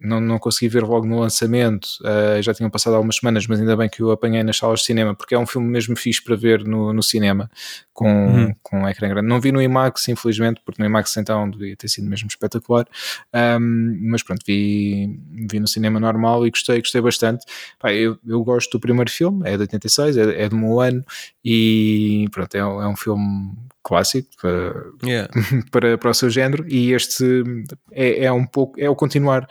não, 0.00 0.20
não 0.20 0.38
consegui 0.38 0.68
ver 0.68 0.82
logo 0.82 1.06
no 1.06 1.20
lançamento, 1.20 1.86
uh, 2.02 2.42
já 2.42 2.52
tinham 2.52 2.68
passado 2.68 2.94
algumas 2.94 3.16
semanas, 3.16 3.46
mas 3.46 3.60
ainda 3.60 3.76
bem 3.76 3.88
que 3.88 4.02
eu 4.02 4.10
apanhei 4.10 4.42
nas 4.42 4.56
salas 4.56 4.80
de 4.80 4.86
cinema, 4.86 5.14
porque 5.14 5.34
é 5.34 5.38
um 5.38 5.46
filme 5.46 5.68
mesmo 5.68 5.96
fixe 5.96 6.22
para 6.22 6.36
ver 6.36 6.64
no, 6.64 6.92
no 6.92 7.02
cinema, 7.02 7.50
com, 7.92 8.26
uhum. 8.26 8.54
com 8.62 8.80
um 8.80 8.88
ecrã 8.88 9.08
grande. 9.08 9.28
Não 9.28 9.40
vi 9.40 9.52
no 9.52 9.62
IMAX, 9.62 10.08
infelizmente, 10.08 10.60
porque 10.64 10.82
no 10.82 10.86
IMAX 10.86 11.16
então 11.16 11.48
devia 11.48 11.76
ter 11.76 11.88
sido 11.88 12.08
mesmo 12.08 12.28
espetacular, 12.28 12.86
um, 13.32 13.98
mas 14.10 14.22
pronto, 14.22 14.42
vi, 14.46 15.18
vi 15.48 15.60
no 15.60 15.68
cinema 15.68 15.98
normal 16.00 16.46
e 16.46 16.50
gostei, 16.54 16.78
gostei 16.78 17.00
bastante. 17.00 17.44
Pá, 17.78 17.92
eu, 17.92 18.18
eu 18.26 18.42
gosto 18.42 18.72
do 18.72 18.80
primeiro 18.80 19.10
filme, 19.10 19.42
é 19.48 19.56
de 19.56 19.62
86, 19.62 20.16
é, 20.16 20.42
é 20.44 20.48
do 20.48 20.56
meu 20.56 20.80
ano, 20.80 21.04
e 21.44 22.26
pronto, 22.30 22.54
é, 22.54 22.58
é 22.58 22.64
um 22.64 22.96
filme 22.96 23.52
clássico 23.84 24.30
para, 24.40 24.84
yeah. 25.04 25.28
para, 25.70 25.98
para 25.98 26.10
o 26.10 26.14
seu 26.14 26.30
género 26.30 26.64
e 26.66 26.92
este 26.92 27.44
é, 27.92 28.24
é 28.24 28.32
um 28.32 28.46
pouco 28.46 28.80
é 28.80 28.88
o 28.88 28.96
continuar 28.96 29.46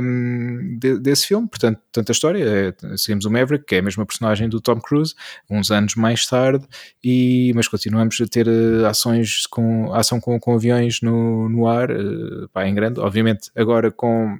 um, 0.00 0.76
de, 0.78 0.98
desse 0.98 1.28
filme, 1.28 1.48
portanto 1.48 1.80
tanta 1.92 2.10
história 2.10 2.44
é, 2.44 2.96
seguimos 2.96 3.24
o 3.24 3.30
Maverick 3.30 3.64
que 3.64 3.76
é 3.76 3.78
a 3.78 3.82
mesma 3.82 4.04
personagem 4.04 4.48
do 4.48 4.60
Tom 4.60 4.80
Cruise 4.80 5.14
uns 5.48 5.70
anos 5.70 5.94
mais 5.94 6.26
tarde 6.26 6.66
e 7.02 7.52
mas 7.54 7.68
continuamos 7.68 8.20
a 8.20 8.26
ter 8.26 8.48
uh, 8.48 8.84
ações 8.86 9.46
com 9.46 9.94
ação 9.94 10.20
com, 10.20 10.40
com 10.40 10.54
aviões 10.54 11.00
no, 11.00 11.48
no 11.48 11.68
ar 11.68 11.88
uh, 11.92 12.48
pá, 12.52 12.66
em 12.66 12.74
grande, 12.74 12.98
obviamente 12.98 13.48
agora 13.54 13.92
com 13.92 14.38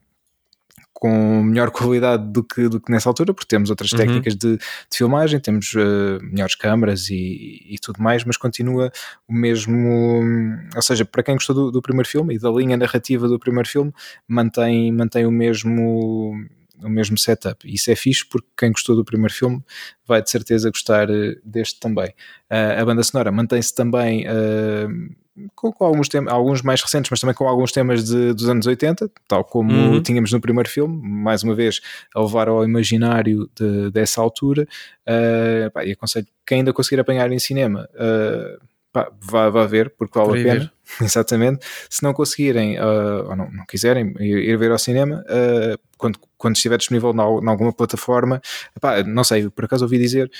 com 1.02 1.42
melhor 1.42 1.72
qualidade 1.72 2.32
do 2.32 2.44
que, 2.44 2.68
do 2.68 2.80
que 2.80 2.92
nessa 2.92 3.08
altura, 3.08 3.34
porque 3.34 3.48
temos 3.48 3.70
outras 3.70 3.90
uhum. 3.90 3.98
técnicas 3.98 4.36
de, 4.36 4.56
de, 4.56 4.96
filmagem, 4.96 5.40
temos 5.40 5.72
uh, 5.74 6.22
melhores 6.22 6.54
câmaras 6.54 7.10
e, 7.10 7.60
e, 7.68 7.76
tudo 7.82 8.00
mais, 8.00 8.22
mas 8.22 8.36
continua 8.36 8.88
o 9.26 9.32
mesmo. 9.32 9.76
Ou 10.76 10.80
seja, 10.80 11.04
para 11.04 11.24
quem 11.24 11.34
gostou 11.34 11.56
do, 11.56 11.70
do, 11.72 11.82
primeiro 11.82 12.08
filme 12.08 12.36
e 12.36 12.38
da 12.38 12.48
linha 12.50 12.76
narrativa 12.76 13.26
do 13.26 13.36
primeiro 13.36 13.68
filme, 13.68 13.92
mantém, 14.28 14.92
mantém 14.92 15.26
o 15.26 15.32
mesmo 15.32 16.36
o 16.82 16.88
mesmo 16.88 17.18
setup. 17.18 17.72
Isso 17.72 17.90
é 17.90 17.96
fixe 17.96 18.24
porque 18.28 18.48
quem 18.56 18.72
gostou 18.72 18.96
do 18.96 19.04
primeiro 19.04 19.32
filme 19.32 19.62
vai 20.06 20.22
de 20.22 20.30
certeza 20.30 20.70
gostar 20.70 21.06
deste 21.44 21.80
também. 21.80 22.12
a 22.50 22.84
banda 22.84 23.02
sonora 23.02 23.30
mantém-se 23.30 23.74
também 23.74 24.26
com, 25.54 25.72
com, 25.72 25.84
alguns, 25.84 26.08
temas, 26.08 26.32
alguns 26.32 26.62
mais 26.62 26.82
recentes, 26.82 27.10
mas 27.10 27.20
também 27.20 27.34
com 27.34 27.48
alguns 27.48 27.72
temas 27.72 28.04
de, 28.04 28.34
dos 28.34 28.48
anos 28.48 28.66
80, 28.66 29.10
tal 29.26 29.44
como 29.44 29.72
uhum. 29.72 30.02
tínhamos 30.02 30.32
no 30.32 30.40
primeiro 30.40 30.68
filme, 30.68 31.00
mais 31.02 31.42
uma 31.42 31.54
vez 31.54 31.80
a 32.14 32.20
levar 32.20 32.48
ao 32.48 32.64
imaginário 32.64 33.48
de, 33.54 33.90
dessa 33.90 34.20
altura. 34.20 34.66
Uh, 35.02 35.70
pá, 35.70 35.84
e 35.84 35.92
aconselho 35.92 36.26
quem 36.46 36.58
ainda 36.58 36.72
conseguir 36.72 37.00
apanhar 37.00 37.30
em 37.32 37.38
cinema. 37.38 37.88
Uh, 37.94 38.71
pá, 38.92 39.11
vá, 39.20 39.48
vá 39.48 39.66
ver, 39.66 39.90
porque 39.96 40.18
vale 40.18 40.40
a 40.40 40.44
pena. 40.44 40.72
Exatamente. 41.00 41.64
Se 41.88 42.02
não 42.02 42.12
conseguirem 42.12 42.78
uh, 42.78 43.28
ou 43.28 43.37
não, 43.37 43.50
não, 43.50 43.64
quiserem 43.66 44.14
ir, 44.20 44.57
ver 44.59 44.70
ao 44.70 44.78
cinema, 44.78 45.24
uh, 45.28 45.78
quando, 45.96 46.18
quando 46.37 46.57
estiver 46.57 46.76
disponível 46.76 47.12
em 47.12 47.48
alguma 47.48 47.72
plataforma, 47.72 48.40
pá, 48.81 49.02
não 49.02 49.24
sei, 49.24 49.48
por 49.48 49.64
acaso 49.64 49.85
ouvi 49.85 49.98
dizer 49.98 50.31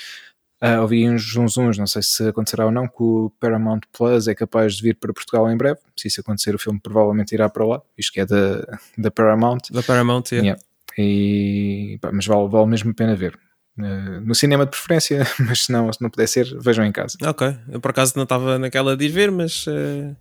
Uh, 0.63 0.81
ouvi 0.81 1.11
uns 1.11 1.37
uns, 1.37 1.59
uns, 1.59 1.77
não 1.77 1.89
sei 1.89 2.03
se 2.03 2.29
acontecerá 2.29 2.65
ou 2.65 2.71
não, 2.71 2.87
que 2.87 3.03
o 3.03 3.33
Paramount 3.41 3.81
Plus 3.93 4.29
é 4.29 4.35
capaz 4.35 4.77
de 4.77 4.83
vir 4.85 4.95
para 4.95 5.13
Portugal 5.13 5.51
em 5.51 5.57
breve. 5.57 5.81
Se 5.97 6.07
isso 6.07 6.21
acontecer, 6.21 6.55
o 6.55 6.59
filme 6.59 6.79
provavelmente 6.81 7.33
irá 7.33 7.49
para 7.49 7.67
lá, 7.67 7.83
isto 7.99 8.13
que 8.13 8.21
é 8.21 8.27
da, 8.27 8.65
da 8.97 9.11
Paramount. 9.11 9.59
Da 9.73 9.83
Paramount, 9.83 10.31
yeah. 10.31 10.47
yeah. 10.47 10.63
E, 10.97 11.99
pá, 12.01 12.13
mas 12.13 12.27
vale, 12.27 12.49
vale 12.49 12.67
mesmo 12.67 12.93
a 12.93 12.95
pena 12.95 13.17
ver. 13.17 13.37
Uh, 13.79 14.21
no 14.21 14.35
cinema 14.35 14.67
de 14.67 14.71
preferência, 14.71 15.27
mas 15.41 15.65
se 15.65 15.73
não, 15.73 15.91
se 15.93 16.03
não 16.03 16.11
puder 16.11 16.27
ser, 16.27 16.47
vejam 16.61 16.85
em 16.85 16.93
casa. 16.93 17.17
Ok, 17.25 17.57
eu 17.71 17.81
por 17.81 17.91
acaso 17.91 18.13
não 18.17 18.25
estava 18.25 18.59
naquela 18.59 18.97
de 18.97 19.07
ir 19.07 19.09
ver, 19.09 19.31
mas 19.31 19.67
uh, 19.67 20.15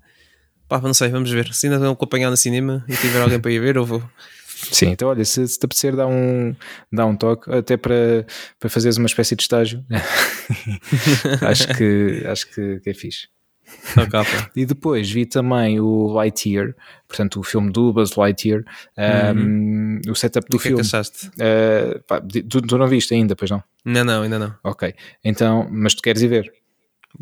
pá, 0.69 0.79
não 0.79 0.93
sei, 0.93 1.09
vamos 1.09 1.29
ver. 1.29 1.53
Se 1.53 1.67
ainda 1.67 1.77
vão 1.77 1.91
acompanhar 1.91 2.29
no 2.29 2.37
cinema 2.37 2.85
e 2.87 2.95
tiver 2.95 3.21
alguém 3.21 3.39
para 3.39 3.51
ir 3.51 3.59
ver, 3.59 3.75
eu 3.75 3.85
vou. 3.85 4.01
Sim, 4.71 4.89
então 4.89 5.09
olha, 5.09 5.25
se, 5.25 5.45
se 5.47 5.57
te 5.59 5.65
apetecer 5.65 5.95
dá 5.95 6.07
um, 6.07 6.55
dá 6.91 7.05
um 7.05 7.15
toque, 7.15 7.51
até 7.51 7.75
para, 7.77 8.25
para 8.59 8.69
fazeres 8.69 8.97
uma 8.97 9.07
espécie 9.07 9.35
de 9.35 9.41
estágio, 9.41 9.83
acho, 11.41 11.67
que, 11.69 12.23
acho 12.27 12.47
que, 12.53 12.79
que 12.79 12.89
é 12.89 12.93
fixe. 12.93 13.27
e 14.55 14.65
depois 14.65 15.09
vi 15.09 15.25
também 15.25 15.79
o 15.79 16.07
Lightyear, 16.13 16.75
portanto 17.07 17.39
o 17.39 17.43
filme 17.43 17.71
do 17.71 17.91
Buzz 17.93 18.15
Lightyear, 18.15 18.63
um, 18.97 19.39
uhum. 19.39 20.01
o 20.09 20.15
setup 20.15 20.47
do 20.49 20.57
que 20.57 20.63
filme. 20.63 20.79
É 20.79 20.81
que 20.81 20.87
achaste? 20.87 21.27
Uh, 21.27 22.03
pá, 22.07 22.21
tu, 22.21 22.61
tu, 22.61 22.77
não 22.77 22.87
viste 22.87 23.13
ainda, 23.13 23.35
pois 23.35 23.51
não? 23.51 23.63
Não, 23.83 24.03
não, 24.03 24.21
ainda 24.23 24.39
não. 24.39 24.55
Ok, 24.63 24.93
então, 25.23 25.67
mas 25.71 25.93
tu 25.95 26.01
queres 26.01 26.21
ir 26.21 26.27
ver? 26.27 26.53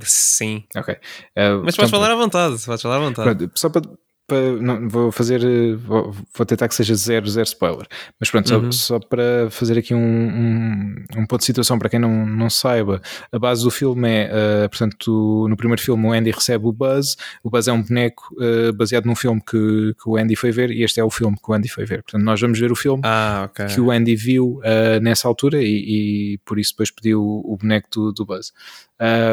Sim. 0.02 0.64
Ok. 0.76 0.94
Uh, 0.94 1.64
mas 1.64 1.76
podes 1.76 1.92
falar 1.92 2.12
à 2.12 2.16
vontade, 2.16 2.58
podes 2.64 2.82
falar 2.82 2.98
à 2.98 3.00
vontade. 3.00 3.36
Pronto, 3.38 3.60
só 3.60 3.70
para 3.70 3.82
para, 4.30 4.54
não, 4.54 4.88
vou 4.88 5.12
fazer, 5.12 5.42
vou, 5.78 6.16
vou, 6.34 6.46
tentar 6.46 6.68
que 6.68 6.76
seja 6.76 6.96
zero, 6.96 7.28
zero 7.28 7.46
spoiler, 7.46 7.88
mas 8.20 8.30
pronto, 8.30 8.54
uhum. 8.54 8.72
só, 8.72 9.00
só, 9.00 9.00
para 9.00 9.50
fazer 9.50 9.78
aqui 9.78 9.94
um, 9.94 10.00
um, 10.00 10.96
um, 11.18 11.26
ponto 11.26 11.40
de 11.40 11.46
situação 11.46 11.78
para 11.78 11.90
quem 11.90 12.00
não, 12.00 12.26
não 12.26 12.50
saiba, 12.50 13.02
a 13.32 13.40
base 13.40 13.64
do 13.64 13.72
filme 13.72 14.08
é, 14.08 14.32
uh, 14.66 14.70
portanto, 14.70 15.48
no 15.50 15.58
primeiro 15.58 15.82
filme 15.82 16.06
o 16.06 16.12
Andy 16.14 16.32
recebe 16.32 16.66
o 16.66 16.72
Buzz, 16.72 17.18
o 17.44 17.50
Buzz 17.50 17.68
é 17.68 17.74
um 17.74 17.82
boneco 17.82 18.34
uh, 18.36 18.72
baseado 18.74 19.06
num 19.06 19.16
filme 19.16 19.42
que, 19.42 19.94
que 20.02 20.08
o 20.10 20.16
Andy 20.16 20.36
foi 20.36 20.52
ver 20.52 20.72
e 20.72 20.84
este 20.84 21.00
é 21.00 21.04
o 21.04 21.10
filme 21.10 21.36
que 21.36 21.52
o 21.52 21.54
Andy 21.54 21.68
foi 21.68 21.86
ver, 21.86 22.04
portanto 22.04 22.24
nós 22.24 22.40
vamos 22.40 22.60
ver 22.60 22.72
o 22.72 22.76
filme 22.76 23.02
ah, 23.04 23.50
okay. 23.50 23.66
que 23.66 23.82
o 23.82 23.92
Andy 23.92 24.16
viu 24.16 24.60
uh, 24.60 25.02
nessa 25.02 25.28
altura 25.28 25.62
e, 25.62 26.34
e, 26.34 26.38
por 26.46 26.60
isso 26.60 26.72
depois 26.72 26.92
pediu 26.92 27.22
o, 27.22 27.54
o 27.54 27.58
boneco 27.58 27.90
do, 27.92 28.12
do 28.14 28.26
Buzz. 28.26 28.54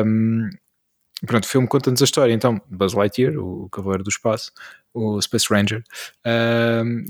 Um, 0.07 0.49
pronto, 1.25 1.45
o 1.45 1.49
filme 1.49 1.67
conta-nos 1.67 2.01
a 2.03 2.05
história, 2.05 2.33
então 2.33 2.61
Buzz 2.69 2.93
Lightyear, 2.93 3.37
o 3.39 3.69
Cavaleiro 3.71 4.05
do 4.05 4.11
Espaço, 4.11 4.53
o 4.97 5.21
Space 5.21 5.47
Ranger. 5.51 5.85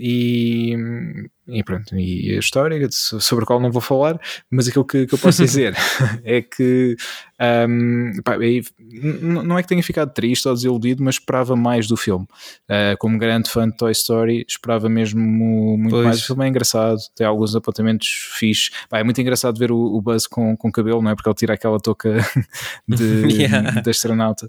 E, 0.00 0.76
e, 1.48 1.62
pronto, 1.62 1.96
e 1.96 2.34
a 2.34 2.38
história 2.38 2.88
sobre 2.90 3.44
a 3.44 3.46
qual 3.46 3.60
não 3.60 3.70
vou 3.70 3.82
falar, 3.82 4.20
mas 4.50 4.68
aquilo 4.68 4.84
que, 4.84 5.06
que 5.06 5.14
eu 5.14 5.18
posso 5.18 5.42
dizer 5.44 5.74
é 6.24 6.42
que 6.42 6.96
um, 7.68 8.12
pá, 8.24 8.36
não 9.22 9.58
é 9.58 9.62
que 9.62 9.68
tenha 9.68 9.82
ficado 9.82 10.12
triste 10.12 10.48
ou 10.48 10.54
desiludido, 10.54 11.02
mas 11.02 11.16
esperava 11.16 11.54
mais 11.54 11.86
do 11.86 11.96
filme. 11.96 12.26
Uh, 12.64 12.96
como 12.98 13.18
grande 13.18 13.50
fã 13.50 13.68
de 13.68 13.76
Toy 13.76 13.92
Story, 13.92 14.44
esperava 14.48 14.88
mesmo 14.88 15.20
muito 15.20 15.90
pois. 15.90 16.04
mais. 16.04 16.22
O 16.22 16.26
filme 16.26 16.46
é 16.46 16.48
engraçado, 16.48 16.98
tem 17.14 17.26
alguns 17.26 17.54
apontamentos 17.54 18.08
fixes. 18.38 18.70
Pá, 18.88 18.98
é 18.98 19.04
muito 19.04 19.20
engraçado 19.20 19.58
ver 19.58 19.70
o, 19.70 19.76
o, 19.76 20.00
Buzz 20.00 20.26
com, 20.26 20.56
com 20.56 20.72
cabelo, 20.72 21.02
não 21.02 21.10
é? 21.10 21.14
Porque 21.14 21.28
ele 21.28 21.36
tira 21.36 21.54
aquela 21.54 21.78
touca 21.78 22.16
de, 22.88 23.26
yeah. 23.32 23.80
de 23.80 23.90
astronauta 23.90 24.48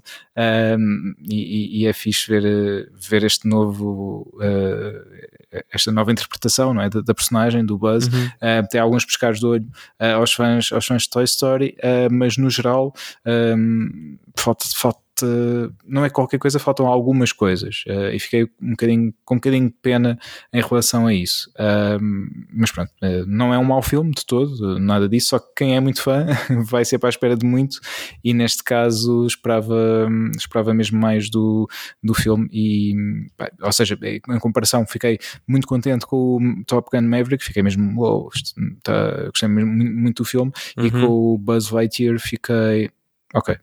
um, 0.78 1.14
e, 1.28 1.82
e, 1.82 1.86
é 1.86 1.92
fixe 1.92 2.30
ver, 2.30 2.90
ver 2.98 3.24
este 3.24 3.46
novo, 3.46 4.28
uh, 4.36 5.37
esta 5.72 5.90
nova 5.90 6.12
interpretação 6.12 6.74
não 6.74 6.82
é? 6.82 6.90
da, 6.90 7.00
da 7.00 7.14
personagem, 7.14 7.64
do 7.64 7.78
Buzz. 7.78 8.06
Uhum. 8.06 8.26
Uh, 8.26 8.68
tem 8.70 8.80
alguns 8.80 9.04
pescados 9.04 9.40
de 9.40 9.46
olho 9.46 9.66
uh, 10.00 10.16
aos, 10.16 10.32
fãs, 10.32 10.72
aos 10.72 10.86
fãs 10.86 11.02
de 11.02 11.10
Toy 11.10 11.24
Story, 11.24 11.76
mas 12.10 12.36
no 12.36 12.50
geral 12.50 12.92
um, 13.26 14.18
falta, 14.36 14.64
falta 14.74 15.00
não 15.84 16.04
é 16.04 16.10
qualquer 16.10 16.38
coisa, 16.38 16.58
faltam 16.58 16.86
algumas 16.86 17.32
coisas 17.32 17.84
uh, 17.86 18.14
e 18.14 18.18
fiquei 18.18 18.44
um 18.60 18.70
bocadinho, 18.70 19.14
com 19.24 19.34
um 19.34 19.38
bocadinho 19.38 19.68
de 19.68 19.74
pena 19.80 20.18
em 20.52 20.60
relação 20.60 21.06
a 21.06 21.14
isso. 21.14 21.50
Uh, 21.50 21.98
mas 22.52 22.70
pronto, 22.72 22.90
uh, 23.02 23.26
não 23.26 23.52
é 23.52 23.58
um 23.58 23.64
mau 23.64 23.82
filme 23.82 24.12
de 24.12 24.24
todo, 24.24 24.78
nada 24.78 25.08
disso, 25.08 25.28
só 25.30 25.38
que 25.38 25.46
quem 25.56 25.76
é 25.76 25.80
muito 25.80 26.02
fã 26.02 26.26
vai 26.68 26.84
ser 26.84 26.98
para 26.98 27.08
a 27.08 27.10
espera 27.10 27.36
de 27.36 27.46
muito 27.46 27.80
e 28.22 28.34
neste 28.34 28.62
caso 28.62 29.26
esperava, 29.26 30.08
esperava 30.36 30.74
mesmo 30.74 30.98
mais 30.98 31.30
do, 31.30 31.68
do 32.02 32.14
filme 32.14 32.48
e, 32.52 32.94
ou 33.62 33.72
seja, 33.72 33.98
em 34.02 34.38
comparação 34.38 34.86
fiquei 34.86 35.18
muito 35.46 35.66
contente 35.66 36.06
com 36.06 36.36
o 36.36 36.64
Top 36.64 36.88
Gun 36.92 37.06
Maverick, 37.06 37.44
fiquei 37.44 37.62
mesmo, 37.62 37.94
wow, 38.00 38.28
tá, 38.82 39.26
gostei 39.26 39.48
mesmo 39.48 39.70
muito 39.72 40.22
do 40.22 40.28
filme 40.28 40.52
uhum. 40.76 40.86
e 40.86 40.90
com 40.90 41.06
o 41.06 41.38
Buzz 41.38 41.70
Lightyear 41.70 42.18
fiquei, 42.18 42.90
ok, 43.34 43.56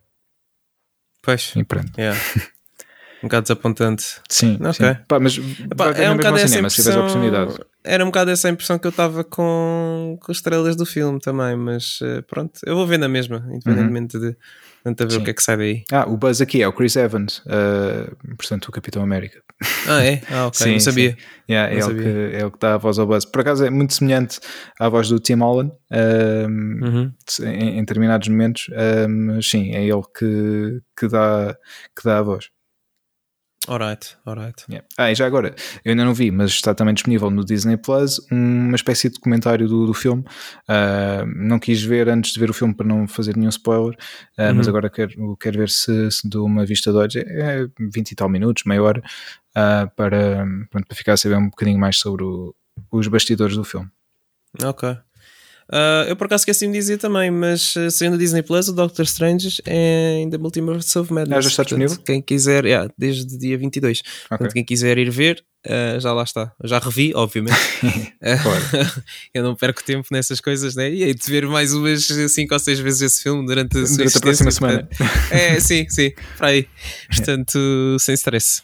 Pois. 1.25 1.53
E 1.55 1.63
pronto. 1.63 1.91
Yeah. 1.97 2.19
um 3.23 3.27
bocado 3.27 3.43
desapontante. 3.43 4.21
Sim, 4.29 4.57
okay. 4.61 4.93
sim. 4.93 4.99
Pá, 5.07 5.19
mas 5.19 5.37
Epá, 5.37 5.89
é 5.91 6.09
um 6.11 6.17
bocado 6.17 6.37
essa 6.37 6.47
cinema, 6.47 6.67
impressão, 6.67 6.93
se 6.93 6.99
oportunidade. 6.99 7.59
Era 7.83 8.03
um 8.03 8.07
bocado 8.07 8.31
essa 8.31 8.49
impressão 8.49 8.77
que 8.77 8.85
eu 8.85 8.91
estava 8.91 9.23
com, 9.23 10.17
com 10.21 10.31
as 10.31 10.37
estrelas 10.37 10.75
do 10.75 10.85
filme 10.85 11.19
também, 11.19 11.55
mas 11.55 11.99
uh, 12.01 12.21
pronto, 12.27 12.59
eu 12.65 12.75
vou 12.75 12.85
ver 12.85 12.99
na 12.99 13.07
mesma, 13.07 13.43
independentemente 13.49 14.17
uhum. 14.17 14.29
de 14.29 14.37
tentar 14.85 15.05
ver 15.05 15.11
sim. 15.11 15.17
o 15.19 15.23
que 15.23 15.31
é 15.31 15.33
que 15.33 15.41
sai 15.41 15.57
daí. 15.57 15.83
Ah, 15.91 16.05
o 16.07 16.15
Buzz 16.15 16.41
aqui 16.41 16.61
é 16.61 16.67
o 16.67 16.73
Chris 16.73 16.95
Evans, 16.95 17.39
uh, 17.39 18.15
portanto 18.35 18.67
o 18.67 18.71
Capitão 18.71 19.01
América. 19.01 19.41
Ah, 19.87 20.03
é? 20.03 20.21
Ah, 20.29 20.47
ok, 20.47 20.65
sim, 20.65 20.71
não 20.73 20.79
sabia. 20.79 21.17
Yeah, 21.49 21.71
não 21.71 21.77
é, 21.77 21.81
sabia. 21.81 22.01
O 22.01 22.03
que, 22.03 22.35
é 22.35 22.45
o 22.45 22.51
que 22.51 22.59
dá 22.59 22.73
a 22.73 22.77
voz 22.77 22.99
ao 22.99 23.07
Buzz. 23.07 23.25
Por 23.25 23.41
acaso 23.41 23.65
é 23.65 23.69
muito 23.69 23.93
semelhante 23.93 24.39
à 24.79 24.89
voz 24.89 25.09
do 25.09 25.19
Tim 25.19 25.35
Holland 25.35 25.71
um, 25.91 26.85
uhum. 26.85 27.13
em, 27.41 27.77
em, 27.77 27.79
determinados 27.79 28.27
momentos, 28.27 28.67
um, 29.07 29.35
mas 29.35 29.47
sim, 29.47 29.71
é 29.73 29.83
ele 29.83 30.03
que, 30.17 30.81
que, 30.97 31.07
dá, 31.07 31.55
que 31.95 32.03
dá 32.03 32.19
a 32.19 32.21
voz. 32.21 32.49
Alright, 33.67 34.15
alright. 34.25 34.63
Yeah. 34.69 34.87
Ah, 34.97 35.11
e 35.11 35.15
já 35.15 35.25
agora, 35.25 35.55
eu 35.83 35.91
ainda 35.91 36.05
não 36.05 36.13
vi, 36.13 36.29
mas 36.29 36.51
está 36.51 36.75
também 36.75 36.93
disponível 36.93 37.31
no 37.31 37.43
Disney 37.43 37.77
Plus 37.77 38.19
uma 38.31 38.75
espécie 38.75 39.09
de 39.09 39.15
documentário 39.15 39.67
do, 39.67 39.87
do 39.87 39.93
filme. 39.93 40.23
Uh, 40.69 41.25
não 41.35 41.57
quis 41.57 41.81
ver 41.83 42.07
antes 42.09 42.33
de 42.33 42.39
ver 42.39 42.49
o 42.49 42.53
filme 42.53 42.75
para 42.75 42.85
não 42.85 43.07
fazer 43.07 43.35
nenhum 43.35 43.49
spoiler, 43.49 43.97
uh, 44.37 44.43
uhum. 44.43 44.55
mas 44.55 44.67
agora 44.67 44.89
quero, 44.89 45.35
quero 45.37 45.57
ver 45.57 45.69
se, 45.69 46.11
se 46.11 46.29
dou 46.29 46.45
uma 46.45 46.65
vista 46.65 46.91
de 46.91 46.97
olhos. 46.97 47.15
É 47.15 47.65
20 47.79 48.11
e 48.11 48.15
tal 48.15 48.29
minutos, 48.29 48.63
meia 48.65 48.83
hora, 48.83 49.01
uh, 49.57 49.89
para, 49.95 50.45
pronto, 50.69 50.87
para 50.87 50.97
ficar 50.97 51.13
a 51.13 51.17
saber 51.17 51.35
um 51.35 51.49
bocadinho 51.49 51.79
mais 51.79 51.97
sobre 51.97 52.23
o, 52.23 52.53
os 52.91 53.07
bastidores 53.07 53.55
do 53.55 53.63
filme. 53.63 53.89
Ok. 54.63 54.95
Uh, 55.67 56.07
eu 56.07 56.15
por 56.15 56.25
acaso 56.25 56.41
esqueci-me 56.41 56.73
de 56.73 56.79
dizer 56.79 56.97
também, 56.97 57.31
mas 57.31 57.75
uh, 57.75 57.89
sendo 57.89 58.17
Disney 58.17 58.43
Plus, 58.43 58.67
o 58.67 58.73
Doctor 58.73 59.03
Strange 59.05 59.61
é 59.65 60.17
ainda 60.19 60.37
Multiverse 60.37 60.97
of 60.99 61.11
Madness. 61.11 61.37
Ah, 61.37 61.41
já 61.41 61.49
está 61.49 61.63
disponível? 61.63 61.97
Quem 62.05 62.21
quiser, 62.21 62.65
yeah, 62.65 62.91
desde 62.97 63.37
dia 63.37 63.57
22. 63.57 63.99
Okay. 63.99 64.13
Portanto, 64.29 64.53
quem 64.53 64.63
quiser 64.63 64.97
ir 64.97 65.09
ver, 65.09 65.43
uh, 65.65 65.99
já 65.99 66.13
lá 66.13 66.23
está. 66.23 66.51
Já 66.63 66.79
revi, 66.79 67.11
obviamente. 67.15 67.55
eu 69.33 69.43
não 69.43 69.55
perco 69.55 69.83
tempo 69.83 70.07
nessas 70.11 70.39
coisas, 70.39 70.75
né? 70.75 70.89
E 70.89 71.03
aí 71.03 71.13
de 71.13 71.31
ver 71.31 71.47
mais 71.47 71.73
umas 71.73 72.05
5 72.05 72.53
ou 72.53 72.59
6 72.59 72.79
vezes 72.79 73.01
esse 73.01 73.23
filme 73.23 73.45
durante 73.45 73.77
a, 73.77 73.81
durante 73.81 74.17
a 74.17 74.19
próxima 74.19 74.51
semana. 74.51 74.87
é, 75.29 75.59
sim, 75.59 75.87
sim, 75.89 76.11
para 76.37 76.47
aí. 76.47 76.67
Portanto, 77.07 77.59
sem 77.99 78.15
stress. 78.15 78.61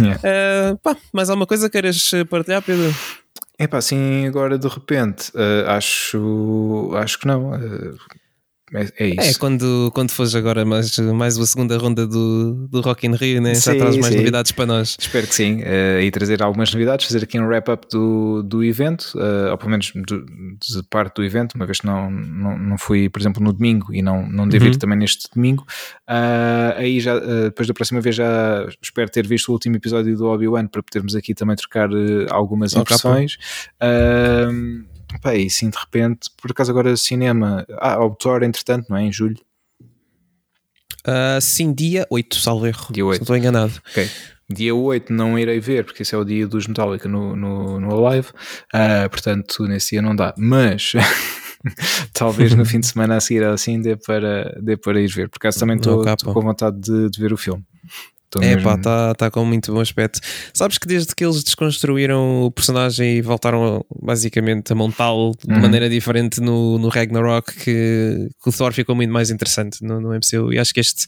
Yeah. 0.00 0.78
pá, 0.82 0.96
mais 1.12 1.30
alguma 1.30 1.46
coisa 1.46 1.70
queres 1.70 2.10
partilhar, 2.28 2.62
Pedro? 2.62 2.94
É 3.58 3.66
pá, 3.66 3.78
assim 3.78 4.26
agora 4.26 4.58
de 4.58 4.68
repente, 4.68 5.30
uh, 5.34 5.70
acho, 5.70 6.90
acho 6.94 7.18
que 7.18 7.26
não. 7.26 7.52
Uh, 8.72 8.78
é, 8.78 8.92
é, 8.98 9.08
isso. 9.08 9.36
É, 9.36 9.38
quando, 9.38 9.90
quando 9.94 10.10
fores 10.10 10.34
agora 10.34 10.64
mais, 10.64 10.98
mais 10.98 11.36
uma 11.36 11.46
segunda 11.46 11.76
ronda 11.78 12.06
do, 12.06 12.66
do 12.68 12.80
Rock 12.80 13.06
in 13.06 13.14
Rio, 13.14 13.40
né? 13.40 13.54
já 13.54 13.74
traz 13.74 13.96
mais 13.96 14.12
sim. 14.12 14.18
novidades 14.18 14.52
para 14.52 14.66
nós. 14.66 14.96
Espero 14.98 15.26
que 15.26 15.34
sim. 15.34 15.62
Uh, 15.62 16.00
e 16.02 16.10
trazer 16.10 16.42
algumas 16.42 16.72
novidades, 16.72 17.06
fazer 17.06 17.22
aqui 17.22 17.38
um 17.38 17.46
wrap-up 17.46 17.86
do, 17.90 18.42
do 18.42 18.64
evento, 18.64 19.12
uh, 19.14 19.50
ou 19.52 19.58
pelo 19.58 19.70
menos 19.70 19.92
do, 19.94 20.24
de 20.24 20.82
parte 20.90 21.16
do 21.16 21.24
evento, 21.24 21.54
uma 21.54 21.64
vez 21.64 21.80
que 21.80 21.86
não, 21.86 22.10
não, 22.10 22.58
não 22.58 22.78
fui, 22.78 23.08
por 23.08 23.20
exemplo, 23.20 23.42
no 23.42 23.52
domingo 23.52 23.94
e 23.94 24.02
não, 24.02 24.28
não 24.28 24.48
devo 24.48 24.64
uhum. 24.64 24.72
ir 24.72 24.76
também 24.76 24.98
neste 24.98 25.28
domingo. 25.32 25.64
Uh, 26.08 26.76
aí 26.76 26.98
já, 26.98 27.18
depois 27.18 27.68
da 27.68 27.74
próxima 27.74 28.00
vez, 28.00 28.16
já 28.16 28.66
espero 28.82 29.08
ter 29.08 29.26
visto 29.26 29.48
o 29.48 29.52
último 29.52 29.76
episódio 29.76 30.16
do 30.16 30.26
Obi-Wan 30.26 30.66
para 30.66 30.82
podermos 30.82 31.14
aqui 31.14 31.34
também 31.34 31.54
trocar 31.56 31.88
algumas 32.30 32.72
impressões. 32.72 33.38
Uh, 33.80 34.95
pá, 35.22 35.34
e 35.34 35.48
sim, 35.48 35.70
de 35.70 35.78
repente, 35.78 36.30
por 36.40 36.50
acaso 36.50 36.70
agora 36.70 36.96
cinema, 36.96 37.66
ah, 37.78 38.04
o 38.04 38.14
Thor, 38.14 38.42
entretanto, 38.42 38.86
não 38.88 38.96
é? 38.96 39.02
Em 39.02 39.12
julho. 39.12 39.36
Uh, 41.06 41.40
sim, 41.40 41.72
dia 41.72 42.06
8, 42.10 42.36
salvo 42.36 42.66
erro. 42.66 42.92
Dia 42.92 43.06
8. 43.06 43.14
Se 43.14 43.20
não 43.20 43.24
estou 43.24 43.36
enganado. 43.36 43.72
Ok. 43.90 44.10
Dia 44.48 44.74
8 44.74 45.12
não 45.12 45.38
irei 45.38 45.58
ver, 45.58 45.84
porque 45.84 46.02
esse 46.02 46.14
é 46.14 46.18
o 46.18 46.24
dia 46.24 46.46
dos 46.46 46.66
Metallica 46.66 47.08
no, 47.08 47.34
no, 47.34 47.80
no 47.80 48.00
Live, 48.00 48.28
uh, 48.72 49.10
portanto 49.10 49.64
nesse 49.64 49.90
dia 49.90 50.02
não 50.02 50.14
dá. 50.14 50.32
Mas 50.38 50.92
talvez 52.14 52.54
no 52.54 52.64
fim 52.64 52.78
de 52.78 52.86
semana 52.86 53.16
a 53.16 53.20
seguir 53.20 53.42
assim 53.42 53.80
dê 53.80 53.96
para, 53.96 54.56
dê 54.62 54.76
para 54.76 55.00
ir 55.00 55.08
ver, 55.08 55.28
porque 55.28 55.48
também 55.50 55.76
estou 55.76 56.04
com 56.32 56.40
vontade 56.40 56.78
de, 56.78 57.10
de 57.10 57.20
ver 57.20 57.32
o 57.32 57.36
filme. 57.36 57.64
Tô 58.30 58.40
é 58.40 58.54
mesmo... 58.54 58.62
pá, 58.62 58.74
está 58.74 59.14
tá 59.14 59.30
com 59.30 59.44
muito 59.44 59.72
bom 59.72 59.80
aspecto. 59.80 60.20
Sabes 60.52 60.78
que 60.78 60.86
desde 60.86 61.14
que 61.14 61.24
eles 61.24 61.42
desconstruíram 61.44 62.42
o 62.42 62.50
personagem 62.50 63.16
e 63.18 63.22
voltaram 63.22 63.84
basicamente 64.02 64.72
a 64.72 64.76
montá-lo 64.76 65.36
de 65.44 65.52
uhum. 65.52 65.60
maneira 65.60 65.88
diferente 65.88 66.40
no, 66.40 66.78
no 66.78 66.88
Ragnarok, 66.88 67.52
que, 67.52 68.28
que, 68.42 68.48
o 68.48 68.52
Thor 68.52 68.72
ficou 68.72 68.94
muito 68.94 69.12
mais 69.12 69.30
interessante 69.30 69.82
no, 69.82 70.00
no 70.00 70.08
MCU. 70.10 70.52
E 70.52 70.58
acho 70.58 70.74
que 70.74 70.80
este 70.80 71.06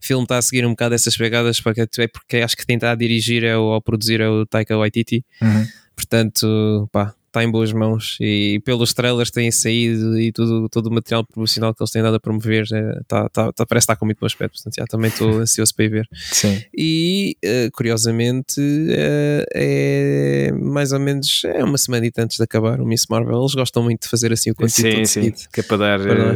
filme 0.00 0.24
está 0.24 0.38
a 0.38 0.42
seguir 0.42 0.64
um 0.64 0.70
bocado 0.70 0.94
essas 0.94 1.16
pegadas, 1.16 1.60
porque, 1.60 1.82
é 1.98 2.08
porque 2.08 2.36
acho 2.38 2.56
que 2.56 2.66
quem 2.66 2.76
está 2.76 2.92
a 2.92 2.94
dirigir 2.94 3.44
é 3.44 3.56
o, 3.56 3.62
ou 3.62 3.82
produzir 3.82 4.20
é 4.20 4.28
o 4.28 4.46
Taika 4.46 4.76
Waititi. 4.76 5.24
Uhum. 5.42 5.66
Portanto, 5.96 6.88
pá, 6.92 7.14
está 7.30 7.44
em 7.44 7.50
boas 7.50 7.72
mãos 7.72 8.16
e 8.20 8.60
pelos 8.64 8.92
trailers 8.92 9.30
que 9.30 9.34
têm 9.36 9.52
saído 9.52 10.18
e 10.18 10.32
tudo, 10.32 10.68
todo 10.68 10.86
o 10.86 10.92
material 10.92 11.24
promocional 11.24 11.72
que 11.72 11.80
eles 11.80 11.90
têm 11.90 12.02
dado 12.02 12.16
a 12.16 12.20
promover 12.20 12.64
é, 12.72 13.00
tá, 13.06 13.28
tá, 13.28 13.52
tá, 13.52 13.64
parece 13.64 13.84
estar 13.84 13.96
com 13.96 14.04
muito 14.04 14.18
bom 14.18 14.26
aspecto, 14.26 14.54
portanto 14.54 14.74
já, 14.76 14.84
também 14.86 15.08
estou 15.10 15.38
ansioso 15.38 15.74
para 15.74 15.84
ir 15.84 15.88
ver. 15.88 16.08
Sim. 16.12 16.62
E 16.76 17.36
uh, 17.44 17.70
curiosamente 17.72 18.60
uh, 18.60 19.44
é 19.54 20.50
mais 20.52 20.92
ou 20.92 20.98
menos 20.98 21.42
é 21.44 21.62
uma 21.62 21.78
semana 21.78 22.10
antes 22.18 22.36
de 22.36 22.42
acabar 22.42 22.80
o 22.80 22.86
Miss 22.86 23.06
Marvel, 23.08 23.38
eles 23.38 23.54
gostam 23.54 23.84
muito 23.84 24.02
de 24.02 24.08
fazer 24.08 24.32
assim 24.32 24.50
o 24.50 24.54
conteúdo 24.54 25.06
sim, 25.06 25.32
sim, 25.32 25.32
que 25.52 25.60
é 25.60 25.62
para 25.62 25.76
dar 25.76 26.00
para 26.00 26.34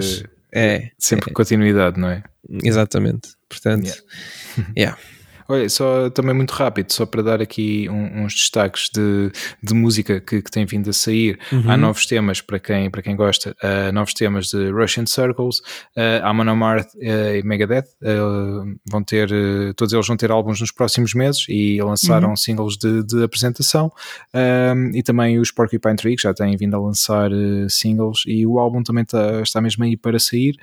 é, 0.53 0.90
sempre 0.97 1.30
é. 1.30 1.34
continuidade, 1.34 1.99
não 1.99 2.09
é? 2.09 2.22
Exatamente, 2.62 3.30
portanto, 3.49 3.86
yeah. 3.86 4.72
yeah. 4.76 4.99
Olha, 5.49 5.68
só 5.68 6.09
também 6.11 6.34
muito 6.34 6.53
rápido, 6.53 6.92
só 6.92 7.05
para 7.05 7.22
dar 7.22 7.42
aqui 7.42 7.88
um, 7.90 8.24
uns 8.24 8.34
destaques 8.34 8.88
de, 8.95 9.30
de 9.62 9.74
música 9.74 10.20
que, 10.20 10.40
que 10.40 10.51
tem 10.51 10.64
vindo 10.64 10.88
a 10.88 10.92
sair. 10.92 11.38
Uhum. 11.53 11.70
Há 11.70 11.76
novos 11.76 12.07
temas 12.07 12.40
para 12.40 12.59
quem, 12.59 12.90
para 12.90 13.03
quem 13.03 13.14
gosta, 13.14 13.55
uh, 13.62 13.92
novos 13.92 14.14
temas 14.14 14.49
de 14.49 14.70
Russian 14.70 15.07
Circles, 15.07 15.59
uh, 15.97 16.24
Amon 16.24 16.49
Amarth 16.49 16.95
uh, 16.95 17.36
e 17.36 17.42
Megadeth. 17.42 17.84
Uh, 18.03 18.74
vão 18.90 19.03
ter, 19.05 19.28
todos 19.76 19.92
eles 19.92 20.07
vão 20.07 20.16
ter 20.16 20.30
álbuns 20.30 20.61
nos 20.61 20.72
próximos 20.72 21.14
meses 21.14 21.45
e 21.49 21.80
lançaram 21.82 22.30
uhum. 22.30 22.36
singles 22.36 22.76
de, 22.76 23.03
de 23.03 23.22
apresentação. 23.22 23.92
e 24.95 25.03
também 25.03 25.38
os 25.38 25.51
Porcupine 25.51 25.97
Tree, 25.97 26.16
que 26.16 26.22
já 26.22 26.32
têm 26.32 26.57
vindo 26.57 26.74
a 26.74 26.80
lançar 26.80 27.30
singles, 27.68 28.22
e 28.26 28.47
o 28.47 28.59
álbum 28.59 28.82
também 28.82 29.03
está, 29.03 29.42
está 29.42 29.61
mesmo 29.61 29.84
aí 29.84 29.97
para 29.97 30.18
sair. 30.18 30.57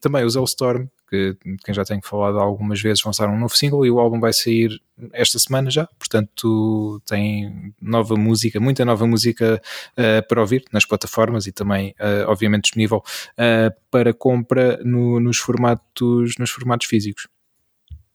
também 0.00 0.24
os 0.24 0.36
Storm 0.44 0.86
que 1.14 1.56
quem 1.64 1.74
já 1.74 1.84
tem 1.84 2.00
falado 2.02 2.38
algumas 2.38 2.80
vezes 2.80 3.02
vão 3.02 3.10
lançar 3.10 3.28
um 3.28 3.38
novo 3.38 3.56
single 3.56 3.86
e 3.86 3.90
o 3.90 4.00
álbum 4.00 4.20
vai 4.20 4.32
sair 4.32 4.80
esta 5.12 5.38
semana 5.38 5.70
já, 5.70 5.86
portanto 5.98 7.00
tem 7.06 7.74
nova 7.80 8.16
música, 8.16 8.60
muita 8.60 8.84
nova 8.84 9.06
música 9.06 9.60
uh, 9.92 10.26
para 10.28 10.40
ouvir 10.40 10.64
nas 10.72 10.84
plataformas 10.84 11.46
e 11.46 11.52
também 11.52 11.90
uh, 12.00 12.28
obviamente 12.28 12.64
disponível 12.64 12.98
uh, 12.98 13.74
para 13.90 14.12
compra 14.12 14.78
no, 14.84 15.20
nos, 15.20 15.38
formatos, 15.38 16.34
nos 16.38 16.50
formatos 16.50 16.86
físicos. 16.86 17.28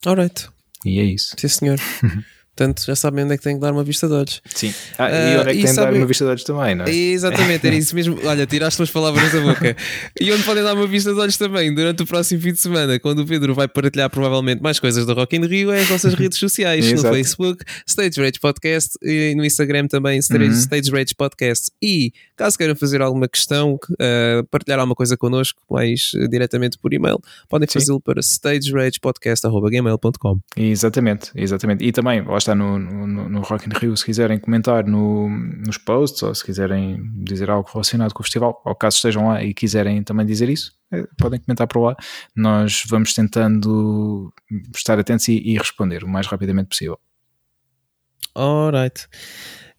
Alright. 0.06 0.50
E 0.86 1.00
é 1.00 1.04
isso. 1.04 1.36
Sim 1.38 1.48
senhor. 1.48 1.80
Portanto, 2.60 2.84
já 2.86 2.94
sabem 2.94 3.24
onde 3.24 3.36
é 3.36 3.38
que 3.38 3.44
tem 3.44 3.56
que 3.56 3.62
dar 3.62 3.72
uma 3.72 3.86
vista 3.86 4.06
de 4.06 4.14
olhos. 4.14 4.42
Sim. 4.54 4.74
Ah, 4.98 5.10
e 5.10 5.38
onde 5.38 5.50
é 5.50 5.54
que 5.54 5.60
uh, 5.60 5.64
tem 5.64 5.66
que 5.66 5.80
dar 5.80 5.94
uma 5.94 6.06
vista 6.06 6.26
de 6.26 6.32
olhos 6.32 6.44
também, 6.44 6.76
não 6.76 6.84
é? 6.84 6.92
Exatamente, 6.92 7.66
era 7.66 7.76
isso 7.78 7.96
mesmo. 7.96 8.20
Olha, 8.26 8.46
tiraste 8.46 8.82
as 8.82 8.92
palavras 8.92 9.32
da 9.32 9.40
boca. 9.40 9.78
e 10.20 10.30
onde 10.30 10.44
podem 10.44 10.62
dar 10.62 10.74
uma 10.74 10.86
vista 10.86 11.14
de 11.14 11.20
olhos 11.22 11.38
também 11.38 11.74
durante 11.74 12.04
o 12.04 12.06
próximo 12.06 12.42
fim 12.42 12.52
de 12.52 12.60
semana, 12.60 13.00
quando 13.00 13.20
o 13.20 13.26
Pedro 13.26 13.56
vai 13.56 13.70
partilhar 13.70 14.10
provavelmente 14.10 14.62
mais 14.62 14.78
coisas 14.78 15.06
da 15.06 15.14
Rock 15.14 15.38
in 15.38 15.46
Rio, 15.46 15.72
é 15.72 15.80
as 15.80 15.90
nossas 15.90 16.14
redes 16.20 16.38
sociais, 16.38 16.92
no 16.92 17.02
Facebook, 17.02 17.64
Stage 17.88 18.20
Rage 18.20 18.42
Podcast 18.42 18.98
e 19.02 19.34
no 19.38 19.46
Instagram 19.46 19.88
também, 19.88 20.20
Stage, 20.20 20.44
uhum. 20.44 20.52
Stage 20.52 20.92
Rage 20.92 21.16
Podcast. 21.16 21.72
E 21.82 22.12
caso 22.36 22.58
queiram 22.58 22.76
fazer 22.76 23.02
alguma 23.02 23.30
questão, 23.30 23.76
uh, 23.76 24.44
partilhar 24.52 24.80
alguma 24.80 24.96
coisa 24.96 25.16
connosco, 25.16 25.62
mais 25.70 26.12
uh, 26.14 26.28
diretamente 26.28 26.78
por 26.78 26.94
e-mail, 26.94 27.22
podem 27.48 27.70
fazê-lo 27.70 28.02
para 28.02 28.22
stageragepodcast.gmail.com. 28.22 30.40
Exatamente, 30.58 31.32
exatamente. 31.34 31.86
E 31.86 31.94
também, 31.94 32.22
lá 32.22 32.49
está 32.50 32.56
no, 32.56 32.80
no, 32.80 33.30
no 33.30 33.42
Rock 33.42 33.68
in 33.68 33.72
Rio, 33.74 33.96
se 33.96 34.04
quiserem 34.04 34.40
comentar 34.40 34.86
no, 34.86 35.30
nos 35.30 35.78
posts 35.78 36.24
ou 36.24 36.34
se 36.34 36.44
quiserem 36.44 37.00
dizer 37.24 37.50
algo 37.50 37.70
relacionado 37.72 38.14
com 38.14 38.22
o 38.22 38.24
festival, 38.24 38.62
ou 38.66 38.76
caso 38.76 38.96
estejam 38.98 39.28
lá 39.28 39.44
e 39.44 39.54
quiserem 39.54 40.02
também 40.04 40.26
dizer 40.26 40.50
isso, 40.50 40.74
eh, 40.92 41.06
podem 41.18 41.40
comentar 41.40 41.68
por 41.68 41.82
lá. 41.82 41.96
Nós 42.36 42.84
vamos 42.88 43.14
tentando 43.14 44.34
estar 44.76 44.98
atentos 44.98 45.28
e, 45.28 45.38
e 45.38 45.58
responder 45.58 46.04
o 46.04 46.08
mais 46.08 46.26
rapidamente 46.28 46.70
possível. 46.70 47.00
Alright. 48.36 49.08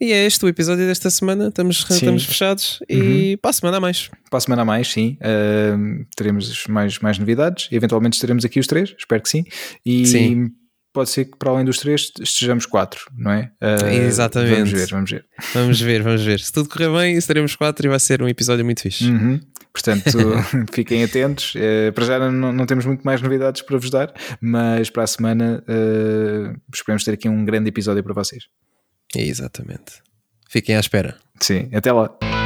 E 0.00 0.12
é 0.12 0.24
este 0.24 0.44
o 0.44 0.48
episódio 0.48 0.86
desta 0.86 1.10
semana. 1.10 1.48
Estamos, 1.48 1.84
estamos 1.90 2.24
fechados 2.24 2.80
e 2.88 3.32
uhum. 3.32 3.38
para 3.42 3.50
a 3.50 3.52
semana 3.52 3.76
a 3.76 3.80
mais. 3.80 4.10
Para 4.30 4.38
a 4.38 4.40
semana 4.40 4.62
a 4.62 4.64
mais, 4.64 4.88
sim. 4.88 5.18
Uh, 5.20 6.06
teremos 6.16 6.66
mais, 6.68 6.98
mais 7.00 7.18
novidades. 7.18 7.68
Eventualmente 7.70 8.14
estaremos 8.14 8.44
aqui 8.44 8.58
os 8.58 8.66
três, 8.66 8.94
espero 8.98 9.22
que 9.22 9.28
sim. 9.28 9.44
E 9.84 10.06
sim 10.06 10.50
pode 10.92 11.10
ser 11.10 11.26
que 11.26 11.36
para 11.38 11.50
além 11.50 11.64
dos 11.64 11.78
três 11.78 12.12
estejamos 12.20 12.66
quatro, 12.66 13.00
não 13.16 13.32
é? 13.32 13.50
Uh, 13.60 13.86
Exatamente. 14.06 14.54
Vamos 14.56 14.70
ver, 14.72 14.86
vamos 14.88 15.10
ver. 15.10 15.26
Vamos 15.54 15.80
ver, 15.80 16.02
vamos 16.02 16.22
ver. 16.22 16.40
Se 16.40 16.52
tudo 16.52 16.68
correr 16.68 16.90
bem, 16.90 17.16
estaremos 17.16 17.54
quatro 17.56 17.86
e 17.86 17.88
vai 17.88 17.98
ser 17.98 18.22
um 18.22 18.28
episódio 18.28 18.64
muito 18.64 18.82
fixe. 18.82 19.08
Uhum. 19.08 19.40
Portanto, 19.72 20.18
fiquem 20.72 21.04
atentos. 21.04 21.54
Uh, 21.54 21.92
para 21.92 22.04
já 22.04 22.18
não, 22.18 22.52
não, 22.52 22.66
temos 22.66 22.84
muito 22.84 23.02
mais 23.02 23.22
novidades 23.22 23.62
para 23.62 23.78
vos 23.78 23.90
dar, 23.90 24.12
mas 24.40 24.90
para 24.90 25.04
a 25.04 25.06
semana 25.06 25.64
uh, 25.68 26.60
esperemos 26.72 27.04
ter 27.04 27.12
aqui 27.12 27.28
um 27.28 27.44
grande 27.44 27.68
episódio 27.68 28.02
para 28.02 28.14
vocês. 28.14 28.44
Exatamente. 29.14 30.02
Fiquem 30.48 30.76
à 30.76 30.80
espera. 30.80 31.16
Sim, 31.40 31.68
até 31.72 31.92
lá. 31.92 32.39